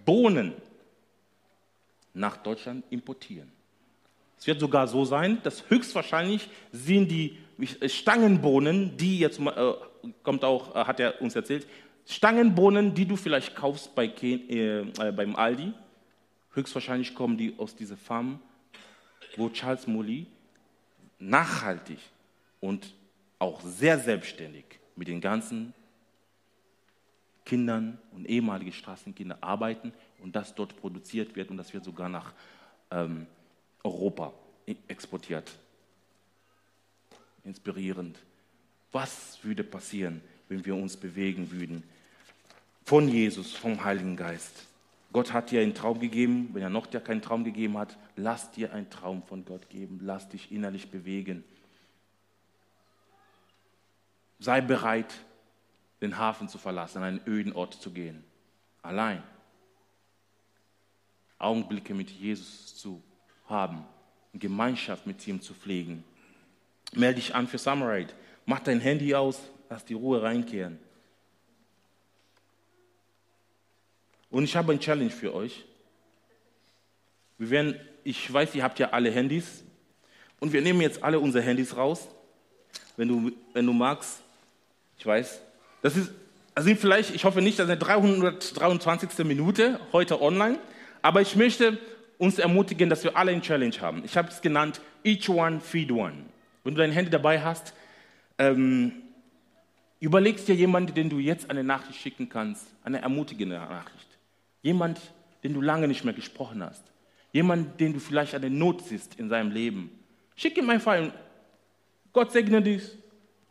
Bohnen 0.05 0.53
nach 2.13 2.37
Deutschland 2.37 2.83
importieren. 2.89 3.51
Es 4.37 4.47
wird 4.47 4.59
sogar 4.59 4.87
so 4.87 5.05
sein, 5.05 5.39
dass 5.43 5.69
höchstwahrscheinlich 5.69 6.49
sind 6.71 7.09
die 7.09 7.37
Stangenbohnen, 7.85 8.97
die 8.97 9.19
jetzt 9.19 9.39
äh, 9.39 9.73
kommt 10.23 10.43
auch, 10.43 10.75
äh, 10.75 10.85
hat 10.85 10.99
er 10.99 11.21
uns 11.21 11.35
erzählt, 11.35 11.67
Stangenbohnen, 12.07 12.93
die 12.93 13.05
du 13.05 13.15
vielleicht 13.15 13.55
kaufst 13.55 13.93
bei, 13.93 14.07
äh, 14.07 14.79
äh, 14.79 15.11
beim 15.11 15.35
Aldi, 15.35 15.73
höchstwahrscheinlich 16.53 17.13
kommen 17.13 17.37
die 17.37 17.53
aus 17.57 17.75
dieser 17.75 17.97
Farm, 17.97 18.39
wo 19.37 19.49
Charles 19.49 19.87
Molly 19.87 20.25
nachhaltig 21.19 21.99
und 22.59 22.93
auch 23.37 23.61
sehr 23.61 23.99
selbstständig 23.99 24.65
mit 24.95 25.07
den 25.07 25.21
ganzen 25.21 25.73
Kindern 27.45 27.97
und 28.11 28.25
ehemaligen 28.25 28.71
Straßenkinder 28.71 29.37
arbeiten 29.41 29.93
und 30.21 30.35
das 30.35 30.55
dort 30.55 30.75
produziert 30.77 31.35
wird 31.35 31.49
und 31.49 31.57
das 31.57 31.73
wird 31.73 31.83
sogar 31.83 32.09
nach 32.09 32.33
ähm, 32.91 33.27
Europa 33.83 34.33
exportiert. 34.87 35.51
Inspirierend. 37.43 38.19
Was 38.91 39.39
würde 39.43 39.63
passieren, 39.63 40.21
wenn 40.49 40.65
wir 40.65 40.75
uns 40.75 40.97
bewegen 40.97 41.51
würden 41.51 41.83
von 42.85 43.07
Jesus, 43.07 43.53
vom 43.53 43.83
Heiligen 43.83 44.15
Geist? 44.15 44.67
Gott 45.13 45.33
hat 45.33 45.51
dir 45.51 45.61
einen 45.61 45.73
Traum 45.73 45.99
gegeben. 45.99 46.49
Wenn 46.53 46.61
er 46.61 46.69
noch 46.69 46.87
dir 46.87 47.01
keinen 47.01 47.21
Traum 47.21 47.43
gegeben 47.43 47.77
hat, 47.77 47.97
lass 48.15 48.51
dir 48.51 48.73
einen 48.73 48.89
Traum 48.89 49.23
von 49.23 49.43
Gott 49.43 49.69
geben. 49.69 49.99
Lass 50.01 50.29
dich 50.29 50.51
innerlich 50.51 50.89
bewegen. 50.89 51.43
Sei 54.39 54.61
bereit, 54.61 55.13
den 56.01 56.17
Hafen 56.17 56.49
zu 56.49 56.57
verlassen, 56.57 56.97
an 56.97 57.03
einen 57.03 57.21
öden 57.27 57.53
Ort 57.53 57.75
zu 57.75 57.91
gehen. 57.91 58.23
Allein. 58.81 59.23
Augenblicke 61.37 61.93
mit 61.93 62.09
Jesus 62.09 62.75
zu 62.75 63.01
haben, 63.47 63.85
Gemeinschaft 64.33 65.07
mit 65.07 65.25
ihm 65.27 65.41
zu 65.41 65.53
pflegen. 65.53 66.03
Melde 66.93 67.15
dich 67.15 67.33
an 67.33 67.47
für 67.47 67.57
Summerite. 67.57 68.13
Mach 68.45 68.59
dein 68.59 68.79
Handy 68.79 69.13
aus, 69.15 69.39
lass 69.69 69.85
die 69.85 69.93
Ruhe 69.93 70.21
reinkehren. 70.21 70.79
Und 74.29 74.45
ich 74.45 74.55
habe 74.55 74.71
ein 74.71 74.79
Challenge 74.79 75.09
für 75.09 75.33
euch. 75.33 75.65
Wir 77.37 77.49
werden, 77.49 77.79
ich 78.03 78.31
weiß, 78.31 78.55
ihr 78.55 78.63
habt 78.63 78.79
ja 78.79 78.89
alle 78.91 79.11
Handys. 79.11 79.63
Und 80.39 80.53
wir 80.53 80.61
nehmen 80.61 80.81
jetzt 80.81 81.03
alle 81.03 81.19
unsere 81.19 81.43
Handys 81.43 81.75
raus. 81.75 82.07
Wenn 82.97 83.07
du, 83.07 83.31
wenn 83.53 83.65
du 83.65 83.73
magst, 83.73 84.21
ich 84.97 85.05
weiß, 85.05 85.41
das 85.81 85.97
ist, 85.97 86.11
also 86.53 86.73
vielleicht, 86.75 87.15
ich 87.15 87.23
hoffe 87.23 87.41
nicht, 87.41 87.59
das 87.59 87.65
ist 87.65 87.71
eine 87.71 87.79
323. 87.79 89.25
Minute 89.25 89.79
heute 89.93 90.21
online, 90.21 90.59
aber 91.01 91.21
ich 91.21 91.35
möchte 91.35 91.77
uns 92.17 92.37
ermutigen, 92.37 92.89
dass 92.89 93.03
wir 93.03 93.17
alle 93.17 93.31
eine 93.31 93.41
Challenge 93.41 93.75
haben. 93.81 94.03
Ich 94.05 94.15
habe 94.15 94.29
es 94.29 94.41
genannt, 94.41 94.81
each 95.03 95.29
one 95.29 95.59
feed 95.59 95.91
one. 95.91 96.25
Wenn 96.63 96.75
du 96.75 96.81
dein 96.81 96.91
Handy 96.91 97.09
dabei 97.09 97.41
hast, 97.41 97.73
ähm, 98.37 98.91
überlegst 99.99 100.47
dir 100.47 100.55
jemanden, 100.55 100.93
den 100.93 101.09
du 101.09 101.19
jetzt 101.19 101.49
eine 101.49 101.63
Nachricht 101.63 101.99
schicken 101.99 102.29
kannst, 102.29 102.67
eine 102.83 103.01
ermutigende 103.01 103.55
Nachricht. 103.55 104.07
Jemand, 104.61 104.99
den 105.43 105.53
du 105.53 105.61
lange 105.61 105.87
nicht 105.87 106.05
mehr 106.05 106.13
gesprochen 106.13 106.63
hast. 106.63 106.83
Jemand, 107.31 107.79
den 107.79 107.93
du 107.93 107.99
vielleicht 107.99 108.35
eine 108.35 108.49
Not 108.49 108.85
siehst 108.85 109.15
in 109.15 109.29
seinem 109.29 109.51
Leben. 109.51 109.89
Schick 110.35 110.57
ihm 110.57 110.69
einfach 110.69 110.93
ein, 110.93 111.13
Gott 112.13 112.31
segne 112.31 112.61
dich, 112.61 112.83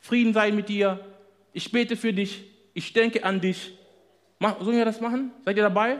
Frieden 0.00 0.32
sei 0.32 0.50
mit 0.50 0.68
dir, 0.68 1.00
ich 1.52 1.70
bete 1.72 1.96
für 1.96 2.12
dich, 2.12 2.44
ich 2.74 2.92
denke 2.92 3.24
an 3.24 3.40
dich. 3.40 3.76
Sollen 4.40 4.76
wir 4.76 4.84
das 4.84 5.00
machen? 5.00 5.32
Seid 5.44 5.56
ihr 5.56 5.62
dabei? 5.62 5.98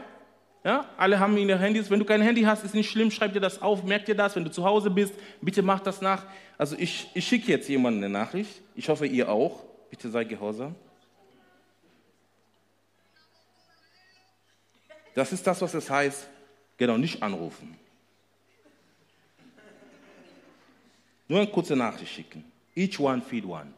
Ja? 0.63 0.89
Alle 0.97 1.19
haben 1.19 1.37
ihre 1.37 1.59
Handys. 1.59 1.89
Wenn 1.89 1.99
du 1.99 2.05
kein 2.05 2.21
Handy 2.21 2.41
hast, 2.41 2.63
ist 2.63 2.73
nicht 2.73 2.89
schlimm, 2.89 3.11
schreib 3.11 3.33
dir 3.33 3.39
das 3.39 3.61
auf, 3.61 3.83
merk 3.83 4.05
dir 4.05 4.15
das. 4.15 4.35
Wenn 4.35 4.43
du 4.43 4.51
zu 4.51 4.63
Hause 4.63 4.89
bist, 4.89 5.13
bitte 5.41 5.61
mach 5.61 5.79
das 5.79 6.01
nach. 6.01 6.25
Also 6.57 6.75
ich, 6.77 7.09
ich 7.13 7.27
schicke 7.27 7.51
jetzt 7.51 7.69
jemandem 7.69 8.03
eine 8.03 8.13
Nachricht. 8.13 8.61
Ich 8.75 8.89
hoffe, 8.89 9.05
ihr 9.05 9.29
auch. 9.29 9.63
Bitte 9.89 10.09
sei 10.09 10.23
gehorsam. 10.23 10.75
Das 15.13 15.33
ist 15.33 15.45
das, 15.45 15.61
was 15.61 15.73
es 15.73 15.89
heißt. 15.89 16.27
Genau, 16.77 16.97
nicht 16.97 17.21
anrufen. 17.21 17.77
Nur 21.27 21.39
eine 21.39 21.49
kurze 21.49 21.75
Nachricht 21.75 22.13
schicken. 22.13 22.43
Each 22.75 22.99
one 22.99 23.21
feed 23.21 23.45
one. 23.45 23.73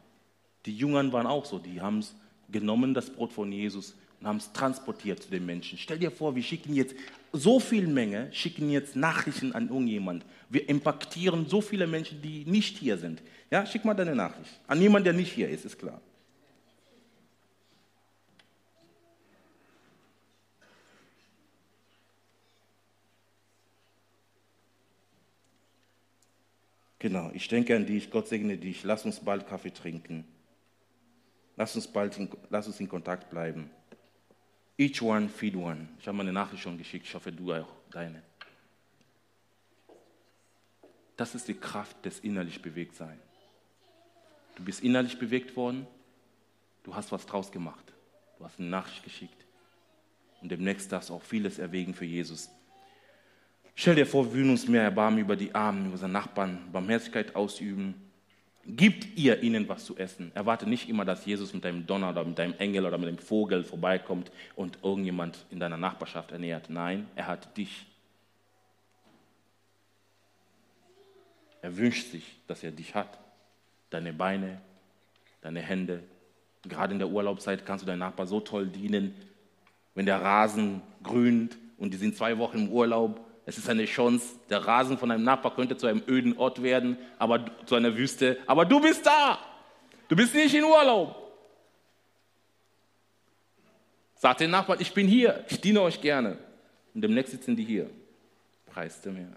Die 0.66 0.76
Jüngern 0.76 1.12
waren 1.12 1.26
auch 1.26 1.44
so, 1.44 1.58
die 1.58 1.80
haben 1.80 1.98
es 1.98 2.14
genommen, 2.50 2.94
das 2.94 3.10
Brot 3.10 3.32
von 3.32 3.52
Jesus, 3.52 3.94
und 4.20 4.26
haben 4.26 4.36
es 4.38 4.52
transportiert 4.52 5.22
zu 5.22 5.30
den 5.30 5.44
Menschen. 5.44 5.76
Stell 5.76 5.98
dir 5.98 6.10
vor, 6.10 6.34
wir 6.34 6.42
schicken 6.42 6.74
jetzt 6.74 6.94
so 7.32 7.60
viel 7.60 7.86
Menge, 7.86 8.32
schicken 8.32 8.70
jetzt 8.70 8.96
Nachrichten 8.96 9.52
an 9.52 9.68
irgendjemand. 9.68 10.24
Wir 10.48 10.68
impactieren 10.68 11.46
so 11.46 11.60
viele 11.60 11.86
Menschen, 11.86 12.22
die 12.22 12.44
nicht 12.46 12.78
hier 12.78 12.96
sind. 12.96 13.22
Ja, 13.50 13.66
schick 13.66 13.84
mal 13.84 13.94
deine 13.94 14.14
Nachricht. 14.14 14.60
An 14.66 14.80
jemanden, 14.80 15.04
der 15.04 15.12
nicht 15.12 15.32
hier 15.32 15.48
ist, 15.48 15.64
ist 15.64 15.78
klar. 15.78 16.00
Genau, 27.04 27.30
ich 27.34 27.48
denke 27.48 27.76
an 27.76 27.84
dich, 27.84 28.10
Gott 28.10 28.28
segne 28.28 28.56
dich, 28.56 28.82
lass 28.82 29.04
uns 29.04 29.20
bald 29.20 29.46
Kaffee 29.46 29.74
trinken. 29.74 30.24
Lass 31.56 31.76
uns 31.76 31.86
bald 31.86 32.18
in, 32.18 32.28
lass 32.50 32.66
uns 32.66 32.80
in 32.80 32.88
Kontakt 32.88 33.30
bleiben. 33.30 33.70
Each 34.76 35.00
one 35.00 35.28
feed 35.28 35.54
one. 35.54 35.88
Ich 36.00 36.06
habe 36.08 36.16
meine 36.16 36.32
Nachricht 36.32 36.62
schon 36.62 36.76
geschickt, 36.76 37.06
ich 37.06 37.14
hoffe, 37.14 37.30
du 37.30 37.52
auch 37.52 37.68
deine. 37.90 38.22
Das 41.16 41.34
ist 41.34 41.46
die 41.46 41.54
Kraft 41.54 42.04
des 42.04 42.18
innerlich 42.20 42.60
Bewegtsein. 42.60 43.18
Du 44.56 44.64
bist 44.64 44.82
innerlich 44.82 45.18
bewegt 45.18 45.56
worden, 45.56 45.86
du 46.82 46.94
hast 46.94 47.12
was 47.12 47.26
draus 47.26 47.52
gemacht. 47.52 47.92
Du 48.38 48.44
hast 48.44 48.58
eine 48.58 48.68
Nachricht 48.68 49.04
geschickt. 49.04 49.44
Und 50.42 50.50
demnächst 50.50 50.90
darfst 50.90 51.10
du 51.10 51.14
auch 51.14 51.22
vieles 51.22 51.58
erwägen 51.58 51.94
für 51.94 52.04
Jesus. 52.04 52.50
Stell 53.76 53.94
dir 53.94 54.06
vor, 54.06 54.26
wir 54.26 54.34
würden 54.34 54.50
uns 54.50 54.68
mehr 54.68 54.82
erbarmen 54.82 55.20
über 55.20 55.36
die 55.36 55.54
Armen, 55.54 55.86
über 55.86 55.92
unsere 55.92 56.10
Nachbarn, 56.10 56.70
Barmherzigkeit 56.70 57.34
ausüben, 57.34 57.94
Gibt 58.66 59.18
ihr 59.18 59.42
ihnen 59.42 59.68
was 59.68 59.84
zu 59.84 59.96
essen. 59.96 60.32
Erwarte 60.34 60.66
nicht 60.66 60.88
immer, 60.88 61.04
dass 61.04 61.26
Jesus 61.26 61.52
mit 61.52 61.64
deinem 61.64 61.86
Donner 61.86 62.10
oder 62.10 62.24
mit 62.24 62.38
deinem 62.38 62.54
Engel 62.58 62.86
oder 62.86 62.96
mit 62.96 63.08
dem 63.08 63.18
Vogel 63.18 63.62
vorbeikommt 63.62 64.30
und 64.56 64.78
irgendjemand 64.82 65.44
in 65.50 65.60
deiner 65.60 65.76
Nachbarschaft 65.76 66.32
ernährt. 66.32 66.70
Nein, 66.70 67.06
er 67.14 67.26
hat 67.26 67.56
dich. 67.58 67.86
Er 71.60 71.76
wünscht 71.76 72.10
sich, 72.10 72.36
dass 72.46 72.62
er 72.62 72.70
dich 72.70 72.94
hat. 72.94 73.18
Deine 73.90 74.12
Beine, 74.12 74.60
deine 75.42 75.60
Hände. 75.60 76.02
Gerade 76.62 76.94
in 76.94 76.98
der 76.98 77.08
Urlaubszeit 77.08 77.66
kannst 77.66 77.82
du 77.82 77.86
deinem 77.86 77.98
Nachbar 77.98 78.26
so 78.26 78.40
toll 78.40 78.66
dienen, 78.66 79.14
wenn 79.94 80.06
der 80.06 80.22
Rasen 80.22 80.80
grünt 81.02 81.58
und 81.76 81.92
die 81.92 81.98
sind 81.98 82.16
zwei 82.16 82.38
Wochen 82.38 82.58
im 82.58 82.68
Urlaub 82.70 83.23
es 83.46 83.58
ist 83.58 83.68
eine 83.68 83.84
Chance, 83.84 84.36
der 84.48 84.66
Rasen 84.66 84.96
von 84.96 85.10
einem 85.10 85.24
Nachbar 85.24 85.54
könnte 85.54 85.76
zu 85.76 85.86
einem 85.86 86.02
öden 86.08 86.36
Ort 86.38 86.62
werden, 86.62 86.96
aber 87.18 87.44
zu 87.66 87.74
einer 87.74 87.96
Wüste. 87.96 88.38
Aber 88.46 88.64
du 88.64 88.80
bist 88.80 89.04
da. 89.04 89.38
Du 90.08 90.16
bist 90.16 90.34
nicht 90.34 90.54
in 90.54 90.64
Urlaub. 90.64 91.16
Sagt 94.16 94.40
den 94.40 94.50
Nachbarn, 94.50 94.80
ich 94.80 94.94
bin 94.94 95.06
hier, 95.06 95.44
ich 95.50 95.60
diene 95.60 95.82
euch 95.82 96.00
gerne. 96.00 96.38
Und 96.94 97.02
demnächst 97.02 97.32
sitzen 97.32 97.56
die 97.56 97.64
hier. 97.64 97.90
Preis 98.66 99.02
dem 99.02 99.16
Herrn. 99.16 99.36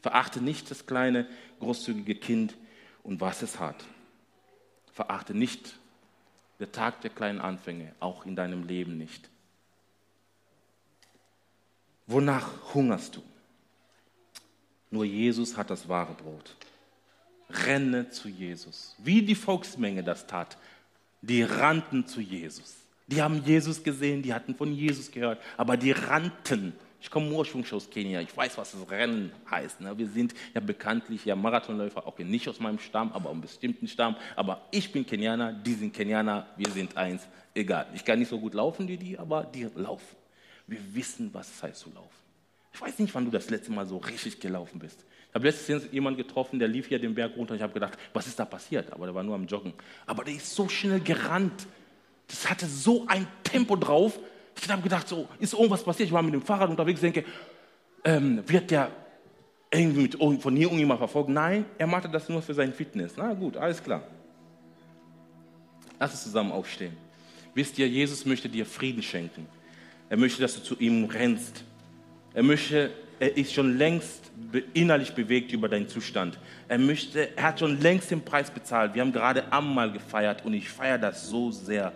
Verachte 0.00 0.40
nicht 0.40 0.70
das 0.70 0.86
kleine, 0.86 1.26
großzügige 1.60 2.14
Kind 2.14 2.56
und 3.02 3.20
was 3.20 3.42
es 3.42 3.58
hat. 3.58 3.84
Verachte 4.92 5.34
nicht 5.34 5.74
der 6.60 6.72
Tag 6.72 7.02
der 7.02 7.10
kleinen 7.10 7.40
Anfänge, 7.40 7.94
auch 8.00 8.24
in 8.24 8.36
deinem 8.36 8.66
Leben 8.66 8.96
nicht. 8.96 9.28
Wonach 12.08 12.48
hungerst 12.72 13.16
du? 13.16 13.22
Nur 14.90 15.04
Jesus 15.04 15.56
hat 15.56 15.70
das 15.70 15.88
wahre 15.88 16.14
Brot. 16.14 16.56
Renne 17.50 18.08
zu 18.08 18.28
Jesus. 18.28 18.96
Wie 18.98 19.22
die 19.22 19.34
Volksmenge 19.34 20.02
das 20.02 20.26
tat. 20.26 20.56
Die 21.20 21.42
rannten 21.42 22.06
zu 22.06 22.20
Jesus. 22.20 22.76
Die 23.06 23.22
haben 23.22 23.42
Jesus 23.44 23.82
gesehen, 23.82 24.22
die 24.22 24.32
hatten 24.34 24.54
von 24.54 24.72
Jesus 24.72 25.10
gehört, 25.10 25.40
aber 25.56 25.76
die 25.76 25.92
rannten. 25.92 26.74
Ich 27.00 27.10
komme 27.10 27.30
ursprünglich 27.30 27.72
aus 27.72 27.88
Kenia, 27.88 28.20
ich 28.20 28.36
weiß, 28.36 28.58
was 28.58 28.72
das 28.72 28.90
Rennen 28.90 29.30
heißt. 29.50 29.80
Ne? 29.80 29.96
Wir 29.96 30.08
sind 30.08 30.34
ja 30.52 30.60
bekanntlich 30.60 31.24
ja 31.24 31.36
Marathonläufer, 31.36 32.06
auch 32.06 32.18
nicht 32.18 32.48
aus 32.48 32.58
meinem 32.58 32.78
Stamm, 32.78 33.12
aber 33.12 33.30
einem 33.30 33.40
bestimmten 33.40 33.86
Stamm. 33.86 34.16
Aber 34.34 34.62
ich 34.70 34.92
bin 34.92 35.06
Kenianer, 35.06 35.52
die 35.52 35.74
sind 35.74 35.94
Kenianer, 35.94 36.48
wir 36.56 36.70
sind 36.70 36.96
eins. 36.96 37.26
Egal, 37.54 37.86
ich 37.94 38.04
kann 38.04 38.18
nicht 38.18 38.28
so 38.28 38.38
gut 38.38 38.54
laufen 38.54 38.88
wie 38.88 38.96
die, 38.96 39.18
aber 39.18 39.44
die 39.44 39.68
laufen. 39.74 40.17
Wir 40.68 40.78
wissen, 40.94 41.30
was 41.32 41.48
es 41.50 41.62
heißt 41.62 41.80
zu 41.80 41.90
laufen. 41.90 42.14
Ich 42.72 42.80
weiß 42.80 42.98
nicht, 43.00 43.12
wann 43.14 43.24
du 43.24 43.30
das 43.30 43.50
letzte 43.50 43.72
Mal 43.72 43.86
so 43.86 43.96
richtig 43.96 44.38
gelaufen 44.38 44.78
bist. 44.78 45.04
Ich 45.28 45.34
habe 45.34 45.46
letztens 45.46 45.88
jemanden 45.90 46.18
getroffen, 46.18 46.58
der 46.58 46.68
lief 46.68 46.86
hier 46.86 46.98
den 46.98 47.14
Berg 47.14 47.36
runter. 47.36 47.54
Ich 47.54 47.62
habe 47.62 47.72
gedacht, 47.72 47.98
was 48.12 48.26
ist 48.26 48.38
da 48.38 48.44
passiert? 48.44 48.92
Aber 48.92 49.06
der 49.06 49.14
war 49.14 49.22
nur 49.22 49.34
am 49.34 49.46
Joggen. 49.46 49.72
Aber 50.06 50.22
der 50.22 50.34
ist 50.34 50.54
so 50.54 50.68
schnell 50.68 51.00
gerannt. 51.00 51.66
Das 52.28 52.48
hatte 52.48 52.66
so 52.66 53.04
ein 53.08 53.26
Tempo 53.42 53.74
drauf. 53.74 54.18
Ich 54.60 54.68
habe 54.70 54.82
gedacht, 54.82 55.08
so 55.08 55.28
ist 55.40 55.54
irgendwas 55.54 55.82
passiert. 55.82 56.08
Ich 56.08 56.12
war 56.12 56.22
mit 56.22 56.34
dem 56.34 56.42
Fahrrad 56.42 56.70
unterwegs, 56.70 57.00
denke, 57.00 57.24
ähm, 58.04 58.42
wird 58.48 58.70
der 58.70 58.90
irgendwie 59.70 60.02
mit, 60.02 60.42
von 60.42 60.56
hier 60.56 60.66
irgendjemand 60.66 60.98
verfolgt? 60.98 61.30
Nein, 61.30 61.64
er 61.76 61.86
machte 61.86 62.08
das 62.08 62.28
nur 62.28 62.42
für 62.42 62.54
seinen 62.54 62.72
Fitness. 62.72 63.14
Na 63.16 63.32
gut, 63.34 63.56
alles 63.56 63.82
klar. 63.82 64.02
Lass 65.98 66.12
uns 66.12 66.22
zusammen 66.22 66.52
aufstehen. 66.52 66.96
Wisst 67.54 67.78
ihr, 67.78 67.88
Jesus 67.88 68.24
möchte 68.24 68.48
dir 68.48 68.64
Frieden 68.64 69.02
schenken. 69.02 69.46
Er 70.10 70.16
möchte, 70.16 70.40
dass 70.40 70.54
du 70.54 70.62
zu 70.62 70.76
ihm 70.78 71.04
rennst. 71.04 71.64
Er 72.34 72.42
möchte, 72.42 72.90
er 73.20 73.36
ist 73.36 73.52
schon 73.52 73.76
längst 73.76 74.30
innerlich 74.72 75.12
bewegt 75.12 75.52
über 75.52 75.68
deinen 75.68 75.88
Zustand. 75.88 76.38
Er 76.68 76.78
möchte, 76.78 77.36
er 77.36 77.42
hat 77.42 77.60
schon 77.60 77.80
längst 77.80 78.10
den 78.10 78.22
Preis 78.22 78.50
bezahlt. 78.50 78.94
Wir 78.94 79.02
haben 79.02 79.12
gerade 79.12 79.52
Ammal 79.52 79.92
gefeiert 79.92 80.44
und 80.44 80.54
ich 80.54 80.68
feiere 80.68 80.98
das 80.98 81.28
so 81.28 81.50
sehr. 81.50 81.92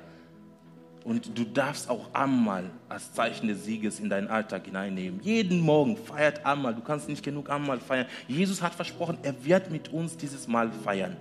Und 1.04 1.36
du 1.36 1.44
darfst 1.44 1.88
auch 1.88 2.10
Ammal 2.12 2.70
als 2.88 3.12
Zeichen 3.12 3.48
des 3.48 3.64
Sieges 3.64 3.98
in 3.98 4.08
deinen 4.08 4.28
Alltag 4.28 4.66
hineinnehmen. 4.66 5.20
Jeden 5.22 5.60
Morgen 5.60 5.96
feiert 5.96 6.44
Ammal. 6.46 6.74
Du 6.74 6.80
kannst 6.80 7.08
nicht 7.08 7.24
genug 7.24 7.50
Ammal 7.50 7.80
feiern. 7.80 8.06
Jesus 8.28 8.62
hat 8.62 8.74
versprochen, 8.74 9.18
er 9.22 9.44
wird 9.44 9.70
mit 9.70 9.92
uns 9.92 10.16
dieses 10.16 10.46
Mal 10.46 10.70
feiern. 10.70 11.16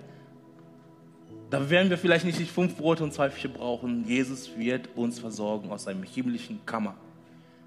Da 1.52 1.68
werden 1.68 1.90
wir 1.90 1.98
vielleicht 1.98 2.24
nicht 2.24 2.50
fünf 2.50 2.78
Brote 2.78 3.04
und 3.04 3.12
zwei 3.12 3.28
Fische 3.28 3.50
brauchen. 3.50 4.08
Jesus 4.08 4.56
wird 4.56 4.88
uns 4.96 5.18
versorgen 5.18 5.70
aus 5.70 5.84
seinem 5.84 6.02
himmlischen 6.02 6.64
Kammer. 6.64 6.94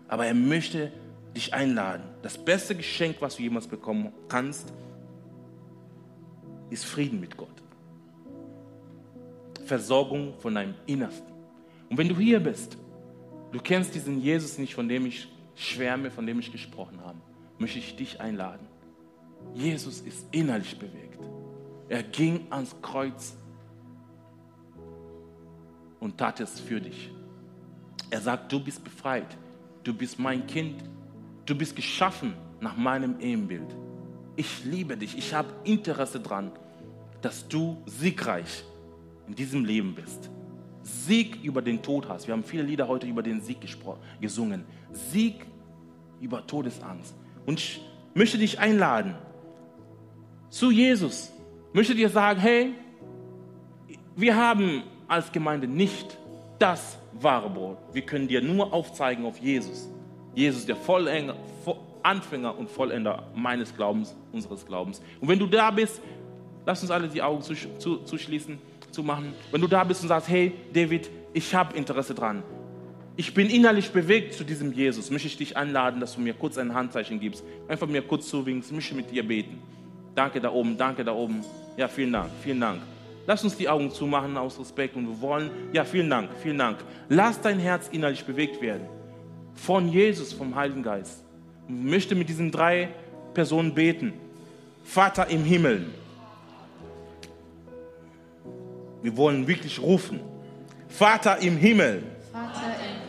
Aber 0.07 0.25
er 0.25 0.33
möchte 0.33 0.91
dich 1.35 1.53
einladen. 1.53 2.01
Das 2.23 2.35
beste 2.35 2.73
Geschenk, 2.73 3.17
was 3.19 3.35
du 3.35 3.43
jemals 3.43 3.67
bekommen 3.67 4.11
kannst, 4.27 4.73
ist 6.71 6.83
Frieden 6.83 7.19
mit 7.19 7.37
Gott. 7.37 7.61
Versorgung 9.65 10.33
von 10.39 10.55
deinem 10.55 10.73
Innersten. 10.87 11.31
Und 11.87 11.99
wenn 11.99 12.09
du 12.09 12.17
hier 12.17 12.39
bist, 12.39 12.79
du 13.51 13.59
kennst 13.59 13.93
diesen 13.93 14.19
Jesus 14.19 14.57
nicht, 14.57 14.73
von 14.73 14.89
dem 14.89 15.05
ich 15.05 15.27
schwärme, 15.53 16.09
von 16.09 16.25
dem 16.25 16.39
ich 16.39 16.51
gesprochen 16.51 16.99
habe, 17.05 17.19
möchte 17.59 17.77
ich 17.77 17.95
dich 17.95 18.19
einladen. 18.19 18.65
Jesus 19.53 20.01
ist 20.01 20.25
innerlich 20.31 20.75
bewegt. 20.79 21.19
Er 21.87 22.01
ging 22.01 22.47
ans 22.49 22.75
Kreuz 22.81 23.35
und 26.05 26.19
tat 26.19 26.39
es 26.39 26.59
für 26.59 26.79
dich. 26.79 27.09
Er 28.11 28.21
sagt, 28.21 28.51
du 28.51 28.63
bist 28.63 28.83
befreit, 28.83 29.35
du 29.83 29.91
bist 29.91 30.19
mein 30.19 30.45
Kind, 30.45 30.83
du 31.47 31.55
bist 31.55 31.75
geschaffen 31.75 32.35
nach 32.61 32.77
meinem 32.77 33.19
Ebenbild. 33.19 33.75
Ich 34.35 34.63
liebe 34.63 34.95
dich, 34.95 35.17
ich 35.17 35.33
habe 35.33 35.49
Interesse 35.63 36.19
daran, 36.19 36.51
dass 37.23 37.47
du 37.47 37.81
siegreich 37.87 38.63
in 39.27 39.33
diesem 39.33 39.65
Leben 39.65 39.95
bist. 39.95 40.29
Sieg 40.83 41.43
über 41.43 41.63
den 41.63 41.81
Tod 41.81 42.07
hast. 42.07 42.27
Wir 42.27 42.35
haben 42.35 42.43
viele 42.43 42.61
Lieder 42.61 42.87
heute 42.87 43.07
über 43.07 43.23
den 43.23 43.41
Sieg 43.41 43.57
gesungen. 44.21 44.63
Sieg 44.91 45.43
über 46.21 46.45
Todesangst. 46.45 47.15
Und 47.47 47.59
ich 47.59 47.81
möchte 48.13 48.37
dich 48.37 48.59
einladen 48.59 49.15
zu 50.51 50.69
Jesus. 50.69 51.31
Ich 51.69 51.73
möchte 51.73 51.95
dir 51.95 52.09
sagen, 52.09 52.39
hey, 52.39 52.75
wir 54.15 54.35
haben 54.35 54.83
als 55.07 55.31
Gemeinde 55.31 55.67
nicht 55.67 56.17
das 56.59 56.97
wahre 57.13 57.49
Brot. 57.49 57.77
Wir 57.93 58.01
können 58.01 58.27
dir 58.27 58.41
nur 58.41 58.73
aufzeigen 58.73 59.25
auf 59.25 59.37
Jesus. 59.39 59.89
Jesus, 60.33 60.65
der 60.65 60.75
Vollänger, 60.75 61.35
Anfänger 62.03 62.57
und 62.57 62.69
Vollender 62.69 63.23
meines 63.35 63.75
Glaubens, 63.75 64.15
unseres 64.31 64.65
Glaubens. 64.65 65.01
Und 65.19 65.27
wenn 65.27 65.39
du 65.39 65.47
da 65.47 65.71
bist, 65.71 66.01
lass 66.65 66.81
uns 66.81 66.91
alle 66.91 67.07
die 67.07 67.21
Augen 67.21 67.41
zuschließen, 67.41 68.57
zu 68.91 69.03
machen. 69.03 69.33
Wenn 69.51 69.61
du 69.61 69.67
da 69.67 69.83
bist 69.83 70.01
und 70.03 70.09
sagst, 70.09 70.29
hey 70.29 70.53
David, 70.73 71.09
ich 71.33 71.53
habe 71.55 71.75
Interesse 71.75 72.13
dran. 72.13 72.43
Ich 73.17 73.33
bin 73.33 73.49
innerlich 73.49 73.91
bewegt 73.91 74.33
zu 74.33 74.43
diesem 74.43 74.73
Jesus. 74.73 75.09
Möchte 75.09 75.27
ich 75.27 75.37
dich 75.37 75.55
einladen, 75.55 75.99
dass 75.99 76.15
du 76.15 76.21
mir 76.21 76.33
kurz 76.33 76.57
ein 76.57 76.73
Handzeichen 76.73 77.19
gibst. 77.19 77.43
Einfach 77.67 77.87
mir 77.87 78.01
kurz 78.01 78.27
zuwinkst, 78.27 78.71
möchte 78.71 78.93
mit 78.93 79.09
dir 79.09 79.25
beten. 79.25 79.61
Danke 80.15 80.41
da 80.41 80.51
oben, 80.51 80.77
danke 80.77 81.03
da 81.03 81.13
oben. 81.13 81.43
Ja, 81.77 81.87
vielen 81.87 82.13
Dank, 82.13 82.29
vielen 82.41 82.59
Dank. 82.59 82.94
Lass 83.27 83.43
uns 83.43 83.57
die 83.57 83.67
Augen 83.67 83.91
zumachen 83.91 84.37
aus 84.37 84.59
Respekt 84.59 84.95
und 84.95 85.07
wir 85.07 85.21
wollen, 85.21 85.49
ja, 85.73 85.83
vielen 85.83 86.09
Dank, 86.09 86.29
vielen 86.41 86.57
Dank. 86.57 86.77
Lass 87.09 87.41
dein 87.41 87.59
Herz 87.59 87.89
innerlich 87.91 88.23
bewegt 88.23 88.61
werden. 88.61 88.87
Von 89.55 89.87
Jesus, 89.89 90.33
vom 90.33 90.55
Heiligen 90.55 90.83
Geist. 90.83 91.23
Ich 91.67 91.73
möchte 91.73 92.13
mit 92.13 92.29
diesen 92.29 92.51
drei 92.51 92.89
Personen 93.33 93.73
beten. 93.73 94.13
Vater 94.83 95.27
im 95.29 95.43
Himmel. 95.43 95.87
Wir 99.01 99.17
wollen 99.17 99.47
wirklich 99.47 99.79
rufen. 99.79 100.19
Vater 100.87 101.39
im 101.39 101.57
Himmel. 101.57 102.03
Vater 102.31 102.61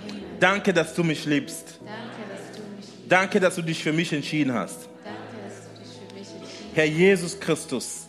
im 0.06 0.10
Himmel. 0.10 0.28
Danke, 0.40 0.72
dass 0.72 0.94
du 0.94 1.04
mich 1.04 1.26
liebst. 1.26 1.80
Danke, 1.84 2.00
dass 2.30 2.56
du, 2.56 2.62
mich 2.62 2.86
liebst. 2.86 3.12
Danke, 3.12 3.40
dass 3.40 3.54
du 3.56 3.62
dich 3.62 3.82
für 3.82 3.92
mich 3.92 4.12
entschieden 4.12 4.54
hast. 4.54 4.88
Danke, 5.04 5.20
dass 5.46 5.54
du 5.62 5.78
dich 5.78 5.88
für 5.88 6.14
mich 6.14 6.28
entschieden 6.28 6.50
hast. 6.72 6.76
Herr 6.76 6.84
Jesus 6.86 7.38
Christus. 7.38 8.05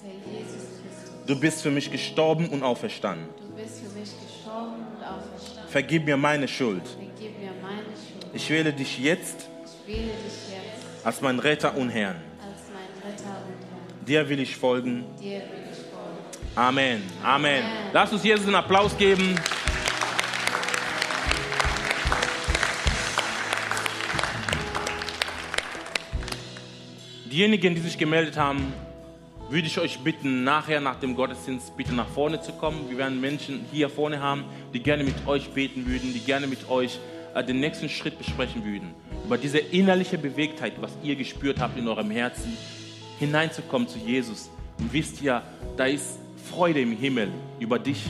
Du 1.28 1.38
bist 1.38 1.62
für 1.62 1.72
mich 1.72 1.92
gestorben 1.92 2.48
und 2.48 2.64
auferstanden. 2.64 3.28
Du 3.38 3.62
bist 3.62 3.82
für 3.82 4.00
mich 4.00 4.12
gestorben 4.18 4.76
und 4.96 5.04
auferstanden. 5.04 5.70
Vergib 5.70 6.06
mir 6.06 6.16
meine 6.16 6.48
Schuld. 6.48 6.88
Vergib 6.88 7.38
mir 7.38 7.52
meine 7.62 7.84
Schuld. 7.84 8.34
Ich 8.34 8.50
wähle 8.50 8.72
dich 8.72 8.98
jetzt. 8.98 9.50
Ich 9.66 9.94
wähle 9.94 10.04
dich 10.04 10.14
jetzt. 10.50 11.06
Als 11.06 11.20
mein 11.20 11.38
Retter 11.40 11.76
und 11.76 11.90
Herrn. 11.90 12.16
Als 12.40 12.62
mein 12.72 13.12
Retter 13.12 13.24
und 13.24 13.60
Herrn. 13.60 14.06
Dir 14.06 14.30
will 14.30 14.40
ich 14.40 14.56
folgen. 14.56 15.04
Dir 15.20 15.40
will 15.40 15.68
ich 15.70 15.78
folgen. 15.92 16.56
Amen. 16.56 17.04
Amen. 17.22 17.62
Amen. 17.62 17.66
Lass 17.92 18.14
uns 18.14 18.24
Jesus 18.24 18.46
einen 18.46 18.56
Applaus 18.56 18.98
geben. 18.98 19.38
Diejenigen, 27.26 27.76
die 27.76 27.82
sich 27.82 27.98
gemeldet 27.98 28.38
haben, 28.38 28.72
würde 29.50 29.68
ich 29.68 29.80
euch 29.80 30.00
bitten, 30.00 30.43
nachher 30.43 30.82
nach 30.82 31.00
dem 31.00 31.16
Gottesdienst 31.16 31.76
bitte 31.78 31.93
nach 31.93 32.08
vorne 32.08 32.41
zu 32.41 32.52
kommen. 32.54 32.89
Wir 32.89 32.98
werden 32.98 33.22
Menschen 33.22 33.66
hier 33.72 33.89
vorne 33.89 34.22
haben, 34.22 34.43
die 34.74 34.82
gerne 34.82 35.04
mit 35.04 35.16
euch 35.26 35.50
beten 35.52 35.86
würden, 35.88 36.14
die 36.14 36.20
gerne 36.20 36.48
mit 36.48 36.70
euch 36.70 37.00
äh, 37.34 37.43
den 37.43 37.60
nächsten 37.60 37.88
Schritt 37.88 38.18
besprechen 38.18 38.66
würden. 38.66 38.93
Über 39.26 39.38
diese 39.38 39.60
innerliche 39.60 40.18
Bewegtheit, 40.18 40.74
was 40.82 40.91
ihr 41.02 41.16
gespürt 41.16 41.60
habt 41.60 41.78
in 41.78 41.88
eurem 41.88 42.12
Herzen, 42.12 42.58
hineinzukommen 43.20 43.88
zu 43.88 44.00
Jesus. 44.00 44.50
Und 44.80 44.91
wisst 44.91 45.22
ihr, 45.22 45.41
da 45.78 45.86
ist 45.86 46.20
Freude 46.50 46.82
im 46.82 46.95
Himmel 46.95 47.30
über 47.60 47.80
dich. 47.80 48.04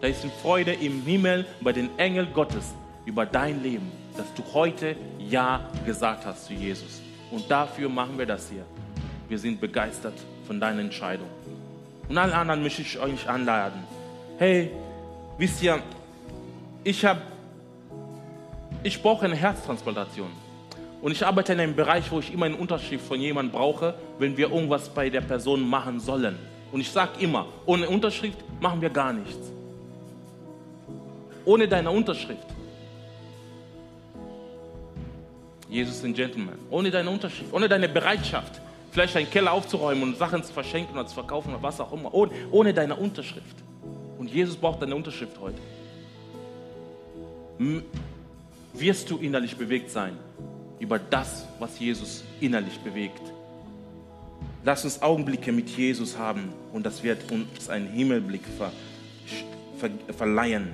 Da 0.00 0.06
ist 0.06 0.24
Freude 0.42 0.74
im 0.74 1.02
Himmel 1.02 1.46
über 1.60 1.72
den 1.72 1.98
Engel 1.98 2.26
Gottes, 2.26 2.74
über 3.06 3.24
dein 3.24 3.62
Leben, 3.62 3.90
dass 4.16 4.26
du 4.34 4.44
heute 4.52 4.96
Ja 5.18 5.70
gesagt 5.86 6.26
hast 6.26 6.46
zu 6.46 6.52
Jesus. 6.52 7.00
Und 7.30 7.50
dafür 7.50 7.88
machen 7.88 8.18
wir 8.18 8.26
das 8.26 8.50
hier. 8.50 8.64
Wir 9.28 9.38
sind 9.38 9.60
begeistert 9.60 10.14
von 10.48 10.58
deiner 10.58 10.80
Entscheidung. 10.80 11.28
Und 12.08 12.18
allen 12.18 12.32
anderen 12.32 12.62
möchte 12.62 12.82
ich 12.82 12.98
euch 12.98 13.28
anladen. 13.28 13.84
Hey, 14.38 14.72
wisst 15.36 15.62
ihr, 15.62 15.78
ich 16.82 17.04
habe, 17.04 17.20
ich 18.82 19.00
brauche 19.00 19.26
eine 19.26 19.36
Herztransplantation. 19.36 20.30
Und 21.00 21.12
ich 21.12 21.24
arbeite 21.24 21.52
in 21.52 21.60
einem 21.60 21.76
Bereich, 21.76 22.10
wo 22.10 22.18
ich 22.18 22.32
immer 22.32 22.46
eine 22.46 22.56
Unterschrift 22.56 23.06
von 23.06 23.20
jemandem 23.20 23.52
brauche, 23.52 23.94
wenn 24.18 24.36
wir 24.36 24.50
irgendwas 24.50 24.88
bei 24.88 25.08
der 25.08 25.20
Person 25.20 25.68
machen 25.68 26.00
sollen. 26.00 26.36
Und 26.72 26.80
ich 26.80 26.90
sage 26.90 27.20
immer, 27.20 27.46
ohne 27.66 27.88
Unterschrift 27.88 28.38
machen 28.60 28.80
wir 28.80 28.90
gar 28.90 29.12
nichts. 29.12 29.52
Ohne 31.44 31.68
deine 31.68 31.90
Unterschrift 31.90 32.48
Jesus 35.68 35.96
ist 35.96 36.04
ein 36.04 36.14
Gentleman. 36.14 36.58
Ohne 36.70 36.90
deine 36.90 37.10
Unterschrift, 37.10 37.52
ohne 37.52 37.68
deine 37.68 37.88
Bereitschaft, 37.88 38.60
vielleicht 38.98 39.14
deinen 39.14 39.30
Keller 39.30 39.52
aufzuräumen 39.52 40.02
und 40.02 40.16
Sachen 40.16 40.42
zu 40.42 40.52
verschenken 40.52 40.92
oder 40.94 41.06
zu 41.06 41.14
verkaufen 41.14 41.50
oder 41.54 41.62
was 41.62 41.80
auch 41.80 41.92
immer. 41.92 42.12
Ohne, 42.12 42.32
ohne 42.50 42.74
deine 42.74 42.96
Unterschrift. 42.96 43.54
Und 44.18 44.28
Jesus 44.28 44.56
braucht 44.56 44.82
deine 44.82 44.96
Unterschrift 44.96 45.38
heute. 45.40 45.58
Wirst 48.72 49.08
du 49.08 49.18
innerlich 49.18 49.56
bewegt 49.56 49.90
sein 49.90 50.16
über 50.80 50.98
das, 50.98 51.46
was 51.60 51.78
Jesus 51.78 52.24
innerlich 52.40 52.76
bewegt. 52.80 53.20
Lass 54.64 54.84
uns 54.84 55.00
Augenblicke 55.00 55.52
mit 55.52 55.68
Jesus 55.70 56.18
haben 56.18 56.52
und 56.72 56.84
das 56.84 57.04
wird 57.04 57.30
uns 57.30 57.68
einen 57.68 57.86
Himmelblick 57.86 58.42
ver 58.58 58.72
ver 59.78 59.90
verleihen. 60.12 60.72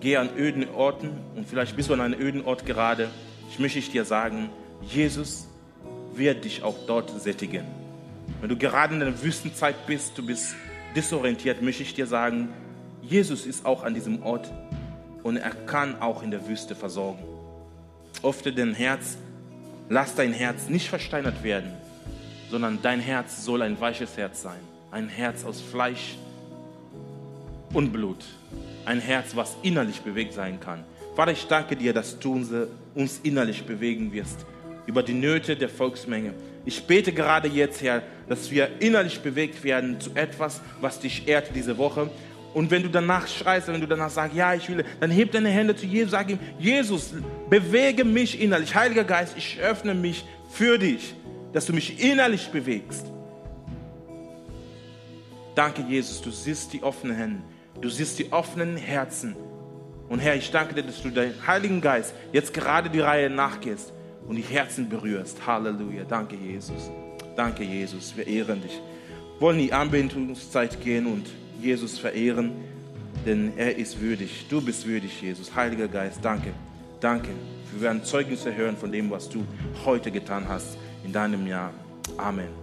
Geh 0.00 0.18
an 0.18 0.28
öden 0.36 0.68
Orten 0.68 1.10
und 1.36 1.48
vielleicht 1.48 1.74
bist 1.74 1.88
du 1.88 1.94
an 1.94 2.02
einem 2.02 2.20
öden 2.20 2.44
Ort 2.44 2.66
gerade. 2.66 3.08
Ich 3.50 3.58
möchte 3.58 3.80
dir 3.80 4.04
sagen, 4.04 4.50
Jesus 4.82 5.49
wird 6.20 6.44
dich 6.44 6.62
auch 6.62 6.76
dort 6.86 7.10
sättigen. 7.20 7.64
Wenn 8.40 8.50
du 8.50 8.56
gerade 8.56 8.94
in 8.94 9.00
der 9.00 9.22
Wüstenzeit 9.22 9.86
bist, 9.86 10.16
du 10.16 10.24
bist 10.24 10.54
desorientiert, 10.94 11.62
möchte 11.62 11.82
ich 11.82 11.94
dir 11.94 12.06
sagen, 12.06 12.50
Jesus 13.02 13.46
ist 13.46 13.66
auch 13.66 13.82
an 13.82 13.94
diesem 13.94 14.22
Ort 14.22 14.52
und 15.22 15.38
er 15.38 15.50
kann 15.50 16.00
auch 16.00 16.22
in 16.22 16.30
der 16.30 16.46
Wüste 16.46 16.76
versorgen. 16.76 17.24
Öffne 18.22 18.52
dein 18.52 18.74
Herz, 18.74 19.16
lass 19.88 20.14
dein 20.14 20.32
Herz 20.32 20.68
nicht 20.68 20.88
versteinert 20.88 21.42
werden, 21.42 21.72
sondern 22.50 22.80
dein 22.82 23.00
Herz 23.00 23.44
soll 23.44 23.62
ein 23.62 23.80
weiches 23.80 24.16
Herz 24.16 24.42
sein. 24.42 24.60
Ein 24.90 25.08
Herz 25.08 25.44
aus 25.44 25.60
Fleisch 25.60 26.16
und 27.72 27.92
Blut. 27.92 28.24
Ein 28.84 29.00
Herz, 29.00 29.36
was 29.36 29.56
innerlich 29.62 30.02
bewegt 30.02 30.34
sein 30.34 30.60
kann. 30.60 30.84
Vater, 31.16 31.32
ich 31.32 31.46
danke 31.46 31.76
dir, 31.76 31.92
dass 31.92 32.18
du 32.18 32.44
uns 32.94 33.20
innerlich 33.22 33.64
bewegen 33.64 34.12
wirst 34.12 34.44
über 34.90 35.04
die 35.04 35.14
Nöte 35.14 35.54
der 35.54 35.68
Volksmenge. 35.68 36.34
Ich 36.64 36.84
bete 36.84 37.12
gerade 37.12 37.46
jetzt, 37.46 37.80
Herr, 37.80 38.02
dass 38.28 38.50
wir 38.50 38.68
innerlich 38.80 39.20
bewegt 39.20 39.62
werden 39.62 40.00
zu 40.00 40.10
etwas, 40.16 40.60
was 40.80 40.98
dich 40.98 41.28
ehrt 41.28 41.54
diese 41.54 41.78
Woche. 41.78 42.10
Und 42.54 42.72
wenn 42.72 42.82
du 42.82 42.88
danach 42.88 43.28
schreist, 43.28 43.68
wenn 43.68 43.80
du 43.80 43.86
danach 43.86 44.10
sagst, 44.10 44.36
ja, 44.36 44.52
ich 44.52 44.68
will, 44.68 44.84
dann 44.98 45.12
heb 45.12 45.30
deine 45.30 45.48
Hände 45.48 45.76
zu 45.76 45.86
Jesus, 45.86 46.10
sag 46.10 46.28
ihm, 46.28 46.40
Jesus, 46.58 47.14
bewege 47.48 48.04
mich 48.04 48.40
innerlich. 48.40 48.74
Heiliger 48.74 49.04
Geist, 49.04 49.34
ich 49.38 49.60
öffne 49.60 49.94
mich 49.94 50.24
für 50.50 50.76
dich, 50.76 51.14
dass 51.52 51.66
du 51.66 51.72
mich 51.72 52.02
innerlich 52.02 52.48
bewegst. 52.48 53.06
Danke, 55.54 55.82
Jesus, 55.82 56.20
du 56.20 56.32
siehst 56.32 56.72
die 56.72 56.82
offenen 56.82 57.16
Hände, 57.16 57.42
du 57.80 57.88
siehst 57.88 58.18
die 58.18 58.32
offenen 58.32 58.76
Herzen. 58.76 59.36
Und 60.08 60.18
Herr, 60.18 60.34
ich 60.34 60.50
danke 60.50 60.74
dir, 60.74 60.82
dass 60.82 61.00
du 61.00 61.10
deinen 61.10 61.46
Heiligen 61.46 61.80
Geist 61.80 62.12
jetzt 62.32 62.52
gerade 62.52 62.90
die 62.90 62.98
Reihe 62.98 63.30
nachgehst 63.30 63.92
und 64.30 64.36
die 64.36 64.42
Herzen 64.42 64.88
berührst. 64.88 65.44
Halleluja. 65.44 66.04
Danke, 66.08 66.36
Jesus. 66.36 66.88
Danke, 67.34 67.64
Jesus. 67.64 68.16
Wir 68.16 68.28
ehren 68.28 68.62
dich. 68.62 68.80
Wir 69.34 69.40
wollen 69.40 69.58
in 69.58 69.66
die 69.66 69.72
Anbetungszeit 69.72 70.80
gehen 70.80 71.06
und 71.06 71.26
Jesus 71.60 71.98
verehren, 71.98 72.52
denn 73.26 73.52
er 73.56 73.76
ist 73.76 74.00
würdig. 74.00 74.46
Du 74.48 74.60
bist 74.60 74.86
würdig, 74.86 75.20
Jesus. 75.20 75.52
Heiliger 75.54 75.88
Geist, 75.88 76.20
danke. 76.22 76.52
Danke. 77.00 77.30
Wir 77.72 77.82
werden 77.82 78.04
Zeugnisse 78.04 78.54
hören 78.54 78.76
von 78.76 78.92
dem, 78.92 79.10
was 79.10 79.28
du 79.28 79.44
heute 79.84 80.12
getan 80.12 80.48
hast 80.48 80.78
in 81.04 81.12
deinem 81.12 81.46
Jahr. 81.48 81.72
Amen. 82.16 82.59